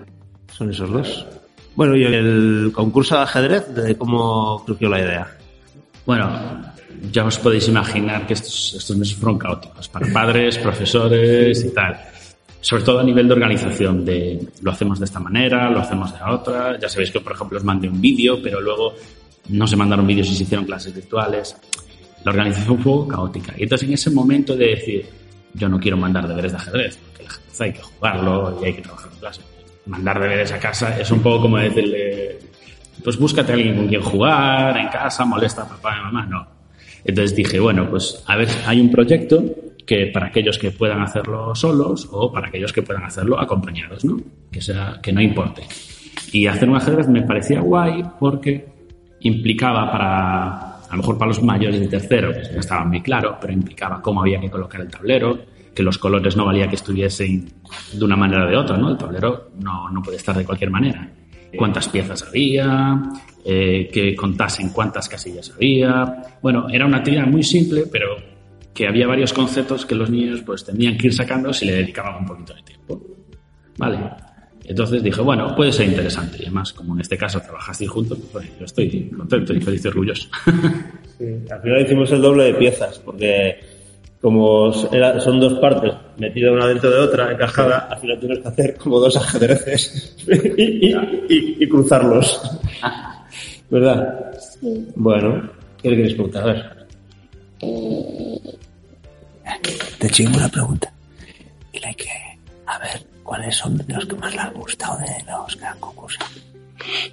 Son 0.51 0.69
esos 0.69 0.91
dos. 0.91 1.25
Bueno, 1.73 1.95
y 1.95 2.03
el 2.03 2.69
concurso 2.73 3.15
de 3.15 3.21
ajedrez, 3.21 3.73
¿de 3.73 3.95
cómo 3.95 4.61
surgió 4.67 4.89
la 4.89 4.99
idea? 4.99 5.37
Bueno, 6.05 6.29
ya 7.09 7.23
os 7.23 7.39
podéis 7.39 7.65
imaginar 7.69 8.27
que 8.27 8.33
estos, 8.33 8.73
estos 8.79 8.97
meses 8.97 9.15
fueron 9.15 9.39
caóticos 9.39 9.87
para 9.87 10.11
padres, 10.11 10.57
profesores 10.57 11.63
y 11.63 11.73
tal. 11.73 11.97
Sobre 12.59 12.83
todo 12.83 12.99
a 12.99 13.03
nivel 13.03 13.25
de 13.25 13.35
organización, 13.35 14.03
de 14.03 14.49
lo 14.61 14.71
hacemos 14.71 14.99
de 14.99 15.05
esta 15.05 15.21
manera, 15.21 15.69
lo 15.69 15.79
hacemos 15.79 16.11
de 16.11 16.19
la 16.19 16.33
otra. 16.33 16.77
Ya 16.77 16.89
sabéis 16.89 17.11
que, 17.11 17.21
por 17.21 17.31
ejemplo, 17.31 17.57
os 17.57 17.63
mandé 17.63 17.87
un 17.87 18.01
vídeo, 18.01 18.41
pero 18.43 18.59
luego 18.59 18.95
no 19.49 19.67
se 19.67 19.75
mandaron 19.75 20.07
vídeos 20.07 20.29
y 20.29 20.35
se 20.35 20.43
hicieron 20.43 20.65
clases 20.65 20.93
virtuales. 20.93 21.55
La 22.23 22.31
organización 22.31 22.79
fue 22.79 23.07
caótica. 23.07 23.53
Y 23.57 23.63
entonces 23.63 23.87
en 23.87 23.93
ese 23.93 24.09
momento 24.11 24.55
de 24.55 24.67
decir, 24.67 25.05
yo 25.53 25.69
no 25.69 25.79
quiero 25.79 25.97
mandar 25.97 26.27
deberes 26.27 26.51
de 26.51 26.57
ajedrez, 26.57 26.97
porque 26.97 27.21
el 27.21 27.27
ajedrez 27.27 27.61
hay 27.61 27.73
que 27.73 27.81
jugarlo 27.81 28.59
y 28.61 28.65
hay 28.65 28.73
que 28.73 28.81
trabajar 28.81 29.11
en 29.11 29.19
clase. 29.19 29.41
Mandar 29.85 30.19
deberes 30.19 30.51
a 30.51 30.59
casa 30.59 30.99
es 30.99 31.11
un 31.11 31.19
poco 31.19 31.43
como 31.43 31.57
decirle, 31.57 32.39
pues 33.03 33.17
búscate 33.17 33.51
a 33.51 33.55
alguien 33.55 33.75
con 33.75 33.87
quien 33.87 34.01
jugar 34.01 34.77
en 34.77 34.87
casa, 34.87 35.25
molesta 35.25 35.63
a 35.63 35.67
papá 35.67 35.97
y 35.99 36.03
mamá. 36.03 36.25
No. 36.25 36.47
Entonces 37.03 37.35
dije, 37.35 37.59
bueno, 37.59 37.89
pues 37.89 38.23
a 38.25 38.37
ver, 38.37 38.47
hay 38.65 38.79
un 38.79 38.89
proyecto 38.89 39.43
que 39.85 40.07
para 40.07 40.27
aquellos 40.27 40.57
que 40.57 40.71
puedan 40.71 41.01
hacerlo 41.01 41.53
solos 41.53 42.07
o 42.11 42.31
para 42.31 42.47
aquellos 42.47 42.71
que 42.71 42.81
puedan 42.81 43.03
hacerlo 43.03 43.39
acompañados, 43.39 44.05
¿no? 44.05 44.17
Que 44.49 44.61
sea, 44.61 44.99
que 45.03 45.11
no 45.11 45.21
importe. 45.21 45.63
Y 46.31 46.47
hacer 46.47 46.69
un 46.69 46.77
ajedrez 46.77 47.07
me 47.09 47.21
parecía 47.23 47.59
guay 47.59 48.03
porque 48.19 48.72
implicaba 49.23 49.91
para, 49.91 50.75
a 50.77 50.87
lo 50.91 50.97
mejor 50.97 51.17
para 51.17 51.29
los 51.29 51.41
mayores 51.41 51.79
de 51.79 51.87
tercero, 51.87 52.31
pues 52.33 52.51
no 52.51 52.59
estaba 52.59 52.85
muy 52.85 53.01
claro, 53.01 53.37
pero 53.39 53.53
implicaba 53.53 54.01
cómo 54.01 54.21
había 54.21 54.39
que 54.39 54.49
colocar 54.49 54.81
el 54.81 54.89
tablero, 54.89 55.39
que 55.73 55.83
los 55.83 55.97
colores 55.97 56.37
no 56.37 56.45
valía 56.45 56.67
que 56.67 56.75
estuviesen 56.75 57.51
de 57.93 58.05
una 58.05 58.15
manera 58.15 58.45
o 58.45 58.49
de 58.49 58.55
otra, 58.55 58.77
¿no? 58.77 58.91
El 58.91 58.97
tablero 58.97 59.49
no, 59.59 59.89
no 59.89 60.01
puede 60.01 60.17
estar 60.17 60.37
de 60.37 60.45
cualquier 60.45 60.69
manera. 60.69 61.09
Cuántas 61.55 61.87
piezas 61.87 62.23
había, 62.23 62.99
eh, 63.45 63.89
que 63.91 64.15
contasen 64.15 64.69
cuántas 64.69 65.07
casillas 65.07 65.51
había. 65.55 66.37
Bueno, 66.41 66.67
era 66.69 66.85
una 66.85 66.97
actividad 66.97 67.27
muy 67.27 67.43
simple, 67.43 67.85
pero 67.91 68.15
que 68.73 68.87
había 68.87 69.05
varios 69.05 69.33
conceptos 69.33 69.85
que 69.85 69.95
los 69.95 70.09
niños 70.09 70.41
pues 70.41 70.65
tenían 70.65 70.97
que 70.97 71.07
ir 71.07 71.13
sacando 71.13 71.53
si 71.53 71.65
le 71.65 71.73
dedicaban 71.73 72.21
un 72.21 72.25
poquito 72.25 72.53
de 72.53 72.63
tiempo. 72.63 73.01
Vale. 73.77 74.32
Entonces 74.65 75.03
dije, 75.03 75.21
bueno, 75.21 75.55
puede 75.55 75.71
ser 75.71 75.87
interesante. 75.87 76.37
Y 76.39 76.43
además, 76.43 76.71
como 76.73 76.93
en 76.95 77.01
este 77.01 77.17
caso 77.17 77.39
trabajasteis 77.41 77.89
juntos, 77.89 78.17
pues 78.31 78.47
yo 78.59 78.65
estoy 78.65 79.09
contento 79.09 79.53
y 79.53 79.59
feliz 79.61 79.83
y 79.85 79.87
orgulloso. 79.87 80.27
Sí, 81.19 81.25
al 81.51 81.61
final 81.61 81.81
hicimos 81.83 82.11
el 82.11 82.21
doble 82.23 82.45
de 82.45 82.53
piezas, 82.55 82.97
porque 82.99 83.59
como 84.19 84.73
era- 84.91 85.19
son 85.19 85.39
dos 85.39 85.53
partes 85.59 85.93
metidas 86.17 86.53
una 86.53 86.65
dentro 86.67 86.89
de 86.89 86.97
otra, 86.97 87.31
encajada, 87.31 87.87
al 87.91 87.99
final 87.99 88.19
tienes 88.19 88.39
que 88.39 88.47
hacer 88.47 88.75
como 88.77 88.99
dos 88.99 89.15
ajedrezes 89.17 90.17
y, 90.27 90.87
y- 90.87 90.95
y- 91.29 91.57
y 91.63 91.69
cruzarlos. 91.69 92.41
¿Verdad? 93.69 94.31
Sí. 94.59 94.87
Bueno, 94.95 95.49
¿qué 95.81 95.89
le 95.91 95.95
quieres 95.97 96.13
preguntar? 96.15 96.43
A 96.43 96.45
ver. 96.53 96.87
Te 99.99 100.09
chingo 100.09 100.37
una 100.37 100.49
pregunta. 100.49 100.91
Dile 101.71 101.95
que, 101.95 102.09
a 102.09 102.13
ver, 102.13 102.32
¿cuáles 103.23 103.55
son 103.55 103.79
los 103.87 104.05
que 104.05 104.15
más 104.15 104.33
le 104.33 104.41
han 104.41 104.53
gustado 104.53 104.97
de 104.99 105.05
los 105.31 105.55
que 105.55 105.65
han 105.65 105.79
concursado? 105.79 106.29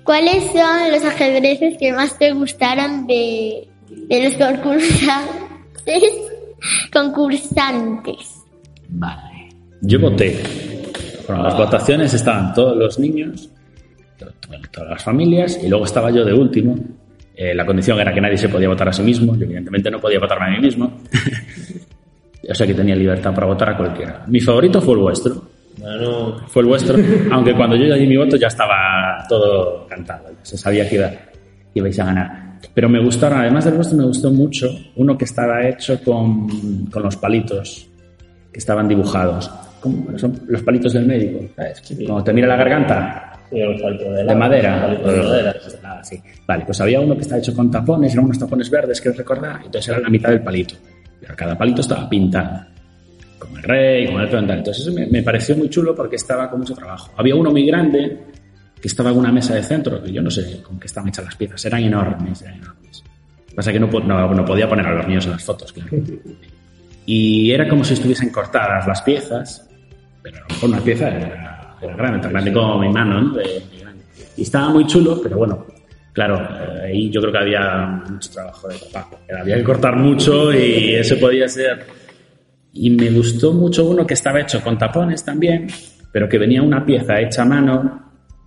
¿Cuáles 0.05 0.45
son 0.53 0.91
los 0.93 1.05
ajedrezes 1.05 1.79
que 1.79 1.93
más 1.93 2.19
te 2.19 2.33
gustaron 2.33 3.07
de, 3.07 3.69
de 3.89 4.25
los 4.25 4.35
concursantes? 4.35 6.03
concursantes? 6.93 8.43
Vale. 8.89 9.49
Yo 9.83 10.01
voté. 10.01 10.43
Bueno, 11.27 11.45
las 11.45 11.57
votaciones 11.57 12.13
estaban 12.13 12.53
todos 12.55 12.77
los 12.77 12.99
niños, 12.99 13.49
to- 14.19 14.27
to- 14.27 14.49
todas 14.73 14.91
las 14.91 15.03
familias, 15.05 15.59
y 15.63 15.69
luego 15.69 15.85
estaba 15.85 16.11
yo 16.11 16.25
de 16.25 16.33
último. 16.35 16.77
Eh, 17.37 17.55
la 17.55 17.65
condición 17.65 17.99
era 18.01 18.13
que 18.13 18.21
nadie 18.21 18.37
se 18.37 18.49
podía 18.49 18.69
votar 18.69 18.89
a 18.89 18.93
sí 18.93 19.03
mismo. 19.03 19.35
Yo, 19.37 19.45
evidentemente, 19.45 19.91
no 19.91 20.01
podía 20.01 20.19
votarme 20.19 20.47
a 20.47 20.51
mí 20.51 20.59
mismo. 20.67 20.93
o 22.51 22.55
sea 22.55 22.67
que 22.67 22.75
tenía 22.75 22.97
libertad 22.97 23.33
para 23.35 23.47
votar 23.47 23.71
a 23.71 23.77
cualquiera. 23.77 24.25
Mi 24.27 24.41
favorito 24.41 24.81
fue 24.83 24.95
el 24.95 25.01
vuestro. 25.01 25.43
Bueno, 25.81 26.41
Fue 26.49 26.63
el 26.63 26.69
vuestro. 26.69 26.99
aunque 27.33 27.55
cuando 27.55 27.77
yo 27.77 27.87
ya 27.87 27.95
di 27.95 28.07
mi 28.07 28.17
voto 28.17 28.37
ya 28.37 28.49
estaba 28.49 29.25
todo 29.29 29.87
cantado. 29.87 30.27
Se 30.43 30.57
sabía 30.57 30.89
que, 30.89 30.97
iba, 30.97 31.09
que 31.11 31.19
ibais 31.75 31.99
a 32.01 32.05
ganar. 32.05 32.51
Pero 32.75 32.89
me 32.89 33.03
gustaron, 33.03 33.41
además 33.41 33.65
del 33.65 33.75
vuestro, 33.75 33.97
me 33.97 34.05
gustó 34.05 34.31
mucho 34.31 34.69
uno 34.97 35.17
que 35.17 35.25
estaba 35.25 35.67
hecho 35.67 36.03
con, 36.05 36.87
con 36.87 37.03
los 37.03 37.17
palitos 37.17 37.89
que 38.53 38.59
estaban 38.59 38.87
dibujados. 38.87 39.51
¿Cómo? 39.81 40.19
Son 40.19 40.39
los 40.47 40.63
palitos 40.63 40.93
del 40.93 41.07
médico. 41.07 41.41
¿sabes? 41.57 41.83
Cuando 42.07 42.23
te 42.23 42.33
mira 42.33 42.47
la 42.47 42.57
garganta, 42.57 43.31
de, 43.51 44.35
madera. 44.35 44.89
de. 44.89 45.55
Ah, 45.83 46.01
sí. 46.03 46.21
Vale, 46.47 46.65
pues 46.65 46.81
había 46.81 47.01
uno 47.01 47.15
que 47.17 47.23
estaba 47.23 47.41
hecho 47.41 47.55
con 47.55 47.71
tapones, 47.71 48.13
eran 48.13 48.27
unos 48.27 48.39
tapones 48.39 48.71
verdes, 48.71 49.01
que 49.01 49.11
recordar, 49.11 49.57
entonces 49.65 49.89
era 49.89 50.01
la 50.01 50.09
mitad 50.09 50.29
del 50.31 50.43
palito. 50.43 50.75
Pero 51.21 51.35
cada 51.35 51.59
palito 51.59 51.81
estaba 51.81 52.09
pintado. 52.09 52.67
Como 53.41 53.57
el 53.57 53.63
rey, 53.65 54.07
como 54.07 54.21
el 54.21 54.27
otro. 54.27 54.39
Entonces 54.39 54.87
eso 54.87 54.93
me, 54.93 55.07
me 55.07 55.23
pareció 55.23 55.57
muy 55.57 55.69
chulo 55.69 55.97
porque 55.97 56.15
estaba 56.15 56.49
con 56.49 56.61
mucho 56.61 56.75
trabajo. 56.75 57.13
Había 57.17 57.35
uno 57.35 57.51
muy 57.51 57.67
grande 57.67 58.19
que 58.81 58.89
estaba 58.89 59.11
en 59.11 59.19
una 59.19 59.33
mesa 59.33 59.55
de 59.55 59.63
centro, 59.63 60.03
que 60.03 60.13
yo 60.13 60.23
no 60.23 60.31
sé 60.31 60.63
con 60.63 60.79
qué 60.79 60.87
estaban 60.87 61.09
hechas 61.09 61.25
las 61.25 61.37
piezas, 61.37 61.65
eran 61.65 61.83
enormes, 61.83 62.43
eran 62.43 62.55
enormes. 62.55 63.05
Pasa 63.55 63.73
que 63.73 63.81
no, 63.81 63.89
no, 63.89 64.35
no 64.35 64.45
podía 64.45 64.69
poner 64.69 64.87
a 64.87 64.95
los 64.95 65.07
niños 65.07 65.27
en 65.27 65.33
las 65.33 65.45
fotos, 65.45 65.73
claro. 65.73 65.91
Y 67.05 67.51
era 67.51 67.69
como 67.69 67.85
si 67.85 67.95
estuviesen 67.95 68.31
cortadas 68.31 68.87
las 68.87 69.03
piezas, 69.03 69.69
pero 70.23 70.39
a 70.39 70.41
lo 70.41 70.47
mejor 70.49 70.71
una 70.71 70.81
pieza 70.81 71.09
era, 71.09 71.77
era 71.83 71.97
grande, 71.97 72.21
tan 72.21 72.33
grande 72.33 72.53
como 72.53 72.79
mi 72.79 72.89
mano, 72.89 73.21
¿no? 73.21 73.35
De-. 73.35 73.63
Y 74.37 74.43
estaba 74.43 74.71
muy 74.71 74.87
chulo, 74.87 75.21
pero 75.23 75.39
bueno, 75.39 75.67
claro, 76.13 76.37
eh, 76.41 76.87
ahí 76.87 77.11
yo 77.11 77.21
creo 77.21 77.33
que 77.33 77.39
había 77.39 77.87
mucho 78.09 78.31
trabajo 78.31 78.69
de 78.69 78.77
papá. 78.93 79.19
Había 79.39 79.57
que 79.57 79.65
cortar 79.65 79.97
mucho 79.97 80.53
y 80.55 80.95
eso 80.95 81.19
podía 81.19 81.49
ser. 81.49 81.85
Y 82.73 82.91
me 82.91 83.11
gustó 83.11 83.53
mucho 83.53 83.89
uno 83.89 84.07
que 84.07 84.15
estaba 84.15 84.41
hecho 84.41 84.61
con 84.63 84.79
tapones 84.79 85.25
también, 85.25 85.67
pero 86.13 86.29
que 86.29 86.39
venía 86.39 86.63
una 86.63 86.85
pieza 86.85 87.21
hecha 87.21 87.43
a 87.43 87.45
mano, 87.45 88.03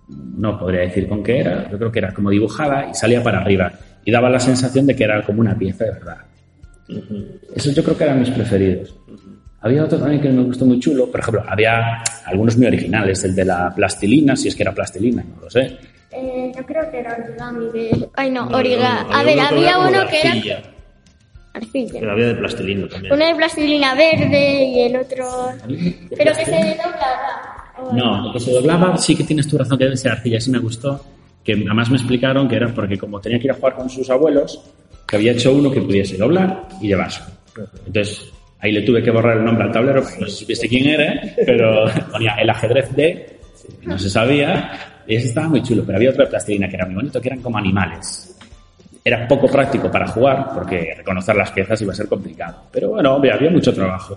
no 0.08 0.58
podría 0.58 0.80
decir 0.80 1.08
con 1.08 1.22
qué 1.22 1.40
era, 1.40 1.70
yo 1.70 1.78
creo 1.78 1.92
que 1.92 1.98
era 1.98 2.12
como 2.12 2.30
dibujada 2.30 2.88
y 2.90 2.94
salía 2.94 3.22
para 3.22 3.38
arriba. 3.40 3.72
Y 4.04 4.10
daba 4.10 4.28
la 4.30 4.40
sensación 4.40 4.86
de 4.86 4.94
que 4.96 5.04
era 5.04 5.22
como 5.22 5.40
una 5.40 5.56
pieza 5.56 5.84
de 5.84 5.90
verdad. 5.92 6.16
Esos 7.54 7.74
yo 7.74 7.82
creo 7.82 7.96
que 7.96 8.04
eran 8.04 8.20
mis 8.20 8.30
preferidos. 8.30 8.94
Había 9.60 9.84
otro 9.84 9.98
también 9.98 10.20
que 10.20 10.28
me 10.28 10.42
gustó 10.42 10.66
muy 10.66 10.78
chulo. 10.78 11.10
Por 11.10 11.20
ejemplo, 11.20 11.42
había 11.48 12.02
algunos 12.26 12.54
muy 12.58 12.66
originales. 12.66 13.24
El 13.24 13.34
de 13.34 13.46
la 13.46 13.72
plastilina, 13.74 14.36
si 14.36 14.48
es 14.48 14.54
que 14.56 14.62
era 14.62 14.72
plastilina, 14.74 15.22
no 15.22 15.40
lo 15.40 15.48
sé. 15.50 15.78
Eh, 16.12 16.52
yo 16.54 16.66
creo 16.66 16.90
que 16.90 16.98
era 17.00 17.16
origami 17.16 17.66
de... 17.72 18.08
Ay, 18.14 18.30
no, 18.30 18.44
No, 18.50 18.58
origa. 18.58 19.04
no, 19.04 19.08
no, 19.08 19.16
a 19.16 19.22
ver, 19.22 19.40
había 19.40 19.78
uno 19.78 20.06
que 20.08 20.20
era 20.20 20.62
arcilla. 21.54 22.00
Pero 22.00 22.12
había 22.12 22.26
de 22.26 22.34
plastilina 22.34 22.88
también. 22.88 23.14
Uno 23.14 23.26
de 23.26 23.34
plastilina 23.34 23.94
verde 23.94 24.64
y 24.64 24.80
el 24.82 24.96
otro... 24.96 25.26
Pero 26.16 26.32
que 26.32 26.44
se 26.44 26.52
doblaba. 26.52 27.72
¿o 27.78 27.92
No, 27.92 28.26
lo 28.26 28.32
que 28.32 28.40
se 28.40 28.52
doblaba 28.52 28.96
sí 28.98 29.16
que 29.16 29.24
tienes 29.24 29.48
tu 29.48 29.56
razón 29.56 29.78
que 29.78 29.84
debe 29.84 29.96
ser 29.96 30.12
arcilla. 30.12 30.40
Sí 30.40 30.50
me 30.50 30.58
gustó. 30.58 31.00
Que 31.42 31.52
además 31.52 31.90
me 31.90 31.96
explicaron 31.96 32.48
que 32.48 32.56
era 32.56 32.68
porque 32.74 32.98
como 32.98 33.20
tenía 33.20 33.38
que 33.38 33.46
ir 33.46 33.52
a 33.52 33.54
jugar 33.54 33.74
con 33.74 33.88
sus 33.88 34.08
abuelos, 34.10 34.60
que 35.06 35.16
había 35.16 35.32
hecho 35.32 35.52
uno 35.52 35.70
que 35.70 35.80
pudiese 35.80 36.16
doblar 36.16 36.68
y 36.80 36.88
llevarse. 36.88 37.22
Entonces, 37.86 38.32
ahí 38.60 38.72
le 38.72 38.82
tuve 38.82 39.02
que 39.02 39.10
borrar 39.10 39.38
el 39.38 39.44
nombre 39.44 39.64
al 39.64 39.72
tablero, 39.72 40.02
porque 40.02 40.20
no 40.20 40.26
sé 40.26 40.32
si 40.32 40.38
supiese 40.40 40.68
quién 40.68 40.88
era, 40.88 41.20
pero 41.44 41.84
ponía 42.12 42.34
el 42.34 42.48
ajedrez 42.48 42.94
de, 42.96 43.38
no 43.82 43.98
se 43.98 44.08
sabía, 44.08 45.02
y 45.06 45.16
ese 45.16 45.28
estaba 45.28 45.48
muy 45.48 45.62
chulo, 45.62 45.84
pero 45.84 45.98
había 45.98 46.10
otra 46.10 46.24
de 46.24 46.30
plastilina 46.30 46.68
que 46.68 46.76
era 46.76 46.86
muy 46.86 46.94
bonito, 46.96 47.20
que 47.20 47.28
eran 47.28 47.42
como 47.42 47.58
animales. 47.58 48.33
Era 49.06 49.28
poco 49.28 49.48
práctico 49.48 49.90
para 49.90 50.08
jugar, 50.08 50.50
porque 50.54 50.94
reconocer 50.96 51.36
las 51.36 51.50
piezas 51.50 51.80
iba 51.82 51.92
a 51.92 51.96
ser 51.96 52.08
complicado. 52.08 52.62
Pero 52.72 52.88
bueno, 52.90 53.14
hombre, 53.14 53.32
había 53.32 53.50
mucho 53.50 53.74
trabajo. 53.74 54.16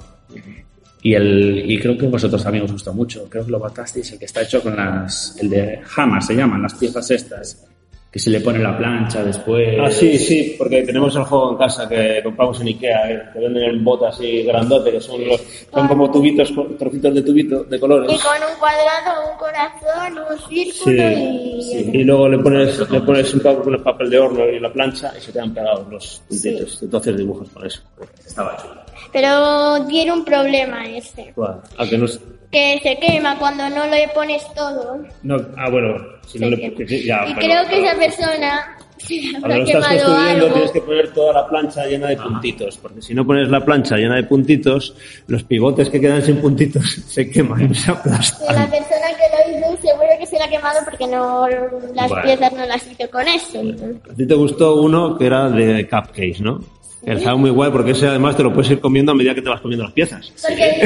Y, 1.02 1.14
el, 1.14 1.64
y 1.70 1.78
creo 1.78 1.98
que 1.98 2.08
vosotros 2.08 2.42
también 2.42 2.64
os 2.64 2.72
gustó 2.72 2.94
mucho. 2.94 3.28
Creo 3.30 3.46
que 3.46 3.52
lo 3.52 3.60
votasteis, 3.60 4.14
el 4.14 4.20
que 4.20 4.26
está 4.26 4.42
hecho 4.42 4.64
con 4.64 4.78
las. 4.78 5.38
El 5.42 5.50
de 5.50 5.82
Hammer 5.96 6.24
se 6.24 6.36
llaman, 6.36 6.62
las 6.62 6.76
piezas 6.76 7.12
estas. 7.12 7.68
Que 8.12 8.20
se 8.20 8.30
le 8.30 8.40
pone 8.40 8.60
la 8.60 8.78
plancha 8.78 9.24
después. 9.24 9.78
Ah, 9.82 9.92
sí, 9.92 10.18
sí, 10.18 10.56
porque 10.58 10.82
tenemos 10.84 11.16
el 11.16 11.24
juego 11.24 11.52
en 11.52 11.58
casa 11.58 11.88
que 11.90 12.22
compramos 12.24 12.60
en 12.62 12.68
Ikea, 12.68 13.12
eh, 13.12 13.22
que 13.34 13.40
venden 13.40 13.64
en 13.64 13.84
botas 13.84 14.16
así 14.16 14.44
grandote, 14.44 14.92
que 14.92 15.02
son, 15.02 15.28
los, 15.28 15.42
son 15.74 15.88
como 15.88 16.10
tubitos, 16.10 16.52
trocitos 16.80 17.14
de 17.14 17.22
tubito 17.22 17.64
de 17.66 17.80
colores. 17.80 18.12
Y 18.12 18.18
con 18.18 18.36
un 18.50 18.58
cuadrado, 18.60 19.32
un 19.32 19.38
corazón, 19.38 20.24
un 20.32 20.50
círculo 20.50 21.12
y... 21.12 21.62
sí. 21.62 21.90
Y 21.94 22.04
luego 22.04 22.30
le 22.30 22.40
pones, 22.40 22.90
le 22.90 23.02
pones 23.02 23.34
un 23.34 23.40
papel, 23.42 23.76
un 23.76 23.84
papel 23.84 24.10
de 24.10 24.20
horno 24.20 24.46
y 24.48 24.60
la 24.60 24.72
plancha 24.72 25.14
y 25.18 25.22
se 25.22 25.32
te 25.32 25.40
han 25.40 25.54
pegado 25.54 25.86
los 25.92 26.22
puntitos. 26.28 26.82
Entonces 26.84 27.18
dibujos 27.18 27.50
con 27.50 27.66
eso. 27.66 27.82
Estaba 28.26 28.56
chulo. 28.58 28.82
Pero 29.12 29.86
tiene 29.88 30.12
un 30.14 30.24
problema 30.26 30.86
ese. 30.90 31.34
Guau. 31.36 31.62
Ah, 31.78 31.86
que 31.88 31.98
no 31.98 32.06
es- 32.06 32.20
Que 32.52 32.80
se 32.82 32.98
quema 32.98 33.38
cuando 33.38 33.70
no 33.70 33.86
le 33.88 34.08
pones 34.16 34.42
todo. 34.56 35.00
no, 35.24 35.36
ah, 35.58 35.70
bueno, 35.70 35.96
si 36.26 36.40
no 36.40 36.50
le 36.50 36.74
que 36.74 36.88
sí, 36.88 37.06
ya, 37.06 37.26
y 37.28 37.34
pero- 37.36 37.48
creo 37.48 37.68
que 37.68 37.86
esa 37.86 37.98
persona 37.98 38.74
Cuando 39.40 39.48
lo 39.58 39.64
estás 39.64 39.86
quemado 39.88 40.06
construyendo 40.06 40.46
algo. 40.46 40.54
tienes 40.54 40.72
que 40.72 40.82
poner 40.82 41.14
toda 41.14 41.34
la 41.34 41.48
plancha 41.48 41.86
llena 41.86 42.08
de 42.08 42.18
puntitos, 42.18 42.78
porque 42.78 43.02
si 43.02 43.14
no 43.14 43.26
pones 43.28 43.48
la 43.50 43.64
plancha 43.64 43.96
llena 43.96 44.16
de 44.16 44.24
puntitos, 44.24 44.96
los 45.28 45.44
pivotes 45.44 45.90
que 45.90 46.02
quedan 46.02 46.22
sin 46.24 46.38
puntitos 46.38 46.84
se 47.08 47.30
queman 47.30 47.70
y 47.72 47.76
se 47.76 47.84
Que 47.86 47.92
la 47.92 47.98
aplastan. 48.00 48.70
persona 48.72 49.08
que 49.10 49.52
lo 49.52 49.58
hizo 49.74 49.82
seguro 49.82 50.08
que 50.20 50.26
se 50.26 50.40
la 50.40 50.46
ha 50.46 50.50
quemado 50.50 50.80
porque 50.84 51.06
no 51.08 51.48
las 51.94 52.10
Bueno. 52.10 52.24
piezas 52.26 52.54
no 52.54 52.66
las 52.66 52.88
hizo 52.88 53.10
con 53.12 53.28
eso. 53.28 53.60
entonces. 53.60 54.12
A 54.12 54.16
ti 54.16 54.26
te 54.26 54.34
gustó 54.34 54.82
uno 54.82 55.16
que 55.18 55.26
era 55.28 55.50
de 55.50 55.88
cupcakes, 55.88 56.42
¿no? 56.42 56.60
Que 57.06 57.14
estaba 57.14 57.38
muy 57.38 57.52
guay 57.52 57.72
porque 57.72 57.92
ese 57.92 58.08
además 58.08 58.36
te 58.36 58.44
lo 58.44 58.52
puedes 58.52 58.72
ir 58.72 58.80
comiendo 58.82 59.12
a 59.12 59.16
medida 59.16 59.34
que 59.36 59.42
te 59.44 59.48
vas 59.50 59.62
comiendo 59.62 59.84
las 59.86 59.94
piezas. 59.94 60.34
Porque 60.42 60.80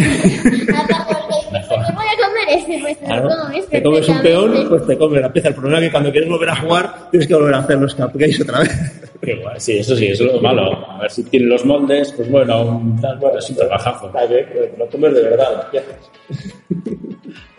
"Pues 0.43 0.68
pues 2.82 2.97
te 2.99 3.06
Claro. 3.06 3.30
lo 3.30 3.38
comes 3.43 3.68
Te 3.68 3.84
comes 3.84 4.10
un 4.10 4.22
peón, 4.22 4.41
perfectamente". 4.52 4.70
pues 4.70 4.88
te 4.88 4.97
comes 4.97 5.22
la 5.22 5.34
pieza. 5.34 5.47
El 5.49 5.56
problema 5.56 5.78
es 5.80 5.86
que 5.86 5.91
cuando 5.91 6.12
quieres 6.12 6.30
volver 6.30 6.49
a 6.49 6.56
jugar, 6.56 6.93
tienes 7.12 7.28
que 7.28 7.34
volver 7.36 7.54
a 7.54 7.60
hacer 7.60 7.78
los 7.78 7.95
cupcakes 7.95 8.41
otra 8.41 8.60
vez. 8.60 9.12
Qué 9.22 9.36
guay, 9.36 9.60
sí, 9.60 9.78
eso 9.78 9.95
sí, 9.95 10.08
eso 10.08 10.26
es 10.26 10.34
lo 10.34 10.41
malo. 10.41 10.64
A 10.89 10.99
ver 11.02 11.12
si 11.12 11.24
tiene 11.24 11.45
los 11.45 11.64
moldes, 11.66 12.12
pues 12.14 12.30
bueno, 12.32 12.62
un 12.64 12.99
tal, 12.99 13.18
bueno, 13.20 13.38
es 13.38 13.49
un 13.52 13.56
trabajazo. 13.56 14.10
Te 14.10 14.74
lo 14.78 14.88
comes 14.89 15.14
de 15.14 15.22
verdad 15.22 15.47
las 15.58 15.66
piezas. 15.66 16.12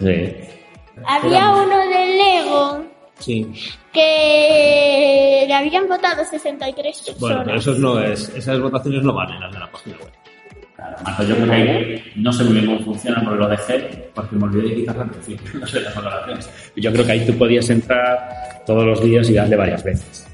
Sí. 0.01 0.34
Había 1.05 1.51
uno 1.51 1.78
de 1.78 2.07
Lego 2.16 2.84
Sí. 3.18 3.53
que 3.93 5.45
le 5.47 5.55
habían 5.55 5.88
votado 5.88 6.24
63 6.24 6.97
personas. 6.99 7.20
Bueno, 7.20 7.43
pero 7.45 7.59
eso 7.59 7.72
no 7.74 8.01
es, 8.01 8.28
esas 8.36 8.61
votaciones 8.61 9.03
no 9.05 9.14
valen 9.14 9.40
las 9.40 9.53
de 9.53 9.59
la 9.61 9.70
página 9.70 9.97
web. 9.99 10.11
Marco, 11.05 11.22
yo 11.24 11.35
creo 11.37 11.47
que 11.47 11.55
ahí 11.55 12.12
no 12.16 12.33
sé 12.33 12.45
muy 12.45 12.55
bien 12.55 12.66
cómo 12.66 12.80
funciona, 12.80 13.22
porque 13.22 13.39
lo 13.39 13.49
dejé, 13.49 14.11
porque 14.14 14.37
me 14.37 14.45
olvidé 14.45 14.68
de 14.68 14.74
quitar 14.76 14.97
la 14.97 15.05
perfil. 15.05 15.41
No 15.55 15.66
sé 15.66 15.80
las 15.80 15.95
valoraciones. 15.95 16.51
Y 16.74 16.80
yo 16.80 16.93
creo 16.93 17.07
que 17.07 17.12
ahí 17.12 17.26
tú 17.26 17.37
podías 17.37 17.68
entrar 17.70 18.62
todos 18.66 18.85
los 18.85 19.03
días 19.03 19.28
y 19.30 19.35
darle 19.35 19.57
varias 19.57 19.83
veces. 19.83 20.26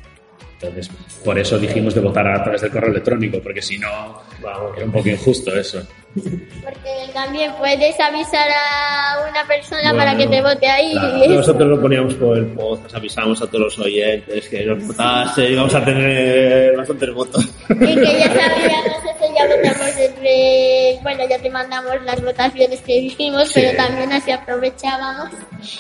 Entonces, 0.61 0.91
por 1.25 1.39
eso 1.39 1.57
dijimos 1.57 1.95
de 1.95 2.01
votar 2.01 2.27
a 2.27 2.43
través 2.43 2.61
del 2.63 2.73
correo 2.73 2.91
electrónico, 2.91 3.39
porque 3.41 3.63
si 3.63 3.79
no, 3.79 4.23
vamos, 4.43 4.77
era 4.77 4.87
un 4.87 4.93
poco 4.93 5.09
injusto 5.09 5.55
eso. 5.55 5.81
Porque 6.15 7.13
también 7.15 7.53
puedes 7.59 8.01
avisar 8.01 8.49
a 8.51 9.29
una 9.31 9.47
persona 9.47 9.93
Bueno, 9.93 9.99
para 9.99 10.17
que 10.17 10.27
te 10.27 10.43
vote 10.43 10.67
ahí. 10.67 10.93
Claro, 10.93 11.25
y 11.25 11.29
nosotros 11.37 11.69
lo 11.69 11.81
poníamos 11.81 12.15
por 12.15 12.39
el 12.39 12.47
podcast, 12.47 12.97
avisamos 12.97 13.41
a 13.41 13.47
todos 13.47 13.61
los 13.61 13.79
oyentes 13.79 14.49
que 14.49 14.65
nos 14.65 14.85
votase, 14.85 15.51
íbamos 15.51 15.75
a 15.75 15.85
tener 15.85 16.77
bastantes 16.77 17.15
votos. 17.15 17.49
Y 17.71 17.77
que 17.77 18.03
ya 18.03 18.25
eso, 18.25 19.18
ya 19.39 19.57
votamos 19.57 19.97
entre... 19.99 20.99
Bueno, 21.03 21.23
ya 21.29 21.39
te 21.39 21.51
mandamos 21.51 22.03
las 22.05 22.23
votaciones 22.23 22.81
que 22.83 23.01
dijimos, 23.01 23.51
pero 23.55 23.77
también 23.77 24.13
así 24.13 24.31
aprovechábamos 24.31 25.31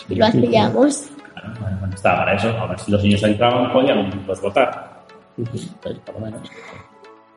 y 0.08 0.14
lo 0.14 0.26
hacíamos. 0.26 1.04
Claro, 1.34 1.54
bueno, 1.60 1.76
bueno, 1.80 1.94
estaba 1.94 2.18
para 2.18 2.34
eso. 2.36 2.48
A 2.48 2.66
ver 2.66 2.78
si 2.78 2.90
los 2.92 3.02
niños 3.02 3.22
entraban, 3.22 3.72
podían 3.72 4.10
pues, 4.26 4.40
votar. 4.40 5.02
Pues, 5.50 5.66
por 6.04 6.14
lo 6.14 6.20
menos. 6.20 6.48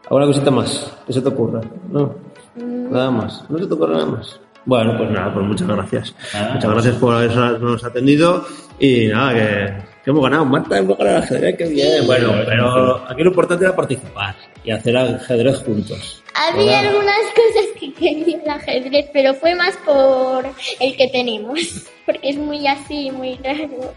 ¿Alguna 0.03 0.25
cosita 0.25 0.51
más 0.51 0.93
que 1.07 1.13
se 1.13 1.21
te 1.21 1.27
ocurra? 1.29 1.61
No, 1.89 2.31
Mm. 2.55 2.91
nada 2.91 3.11
más. 3.11 3.45
No 3.49 3.57
se 3.57 3.65
te 3.65 3.73
ocurre 3.73 3.93
nada 3.93 4.05
más. 4.07 4.39
Bueno, 4.65 4.97
pues 4.97 5.09
nada, 5.09 5.33
pues 5.33 5.45
muchas 5.45 5.67
gracias. 5.67 6.15
Nada. 6.33 6.53
Muchas 6.53 6.71
gracias 6.71 6.95
por 6.97 7.15
habernos 7.15 7.83
atendido 7.83 8.45
y 8.77 9.07
nada, 9.07 9.33
que, 9.33 9.73
que 10.03 10.09
hemos 10.09 10.23
ganado. 10.23 10.45
Marta, 10.45 10.77
hemos 10.77 10.97
ganado 10.97 11.17
el 11.17 11.23
ajedrez, 11.23 11.57
qué 11.57 11.65
bien. 11.65 12.05
Bueno, 12.05 12.33
pero 12.45 12.95
aquí 13.09 13.21
lo 13.23 13.29
importante 13.29 13.65
era 13.65 13.75
participar 13.75 14.35
y 14.63 14.71
hacer 14.71 14.97
ajedrez 14.97 15.57
juntos. 15.59 16.23
Había 16.33 16.79
Hola. 16.79 16.89
algunas 16.89 17.17
cosas 17.35 17.65
que 17.79 17.93
quería 17.93 18.37
el 18.43 18.49
ajedrez, 18.49 19.05
pero 19.13 19.33
fue 19.35 19.53
más 19.55 19.75
por 19.85 20.45
el 20.79 20.95
que 20.97 21.07
tenemos, 21.09 21.59
porque 22.05 22.29
es 22.29 22.37
muy 22.37 22.65
así, 22.67 23.11
muy 23.11 23.37
raro. 23.43 23.93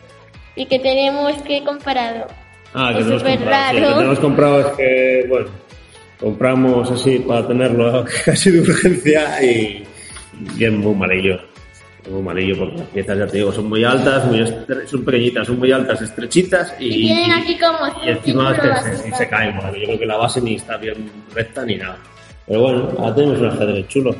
Y 0.57 0.67
que 0.67 0.79
tenemos 0.79 1.33
que 1.43 1.63
comparado. 1.65 2.27
Ah, 2.75 2.91
que 2.93 3.01
Es 3.01 3.05
tenemos 3.07 3.23
súper 3.23 3.39
comprado. 3.39 3.71
Sí, 3.71 3.77
que 3.77 3.81
raro. 3.85 3.97
tenemos 3.97 4.19
comprado 4.21 4.61
es 4.61 4.67
que, 4.77 5.27
bueno, 5.29 5.47
compramos 6.21 6.91
así 6.91 7.19
para 7.21 7.47
tenerlo 7.47 8.05
casi 8.25 8.51
de 8.51 8.61
urgencia 8.61 9.43
y, 9.43 9.85
y 10.59 10.65
es 10.65 10.73
muy 10.73 10.95
malillo. 10.95 11.39
Es 12.05 12.11
muy 12.11 12.23
malillo 12.23 12.59
porque 12.59 12.77
las 12.77 12.87
piezas, 12.89 13.19
ya 13.19 13.27
te 13.27 13.37
digo, 13.39 13.51
son 13.53 13.69
muy 13.69 13.83
altas, 13.83 14.27
muy 14.27 14.47
son 14.87 15.05
pequeñitas, 15.05 15.47
son 15.47 15.59
muy 15.59 15.73
altas, 15.73 16.03
estrechitas 16.03 16.75
y, 16.79 16.87
Y 16.87 17.07
tienen 17.07 17.33
aquí 17.33 17.59
como 17.59 17.79
y 18.05 18.11
encima 18.11 18.53
es 18.53 18.61
que 18.61 18.67
círculos 18.69 18.99
se, 19.01 19.13
se 19.17 19.29
caen. 19.29 19.57
porque 19.59 19.81
Yo 19.81 19.87
creo 19.87 19.99
que 20.01 20.07
la 20.07 20.17
base 20.19 20.41
ni 20.43 20.55
está 20.57 20.77
bien 20.77 21.11
recta 21.35 21.65
ni 21.65 21.77
nada. 21.77 21.97
Pero 22.47 22.61
bueno, 22.61 22.89
ahora 22.99 23.15
tenemos 23.15 23.41
un 23.41 23.47
ajedrez 23.47 23.89
chulo. 23.89 24.15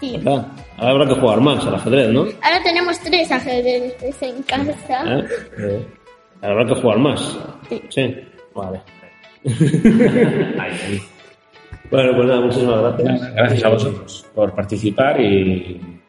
Sí. 0.00 0.20
Ahora 0.26 0.46
habrá 0.78 1.06
que 1.06 1.14
jugar 1.14 1.40
más 1.40 1.66
al 1.66 1.74
ajedrez, 1.74 2.08
¿no? 2.10 2.20
Ahora 2.20 2.62
tenemos 2.62 2.98
tres 3.00 3.30
ajedrezes 3.30 4.22
en 4.22 4.42
casa. 4.42 5.18
¿Eh? 5.18 5.24
Eh, 5.58 5.86
Habrá 6.42 6.64
que 6.66 6.74
jugar 6.74 6.98
más. 6.98 7.38
Sí. 7.68 7.82
Sí, 7.90 8.16
vale. 8.54 8.80
Ahí, 9.44 9.52
ahí. 10.58 11.02
Bueno, 11.90 12.12
pues 12.16 12.28
nada, 12.28 12.40
muchísimas 12.40 12.80
gracias. 12.80 13.34
Gracias 13.34 13.64
a 13.64 13.68
vosotros 13.68 14.26
por 14.34 14.54
participar 14.54 15.20
y 15.20 15.99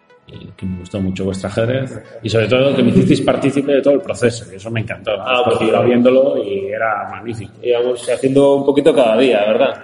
que 0.56 0.66
me 0.66 0.80
gustó 0.80 1.02
mucho 1.02 1.26
vuestro 1.26 1.50
ajedrez 1.50 1.92
y 2.24 2.30
sobre 2.30 2.48
todo 2.48 2.76
que 2.76 2.84
me 2.84 2.90
hicisteis 2.92 3.22
partícipe 3.22 3.74
de 3.74 3.82
todo 3.82 3.96
el 3.96 4.02
proceso, 4.02 4.50
que 4.50 4.56
eso 4.56 4.72
me 4.72 4.82
encantó. 4.82 5.12
Ah, 5.20 5.42
pues 5.46 5.62
iba 5.62 5.82
viéndolo 5.84 6.42
y 6.44 6.68
era 6.68 7.08
magnífico. 7.10 7.54
íbamos 7.62 8.08
haciendo 8.10 8.56
un 8.56 8.66
poquito 8.66 8.94
cada 8.94 9.18
día, 9.18 9.44
¿verdad? 9.46 9.84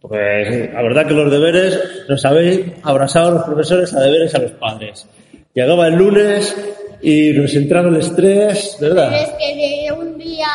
Porque 0.00 0.70
la 0.72 0.82
verdad 0.82 1.06
que 1.06 1.14
los 1.14 1.30
deberes 1.30 1.80
nos 2.08 2.22
habéis 2.26 2.60
abrazado 2.82 3.30
los 3.30 3.44
profesores 3.44 3.94
a 3.94 4.00
deberes 4.00 4.34
a 4.34 4.38
los 4.40 4.50
padres. 4.52 5.08
Llegaba 5.54 5.86
el 5.86 5.94
lunes 5.94 6.54
y 7.00 7.32
nos 7.32 7.54
entraba 7.54 7.88
el 7.88 7.96
estrés, 7.96 8.76
Pero 8.78 8.94
¿verdad? 8.94 9.22
es 9.22 9.30
que 9.30 9.54
de 9.56 9.92
un 9.92 10.18
día 10.18 10.46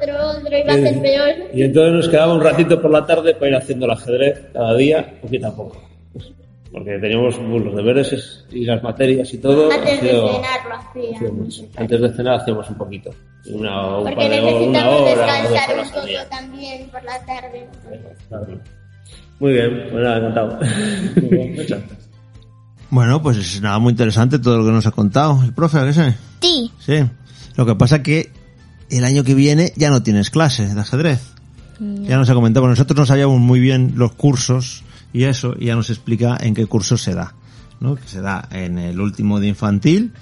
otro, 0.00 0.16
otro, 0.16 0.38
otro, 0.40 0.58
iba 0.58 0.72
a 0.72 0.76
ser 0.76 1.00
peor. 1.02 1.28
Y 1.54 1.62
entonces 1.62 1.92
nos 1.92 2.08
quedaba 2.08 2.34
un 2.34 2.40
ratito 2.40 2.80
por 2.82 2.90
la 2.90 3.06
tarde 3.06 3.34
para 3.34 3.48
ir 3.48 3.56
haciendo 3.56 3.86
el 3.86 3.92
ajedrez 3.92 4.40
cada 4.52 4.74
día, 4.74 5.18
poquito 5.20 5.46
a 5.46 5.54
poco. 5.54 5.82
Porque 6.78 6.98
teníamos 7.00 7.34
pues, 7.36 7.64
los 7.64 7.74
deberes 7.76 8.12
es- 8.12 8.44
y 8.50 8.64
las 8.64 8.82
materias 8.82 9.32
y 9.34 9.38
todo. 9.38 9.70
Antes 9.72 9.98
ha 9.98 10.02
de 10.02 10.10
sido- 10.10 10.32
cenar 10.34 10.60
lo 10.68 10.74
hacíamos. 10.74 11.16
hacíamos- 11.16 11.64
Antes 11.76 12.00
de 12.00 12.12
cenar 12.14 12.34
hacíamos 12.40 12.70
un 12.70 12.76
poquito. 12.76 13.10
Una, 13.52 13.96
un 13.98 14.02
Porque 14.04 14.16
par 14.16 14.30
de 14.30 14.40
horas, 14.40 14.52
una 14.52 14.62
necesitamos 14.62 15.00
hora, 15.00 15.10
descansar 15.42 15.78
un 15.84 15.90
poco 15.90 16.06
día. 16.06 16.28
también 16.28 16.88
por 16.90 17.02
la 17.04 17.24
tarde. 17.26 17.68
Claro. 18.28 18.60
Muy 19.40 19.52
bien, 19.52 19.88
pues 19.90 20.02
nada, 20.04 20.18
encantado. 20.18 20.58
Bueno, 22.90 23.22
pues 23.22 23.36
es 23.36 23.60
nada 23.60 23.78
muy 23.78 23.90
interesante 23.90 24.38
todo 24.38 24.58
lo 24.58 24.64
que 24.64 24.72
nos 24.72 24.86
ha 24.86 24.90
contado 24.90 25.42
el 25.44 25.52
profe, 25.52 25.78
¿a 25.78 25.84
qué 25.86 25.92
sé? 25.92 26.14
Sí. 26.40 26.70
Sí. 26.78 27.04
Lo 27.56 27.66
que 27.66 27.74
pasa 27.74 28.02
que 28.02 28.30
el 28.90 29.04
año 29.04 29.24
que 29.24 29.34
viene 29.34 29.72
ya 29.76 29.90
no 29.90 30.02
tienes 30.02 30.30
clase 30.30 30.72
de 30.74 30.80
ajedrez. 30.80 31.34
Ya 31.80 32.16
nos 32.16 32.28
ha 32.28 32.34
comentado, 32.34 32.66
nosotros 32.66 32.98
no 32.98 33.06
sabíamos 33.06 33.38
muy 33.38 33.60
bien 33.60 33.92
los 33.96 34.12
cursos 34.12 34.82
y 35.12 35.24
eso, 35.24 35.54
ya 35.58 35.74
nos 35.76 35.90
explica 35.90 36.36
en 36.40 36.54
qué 36.54 36.66
cursos 36.66 37.02
se 37.02 37.14
da. 37.14 37.34
¿no? 37.80 37.94
Que 37.94 38.08
se 38.08 38.20
da 38.20 38.48
en 38.50 38.76
el 38.78 39.00
último 39.00 39.38
de 39.38 39.46
infantil 39.48 40.12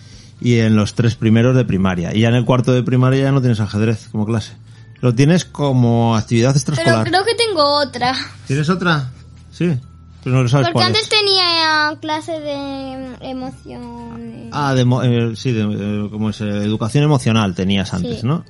y 0.40 0.58
en 0.58 0.76
los 0.76 0.94
tres 0.94 1.14
primeros 1.14 1.56
de 1.56 1.64
primaria. 1.64 2.14
Y 2.14 2.20
ya 2.20 2.28
en 2.28 2.34
el 2.34 2.44
cuarto 2.44 2.72
de 2.72 2.82
primaria 2.82 3.22
ya 3.24 3.32
no 3.32 3.40
tienes 3.40 3.60
ajedrez 3.60 4.08
como 4.12 4.26
clase. 4.26 4.52
Lo 5.00 5.14
tienes 5.14 5.44
como 5.46 6.16
actividad 6.16 6.50
Pero 6.50 6.58
extraescolar. 6.58 7.08
creo 7.08 7.24
que 7.24 7.34
tengo 7.34 7.62
otra. 7.80 8.14
¿Tienes 8.46 8.68
otra? 8.68 9.10
Sí. 9.50 9.78
Pero 10.22 10.36
no 10.36 10.42
lo 10.42 10.48
sabes 10.48 10.66
Porque 10.66 10.72
cuál 10.74 10.86
antes 10.88 11.02
es. 11.04 11.08
tenía 11.08 11.96
clase 12.00 12.32
de 12.40 13.16
emociones. 13.20 14.48
Ah, 14.52 14.74
de, 14.74 14.82
eh, 14.82 15.32
sí, 15.36 15.52
de, 15.52 15.62
eh, 15.62 16.08
como 16.10 16.30
es, 16.30 16.40
eh, 16.40 16.48
educación 16.48 17.04
emocional 17.04 17.54
tenías 17.54 17.94
antes, 17.94 18.20
Sí. 18.20 18.26
¿no? 18.26 18.44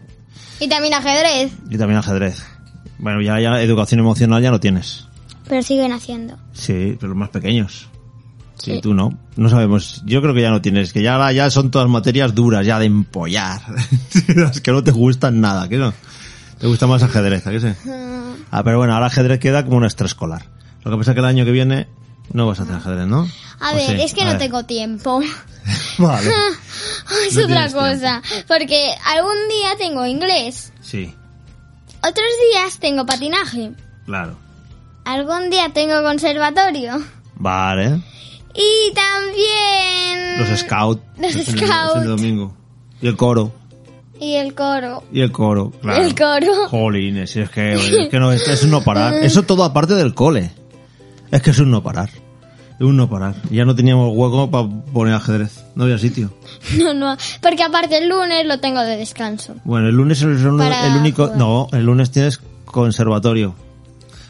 Y 0.59 0.69
también 0.69 0.95
ajedrez. 0.95 1.53
Y 1.71 1.77
también 1.79 1.99
ajedrez. 1.99 2.43
Bueno, 2.99 3.21
ya, 3.21 3.39
ya 3.41 3.61
educación 3.61 4.01
emocional 4.01 4.43
ya 4.43 4.51
no 4.51 4.59
tienes. 4.59 5.07
Pero 5.49 5.63
siguen 5.63 5.93
haciendo. 5.93 6.37
Sí, 6.53 6.97
pero 6.99 7.09
los 7.09 7.17
más 7.17 7.29
pequeños. 7.31 7.89
Sí, 8.59 8.73
Sí. 8.77 8.81
tú 8.81 8.95
no. 8.95 9.17
No 9.37 9.49
sabemos. 9.51 10.03
Yo 10.07 10.23
creo 10.23 10.33
que 10.35 10.41
ya 10.43 10.51
no 10.51 10.63
tienes. 10.63 10.93
Que 10.93 11.03
ya, 11.03 11.31
ya 11.33 11.51
son 11.51 11.71
todas 11.71 11.89
materias 11.89 12.35
duras, 12.35 12.65
ya 12.67 12.79
de 12.79 12.87
empollar. 12.87 13.61
Las 14.35 14.61
que 14.61 14.73
no 14.73 14.83
te 14.83 14.91
gustan 14.93 15.41
nada, 15.41 15.69
¿qué 15.69 15.77
no? 15.77 15.93
Te 16.59 16.67
gusta 16.67 16.87
más 16.87 17.03
ajedrez, 17.03 17.47
¿a 17.47 17.51
qué 17.51 17.61
sé? 17.61 17.77
Ah, 18.51 18.63
pero 18.65 18.79
bueno, 18.79 18.95
ahora 18.95 19.07
ajedrez 19.07 19.39
queda 19.41 19.65
como 19.65 19.77
una 19.77 19.87
extraescolar. 19.87 20.47
Lo 20.85 20.91
que 20.91 20.97
pasa 20.97 21.11
es 21.11 21.15
que 21.17 21.21
el 21.21 21.27
año 21.27 21.45
que 21.45 21.51
viene 21.51 21.87
No 22.33 22.47
vas 22.47 22.59
a 22.61 22.63
hacer 22.63 22.77
ajedrez, 22.77 23.07
¿no? 23.07 23.29
A 23.61 23.73
¿O 23.73 23.75
ver, 23.75 23.87
sí? 23.99 24.03
es 24.03 24.15
que 24.15 24.23
A 24.23 24.25
no 24.25 24.31
ver. 24.33 24.39
tengo 24.41 24.65
tiempo. 24.65 25.21
Vale. 25.99 26.31
es 27.29 27.37
No 27.37 27.45
otra 27.45 27.71
cosa. 27.71 28.23
Porque 28.49 28.91
algún 29.05 29.37
día 29.51 29.77
tengo 29.79 30.07
inglés, 30.07 30.73
Sí, 30.81 31.15
otros 31.99 32.27
días 32.53 32.79
tengo 32.79 33.05
patinaje, 33.05 33.73
claro. 34.07 34.39
Algún 35.07 35.49
día 35.51 35.71
tengo 35.73 36.03
conservatorio 36.03 37.01
Vale. 37.37 38.01
y 38.55 38.95
también 38.95 40.39
Los 40.39 40.59
scouts. 40.61 41.01
Los 41.19 41.35
el 41.35 41.41
el 41.41 41.47
scouts. 41.47 42.01
de 42.03 42.07
domingo. 42.07 42.55
Y 43.01 43.07
el 43.09 43.17
coro. 43.17 43.53
y 44.21 44.35
el 44.35 44.55
coro. 44.55 45.03
Y 45.13 45.21
el 45.21 45.31
coro, 45.33 45.71
claro. 45.83 46.03
El 46.03 46.15
coro. 46.15 46.69
Jolines, 46.69 47.37
es 47.37 47.51
que, 47.51 47.75
es 47.75 48.09
que 48.11 48.19
no, 48.19 48.33
es, 48.33 48.47
es 48.49 48.63
un 48.65 48.71
no 48.71 48.83
parar. 48.83 49.15
Eso 49.23 49.43
todo 49.43 49.65
aparte 49.65 49.95
del 49.95 50.15
cole. 50.15 50.51
Es 51.31 51.43
que 51.43 51.51
es 51.51 51.59
un 51.59 51.71
no 51.71 51.83
parar. 51.83 52.09
Es 52.09 52.81
un 52.83 52.97
no 52.97 53.09
parar. 53.09 53.35
Ya 53.51 53.65
no 53.65 53.75
teníamos 53.75 54.13
hueco 54.15 54.51
para 54.51 54.69
poner 54.93 55.15
ajedrez. 55.15 55.65
No 55.75 55.85
había 55.85 55.99
sitio. 55.99 56.31
No, 56.79 56.95
no, 56.95 57.17
porque 57.43 57.63
aparte 57.63 57.99
el 57.99 58.09
lunes 58.09 58.45
lo 58.47 58.59
tengo 58.61 58.81
de 58.81 58.97
descanso. 58.97 59.55
Bueno, 59.65 59.89
el 59.89 59.95
lunes 59.95 60.19
es 60.19 60.25
el, 60.25 60.39
el 60.61 60.97
único... 60.97 61.25
jugar. 61.25 61.39
No, 61.39 61.69
el 61.73 61.85
lunes 61.85 62.11
tienes 62.11 62.41
conservatorio. 62.65 63.55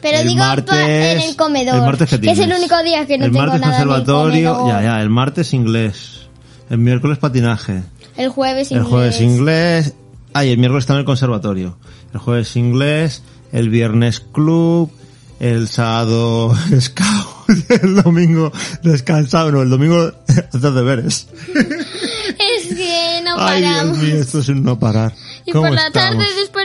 Pero 0.01 0.19
el 0.19 0.27
digo 0.27 0.39
martes, 0.39 0.73
en 0.75 1.19
el 1.21 1.35
comedor, 1.35 1.75
el 1.75 1.81
martes 1.81 2.09
que, 2.09 2.31
es 2.31 2.39
el 2.39 2.53
único 2.53 2.81
día 2.83 3.05
que 3.05 3.17
no 3.17 3.25
el 3.25 3.31
tengo 3.31 3.45
martes 3.45 3.61
nada 3.61 3.81
el 3.81 3.87
conservatorio, 3.87 4.67
ya, 4.67 4.81
ya, 4.83 5.01
el 5.01 5.09
martes 5.09 5.53
inglés. 5.53 6.27
El 6.69 6.77
miércoles 6.79 7.17
patinaje. 7.17 7.83
El 8.17 8.29
jueves 8.29 8.71
El 8.71 8.77
inglés. 8.77 8.89
jueves 8.91 9.21
inglés. 9.21 9.93
Ah, 10.33 10.45
y 10.45 10.51
el 10.51 10.57
miércoles 10.57 10.83
está 10.83 10.93
en 10.93 10.99
el 10.99 11.05
conservatorio. 11.05 11.77
El 12.13 12.19
jueves 12.19 12.55
inglés, 12.55 13.23
el 13.51 13.69
viernes 13.69 14.19
club, 14.19 14.91
el 15.39 15.67
sábado 15.67 16.53
scout, 16.79 17.49
el 17.83 17.95
domingo 18.03 18.51
descansado, 18.83 19.51
no, 19.51 19.61
el 19.61 19.69
domingo 19.69 20.11
hacer 20.53 20.71
deberes. 20.73 21.27
Es 21.53 22.67
que 22.75 23.21
no 23.23 23.35
Ay, 23.39 23.61
Dios 23.61 23.71
paramos. 23.73 23.97
mío, 23.99 24.15
esto 24.15 24.39
es 24.39 24.49
un 24.49 24.63
no 24.63 24.77
parar. 24.79 25.13
y 25.45 25.51
¿Cómo 25.51 25.67
por 25.67 25.75
la 25.75 25.91
tarde, 25.91 26.17
estamos? 26.17 26.35
después 26.37 26.56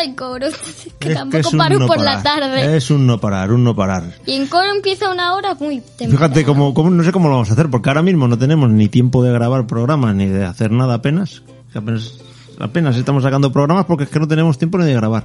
hay 0.00 0.14
coros. 0.14 0.54
que 0.98 1.08
Es 1.10 1.14
tampoco 1.14 1.50
paro 1.56 1.78
no 1.78 1.86
por 1.86 2.00
la 2.00 2.22
tarde. 2.22 2.76
Es 2.76 2.90
un 2.90 3.06
no 3.06 3.18
parar, 3.20 3.52
un 3.52 3.64
no 3.64 3.74
parar. 3.74 4.04
Y 4.26 4.32
en 4.34 4.46
coro 4.46 4.70
empieza 4.74 5.10
una 5.10 5.34
hora 5.34 5.54
muy 5.54 5.80
temprano. 5.80 6.12
Fíjate 6.12 6.44
cómo, 6.44 6.72
cómo- 6.74 6.90
no 6.90 7.02
sé 7.04 7.12
cómo 7.12 7.28
lo 7.28 7.34
vamos 7.34 7.50
a 7.50 7.54
hacer, 7.54 7.70
porque 7.70 7.90
ahora 7.90 8.02
mismo 8.02 8.26
no 8.28 8.38
tenemos 8.38 8.70
ni 8.70 8.88
tiempo 8.88 9.22
de 9.22 9.32
grabar 9.32 9.66
programas 9.66 10.14
ni 10.14 10.26
de 10.26 10.44
hacer 10.44 10.70
nada 10.70 10.94
apenas. 10.94 11.42
Apenas, 11.74 12.14
apenas 12.60 12.96
estamos 12.96 13.22
sacando 13.22 13.50
programas 13.52 13.84
porque 13.86 14.04
es 14.04 14.10
que 14.10 14.20
no 14.20 14.28
tenemos 14.28 14.58
tiempo 14.58 14.78
ni 14.78 14.84
de 14.84 14.94
grabar. 14.94 15.24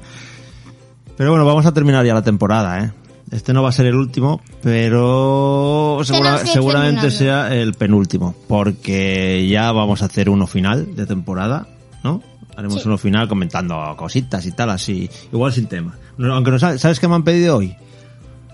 Pero 1.18 1.32
bueno, 1.32 1.46
vamos 1.46 1.66
a 1.66 1.74
terminar 1.74 2.06
ya 2.06 2.14
la 2.14 2.24
temporada, 2.24 2.80
¿eh? 2.84 2.92
Este 3.32 3.54
no 3.54 3.62
va 3.62 3.70
a 3.70 3.72
ser 3.74 3.86
el 3.86 3.94
último, 3.96 4.42
pero 4.64 6.00
segura- 6.04 6.40
seguramente 6.46 7.12
sea 7.12 7.54
el 7.54 7.74
penúltimo, 7.76 8.34
porque 8.48 9.48
ya 9.48 9.72
vamos 9.72 10.02
a 10.02 10.06
hacer 10.06 10.30
uno 10.30 10.48
final 10.48 10.96
de 10.96 11.06
temporada, 11.06 11.68
¿no? 12.04 12.24
Haremos 12.60 12.82
Sí. 12.82 12.88
uno 12.90 12.98
final 12.98 13.30
comentando 13.30 13.96
cositas 13.98 14.46
y 14.46 14.52
tal, 14.52 14.70
así, 14.72 15.10
igual 15.32 15.54
sin 15.54 15.68
tema. 15.68 15.98
No, 16.18 16.34
Aunque 16.36 16.52
no 16.52 16.60
sabes, 16.60 16.82
¿sabes 16.82 17.00
qué 17.00 17.08
me 17.08 17.16
han 17.16 17.24
pedido 17.24 17.56
hoy? 17.56 17.76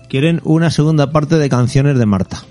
Quieren 0.08 0.40
una 0.44 0.70
segunda 0.70 1.10
parte 1.10 1.36
de 1.38 1.48
canciones 1.48 1.98
de 1.98 2.06
Marta. 2.06 2.44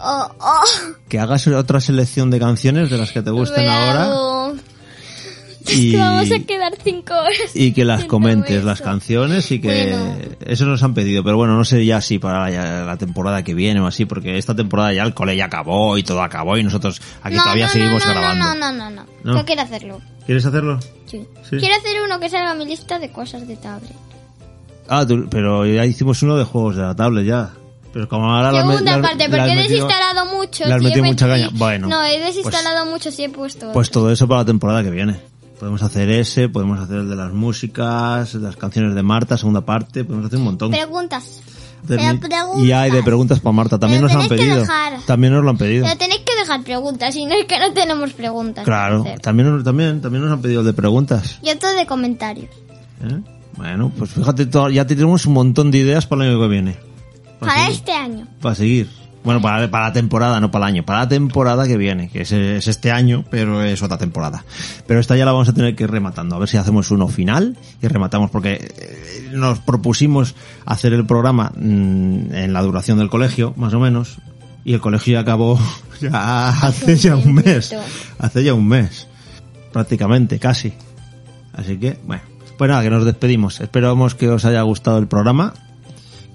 Oh, 0.00 0.28
oh. 0.40 0.94
Que 1.10 1.18
hagas 1.18 1.46
otra 1.48 1.80
selección 1.80 2.30
de 2.30 2.38
canciones 2.38 2.88
de 2.88 2.96
las 2.96 3.12
que 3.12 3.20
te 3.20 3.30
gusten 3.30 3.68
ahora 3.68 4.52
y, 5.66 5.94
Vamos 5.96 6.30
a 6.32 6.38
quedar 6.38 6.72
cinco 6.82 7.12
horas. 7.12 7.54
y 7.54 7.72
que 7.72 7.84
las 7.84 8.06
comentes 8.06 8.64
las 8.64 8.80
canciones 8.80 9.50
y 9.50 9.60
que 9.60 9.90
Bueno. 9.90 10.36
eso 10.46 10.64
nos 10.64 10.82
han 10.82 10.94
pedido, 10.94 11.22
pero 11.22 11.36
bueno, 11.36 11.54
no 11.58 11.64
sé 11.66 11.84
ya 11.84 12.00
si 12.00 12.18
para 12.18 12.48
la, 12.48 12.84
la 12.86 12.96
temporada 12.96 13.42
que 13.44 13.52
viene 13.52 13.78
o 13.80 13.86
así, 13.86 14.06
porque 14.06 14.38
esta 14.38 14.54
temporada 14.56 14.94
ya 14.94 15.02
el 15.02 15.12
cole 15.12 15.36
ya 15.36 15.44
acabó 15.44 15.98
y 15.98 16.02
todo 16.02 16.22
acabó 16.22 16.56
y 16.56 16.62
nosotros 16.62 17.02
aquí 17.22 17.36
No, 17.36 17.42
todavía 17.42 17.66
no, 17.66 17.72
seguimos 17.72 18.06
no, 18.06 18.10
grabando. 18.12 18.44
No, 18.46 18.54
no, 18.54 18.72
no, 18.72 18.90
no, 19.24 19.34
¿No? 19.34 19.44
Quiero 19.44 19.60
hacerlo. 19.60 20.00
¿Quieres 20.28 20.44
hacerlo? 20.44 20.78
Sí. 21.06 21.26
Sí. 21.48 21.56
Quiero 21.56 21.74
hacer 21.76 22.02
uno 22.04 22.20
que 22.20 22.28
salga 22.28 22.50
a 22.50 22.54
mi 22.54 22.66
lista 22.66 22.98
de 22.98 23.10
cosas 23.10 23.48
de 23.48 23.56
tablet. 23.56 23.96
Ah, 24.86 25.06
tú- 25.06 25.26
pero 25.30 25.64
ya 25.64 25.86
hicimos 25.86 26.22
uno 26.22 26.36
de 26.36 26.44
juegos 26.44 26.76
de 26.76 26.82
la 26.82 26.94
tablet 26.94 27.24
ya. 27.24 27.50
Pero 27.94 28.06
como 28.10 28.30
ahora 28.30 28.52
la 28.52 28.58
has 28.60 28.66
me- 28.66 28.72
Segunda 28.74 28.90
la 28.90 28.96
has- 28.98 29.02
parte, 29.02 29.24
porque 29.24 29.36
he 29.38 29.56
metido- 29.56 29.62
desinstalado 29.86 30.26
mucho. 30.36 30.64
le 30.66 30.74
has 30.74 30.80
sí, 30.82 30.86
he 30.86 30.88
metido 30.90 31.04
mucha 31.06 31.26
caña. 31.28 31.48
Bueno, 31.54 31.88
No, 31.88 32.04
he 32.04 32.20
desinstalado 32.20 32.84
mucho, 32.90 33.10
sí 33.10 33.24
he 33.24 33.30
puesto. 33.30 33.72
Pues 33.72 33.90
todo 33.90 34.10
eso 34.12 34.28
para 34.28 34.42
la 34.42 34.44
temporada 34.44 34.82
que 34.82 34.90
viene. 34.90 35.18
Podemos 35.58 35.82
hacer 35.82 36.10
ese, 36.10 36.50
podemos 36.50 36.78
hacer 36.78 36.98
el 36.98 37.08
de 37.08 37.16
las 37.16 37.32
músicas, 37.32 38.34
las 38.34 38.56
canciones 38.56 38.94
de 38.94 39.02
Marta, 39.02 39.38
segunda 39.38 39.62
parte, 39.62 40.04
podemos 40.04 40.26
hacer 40.26 40.38
un 40.40 40.44
montón. 40.44 40.70
Preguntas. 40.70 41.40
De 41.82 41.96
mi- 41.96 42.66
y 42.66 42.72
hay 42.72 42.90
de 42.90 43.02
preguntas 43.02 43.40
para 43.40 43.52
Marta, 43.52 43.78
también 43.78 44.02
nos 44.02 44.12
han 44.12 44.28
tenéis 44.28 44.40
que 44.40 44.46
pedido. 44.48 44.66
También 45.06 45.32
nos 45.32 45.44
lo 45.44 45.50
han 45.50 45.58
pedido. 45.58 45.84
Pero 45.86 45.98
tenéis 45.98 46.20
que 46.20 46.36
dejar 46.36 46.62
preguntas, 46.62 47.14
si 47.14 47.24
no 47.24 47.34
es 47.34 47.46
que 47.46 47.58
no 47.58 47.72
tenemos 47.72 48.12
preguntas. 48.12 48.64
Claro, 48.64 49.04
también, 49.22 49.62
también, 49.64 50.00
también 50.00 50.24
nos 50.24 50.32
han 50.32 50.42
pedido 50.42 50.62
de 50.62 50.72
preguntas. 50.72 51.38
Y 51.42 51.50
otro 51.50 51.72
de 51.72 51.86
comentarios. 51.86 52.50
¿eh? 53.02 53.20
Bueno, 53.56 53.90
pues 53.96 54.10
fíjate, 54.10 54.48
ya 54.72 54.86
tenemos 54.86 55.26
un 55.26 55.32
montón 55.32 55.70
de 55.70 55.78
ideas 55.78 56.06
para 56.06 56.24
el 56.24 56.30
año 56.30 56.40
que 56.40 56.48
viene. 56.48 56.76
Para 57.40 57.54
seguir. 57.54 57.70
este 57.72 57.92
año. 57.92 58.26
Para 58.40 58.54
seguir. 58.54 58.88
Bueno, 59.28 59.42
para, 59.42 59.70
para 59.70 59.88
la 59.88 59.92
temporada, 59.92 60.40
no 60.40 60.50
para 60.50 60.64
el 60.64 60.72
año. 60.72 60.86
Para 60.86 61.00
la 61.00 61.08
temporada 61.08 61.66
que 61.66 61.76
viene, 61.76 62.08
que 62.08 62.22
es, 62.22 62.32
es 62.32 62.66
este 62.66 62.90
año, 62.90 63.26
pero 63.28 63.62
es 63.62 63.82
otra 63.82 63.98
temporada. 63.98 64.42
Pero 64.86 65.00
esta 65.00 65.18
ya 65.18 65.26
la 65.26 65.32
vamos 65.32 65.50
a 65.50 65.52
tener 65.52 65.76
que 65.76 65.84
ir 65.84 65.90
rematando. 65.90 66.34
A 66.34 66.38
ver 66.38 66.48
si 66.48 66.56
hacemos 66.56 66.90
uno 66.90 67.08
final 67.08 67.58
y 67.82 67.88
rematamos, 67.88 68.30
porque 68.30 68.54
eh, 68.54 69.28
nos 69.32 69.58
propusimos 69.58 70.34
hacer 70.64 70.94
el 70.94 71.04
programa 71.04 71.52
mm, 71.54 72.34
en 72.34 72.52
la 72.54 72.62
duración 72.62 72.96
del 72.96 73.10
colegio, 73.10 73.52
más 73.58 73.74
o 73.74 73.80
menos. 73.80 74.16
Y 74.64 74.72
el 74.72 74.80
colegio 74.80 75.12
ya 75.12 75.20
acabó 75.20 75.60
ya 76.00 76.48
hace 76.48 76.96
ya 76.96 77.14
un 77.14 77.34
mes. 77.34 77.76
Hace 78.18 78.44
ya 78.44 78.54
un 78.54 78.66
mes. 78.66 79.08
Prácticamente, 79.74 80.38
casi. 80.38 80.72
Así 81.52 81.76
que, 81.76 81.98
bueno. 82.06 82.22
Pues 82.56 82.70
nada, 82.70 82.82
que 82.82 82.88
nos 82.88 83.04
despedimos. 83.04 83.60
Esperamos 83.60 84.14
que 84.14 84.30
os 84.30 84.46
haya 84.46 84.62
gustado 84.62 84.96
el 84.96 85.06
programa. 85.06 85.52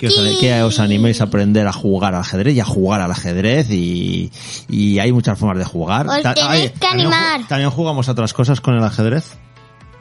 Que 0.04 0.08
os, 0.34 0.40
que 0.40 0.62
os 0.64 0.80
animéis 0.80 1.22
a 1.22 1.26
aprender 1.26 1.66
a 1.66 1.72
jugar 1.72 2.14
al 2.14 2.22
ajedrez 2.22 2.56
y 2.56 2.60
a 2.60 2.66
jugar 2.66 3.00
al 3.02 3.12
ajedrez 3.12 3.70
y, 3.70 4.30
y 4.68 5.00
hay 5.00 5.12
muchas 5.14 5.40
formas 5.40 5.58
de 5.60 5.64
jugar. 5.66 6.08
Os 6.08 6.22
Ta- 6.22 6.34
tenéis 6.34 6.72
que 6.72 6.80
también 6.80 7.08
animar. 7.14 7.48
También 7.48 7.70
jugamos 7.70 8.10
a 8.10 8.12
otras 8.12 8.34
cosas 8.34 8.60
con 8.60 8.76
el 8.76 8.84
ajedrez. 8.84 9.32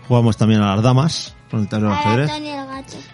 Jugamos 0.08 0.36
también 0.36 0.60
a 0.60 0.74
las 0.74 0.82
damas 0.82 1.34
con 1.50 1.60
el 1.60 1.68
tablero 1.68 1.92
de 1.92 1.98
ajedrez. 1.98 2.30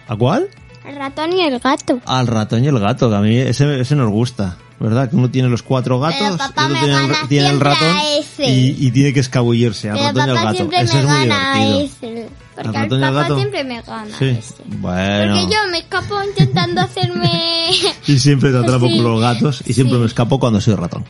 ¿A 0.07 0.15
cuál? 0.15 0.47
El 0.89 0.95
ratón 0.95 1.33
y 1.33 1.41
el 1.41 1.59
gato. 1.59 1.99
Al 2.05 2.27
ratón 2.27 2.63
y 2.63 2.67
el 2.67 2.79
gato, 2.79 3.09
que 3.09 3.15
a 3.15 3.19
mí 3.19 3.37
ese, 3.37 3.79
ese 3.79 3.95
nos 3.95 4.09
gusta. 4.09 4.57
¿Verdad? 4.79 5.09
Que 5.09 5.17
uno 5.17 5.29
tiene 5.29 5.49
los 5.49 5.61
cuatro 5.61 5.99
gatos, 5.99 6.37
papá 6.37 6.69
me 6.69 6.79
tiene, 6.79 6.93
el, 6.95 7.01
gana 7.09 7.27
tiene 7.27 7.49
el 7.49 7.59
ratón 7.59 7.97
a 7.97 8.13
ese. 8.17 8.45
y, 8.49 8.75
y 8.79 8.91
tiene 8.91 9.11
que 9.11 9.19
escabullirse 9.19 9.89
al 9.89 9.97
Pero 9.97 10.07
ratón 10.07 10.27
y 10.27 10.29
al 10.29 10.35
papá 10.37 10.51
gato. 10.53 10.63
Ese 10.63 10.69
me 10.69 10.81
es 10.81 10.93
muy 10.93 11.03
gana 11.27 11.53
divertido. 11.55 11.79
ese. 11.81 12.29
Porque 12.55 12.69
¿Al 12.69 12.75
el 12.75 12.81
ratón 12.83 13.03
al 13.03 13.13
papá 13.13 13.21
gato? 13.23 13.35
siempre 13.35 13.63
me 13.65 13.81
gana 13.81 14.17
Sí. 14.17 14.25
ese. 14.29 14.53
Bueno. 14.67 15.35
Porque 15.35 15.53
yo 15.53 15.59
me 15.71 15.77
escapo 15.79 16.23
intentando 16.23 16.79
hacerme... 16.81 17.71
Y 18.07 18.19
siempre 18.19 18.51
te 18.51 18.57
atrapo 18.57 18.87
Sí. 18.87 18.95
con 18.95 19.03
los 19.11 19.19
gatos 19.21 19.63
y 19.65 19.73
siempre 19.73 19.97
me 19.97 20.05
escapo 20.05 20.39
cuando 20.39 20.61
soy 20.61 20.75
ratón. 20.75 21.03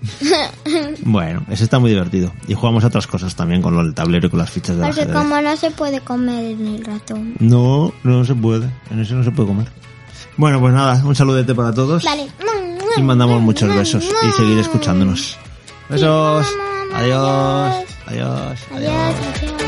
bueno, 1.02 1.44
ese 1.50 1.64
está 1.64 1.78
muy 1.78 1.90
divertido. 1.90 2.32
Y 2.46 2.54
jugamos 2.54 2.84
a 2.84 2.88
otras 2.88 3.06
cosas 3.06 3.34
también 3.34 3.62
con 3.62 3.76
el 3.78 3.94
tablero 3.94 4.26
y 4.26 4.30
con 4.30 4.38
las 4.38 4.50
fichas 4.50 4.76
de 4.76 4.82
Porque 4.84 5.00
ajedrez. 5.02 5.16
como 5.22 5.40
no 5.40 5.56
se 5.56 5.70
puede 5.70 6.00
comer 6.00 6.44
en 6.44 6.66
el 6.66 6.84
ratón. 6.84 7.34
No, 7.38 7.92
no 8.02 8.24
se 8.24 8.34
puede. 8.34 8.68
En 8.90 9.00
ese 9.00 9.14
no 9.14 9.24
se 9.24 9.30
puede 9.30 9.48
comer. 9.48 9.68
Bueno, 10.36 10.60
pues 10.60 10.72
nada, 10.72 11.02
un 11.04 11.14
saludete 11.14 11.54
para 11.54 11.72
todos. 11.72 12.04
Vale. 12.04 12.28
Y 12.96 13.02
mandamos 13.02 13.40
muchos 13.42 13.74
besos 13.74 14.04
y 14.04 14.30
seguir 14.32 14.58
escuchándonos. 14.58 15.36
Besos. 15.88 16.46
Adiós. 16.94 17.74
Adiós. 17.74 17.84
Adiós, 18.06 18.58
adiós. 18.74 19.67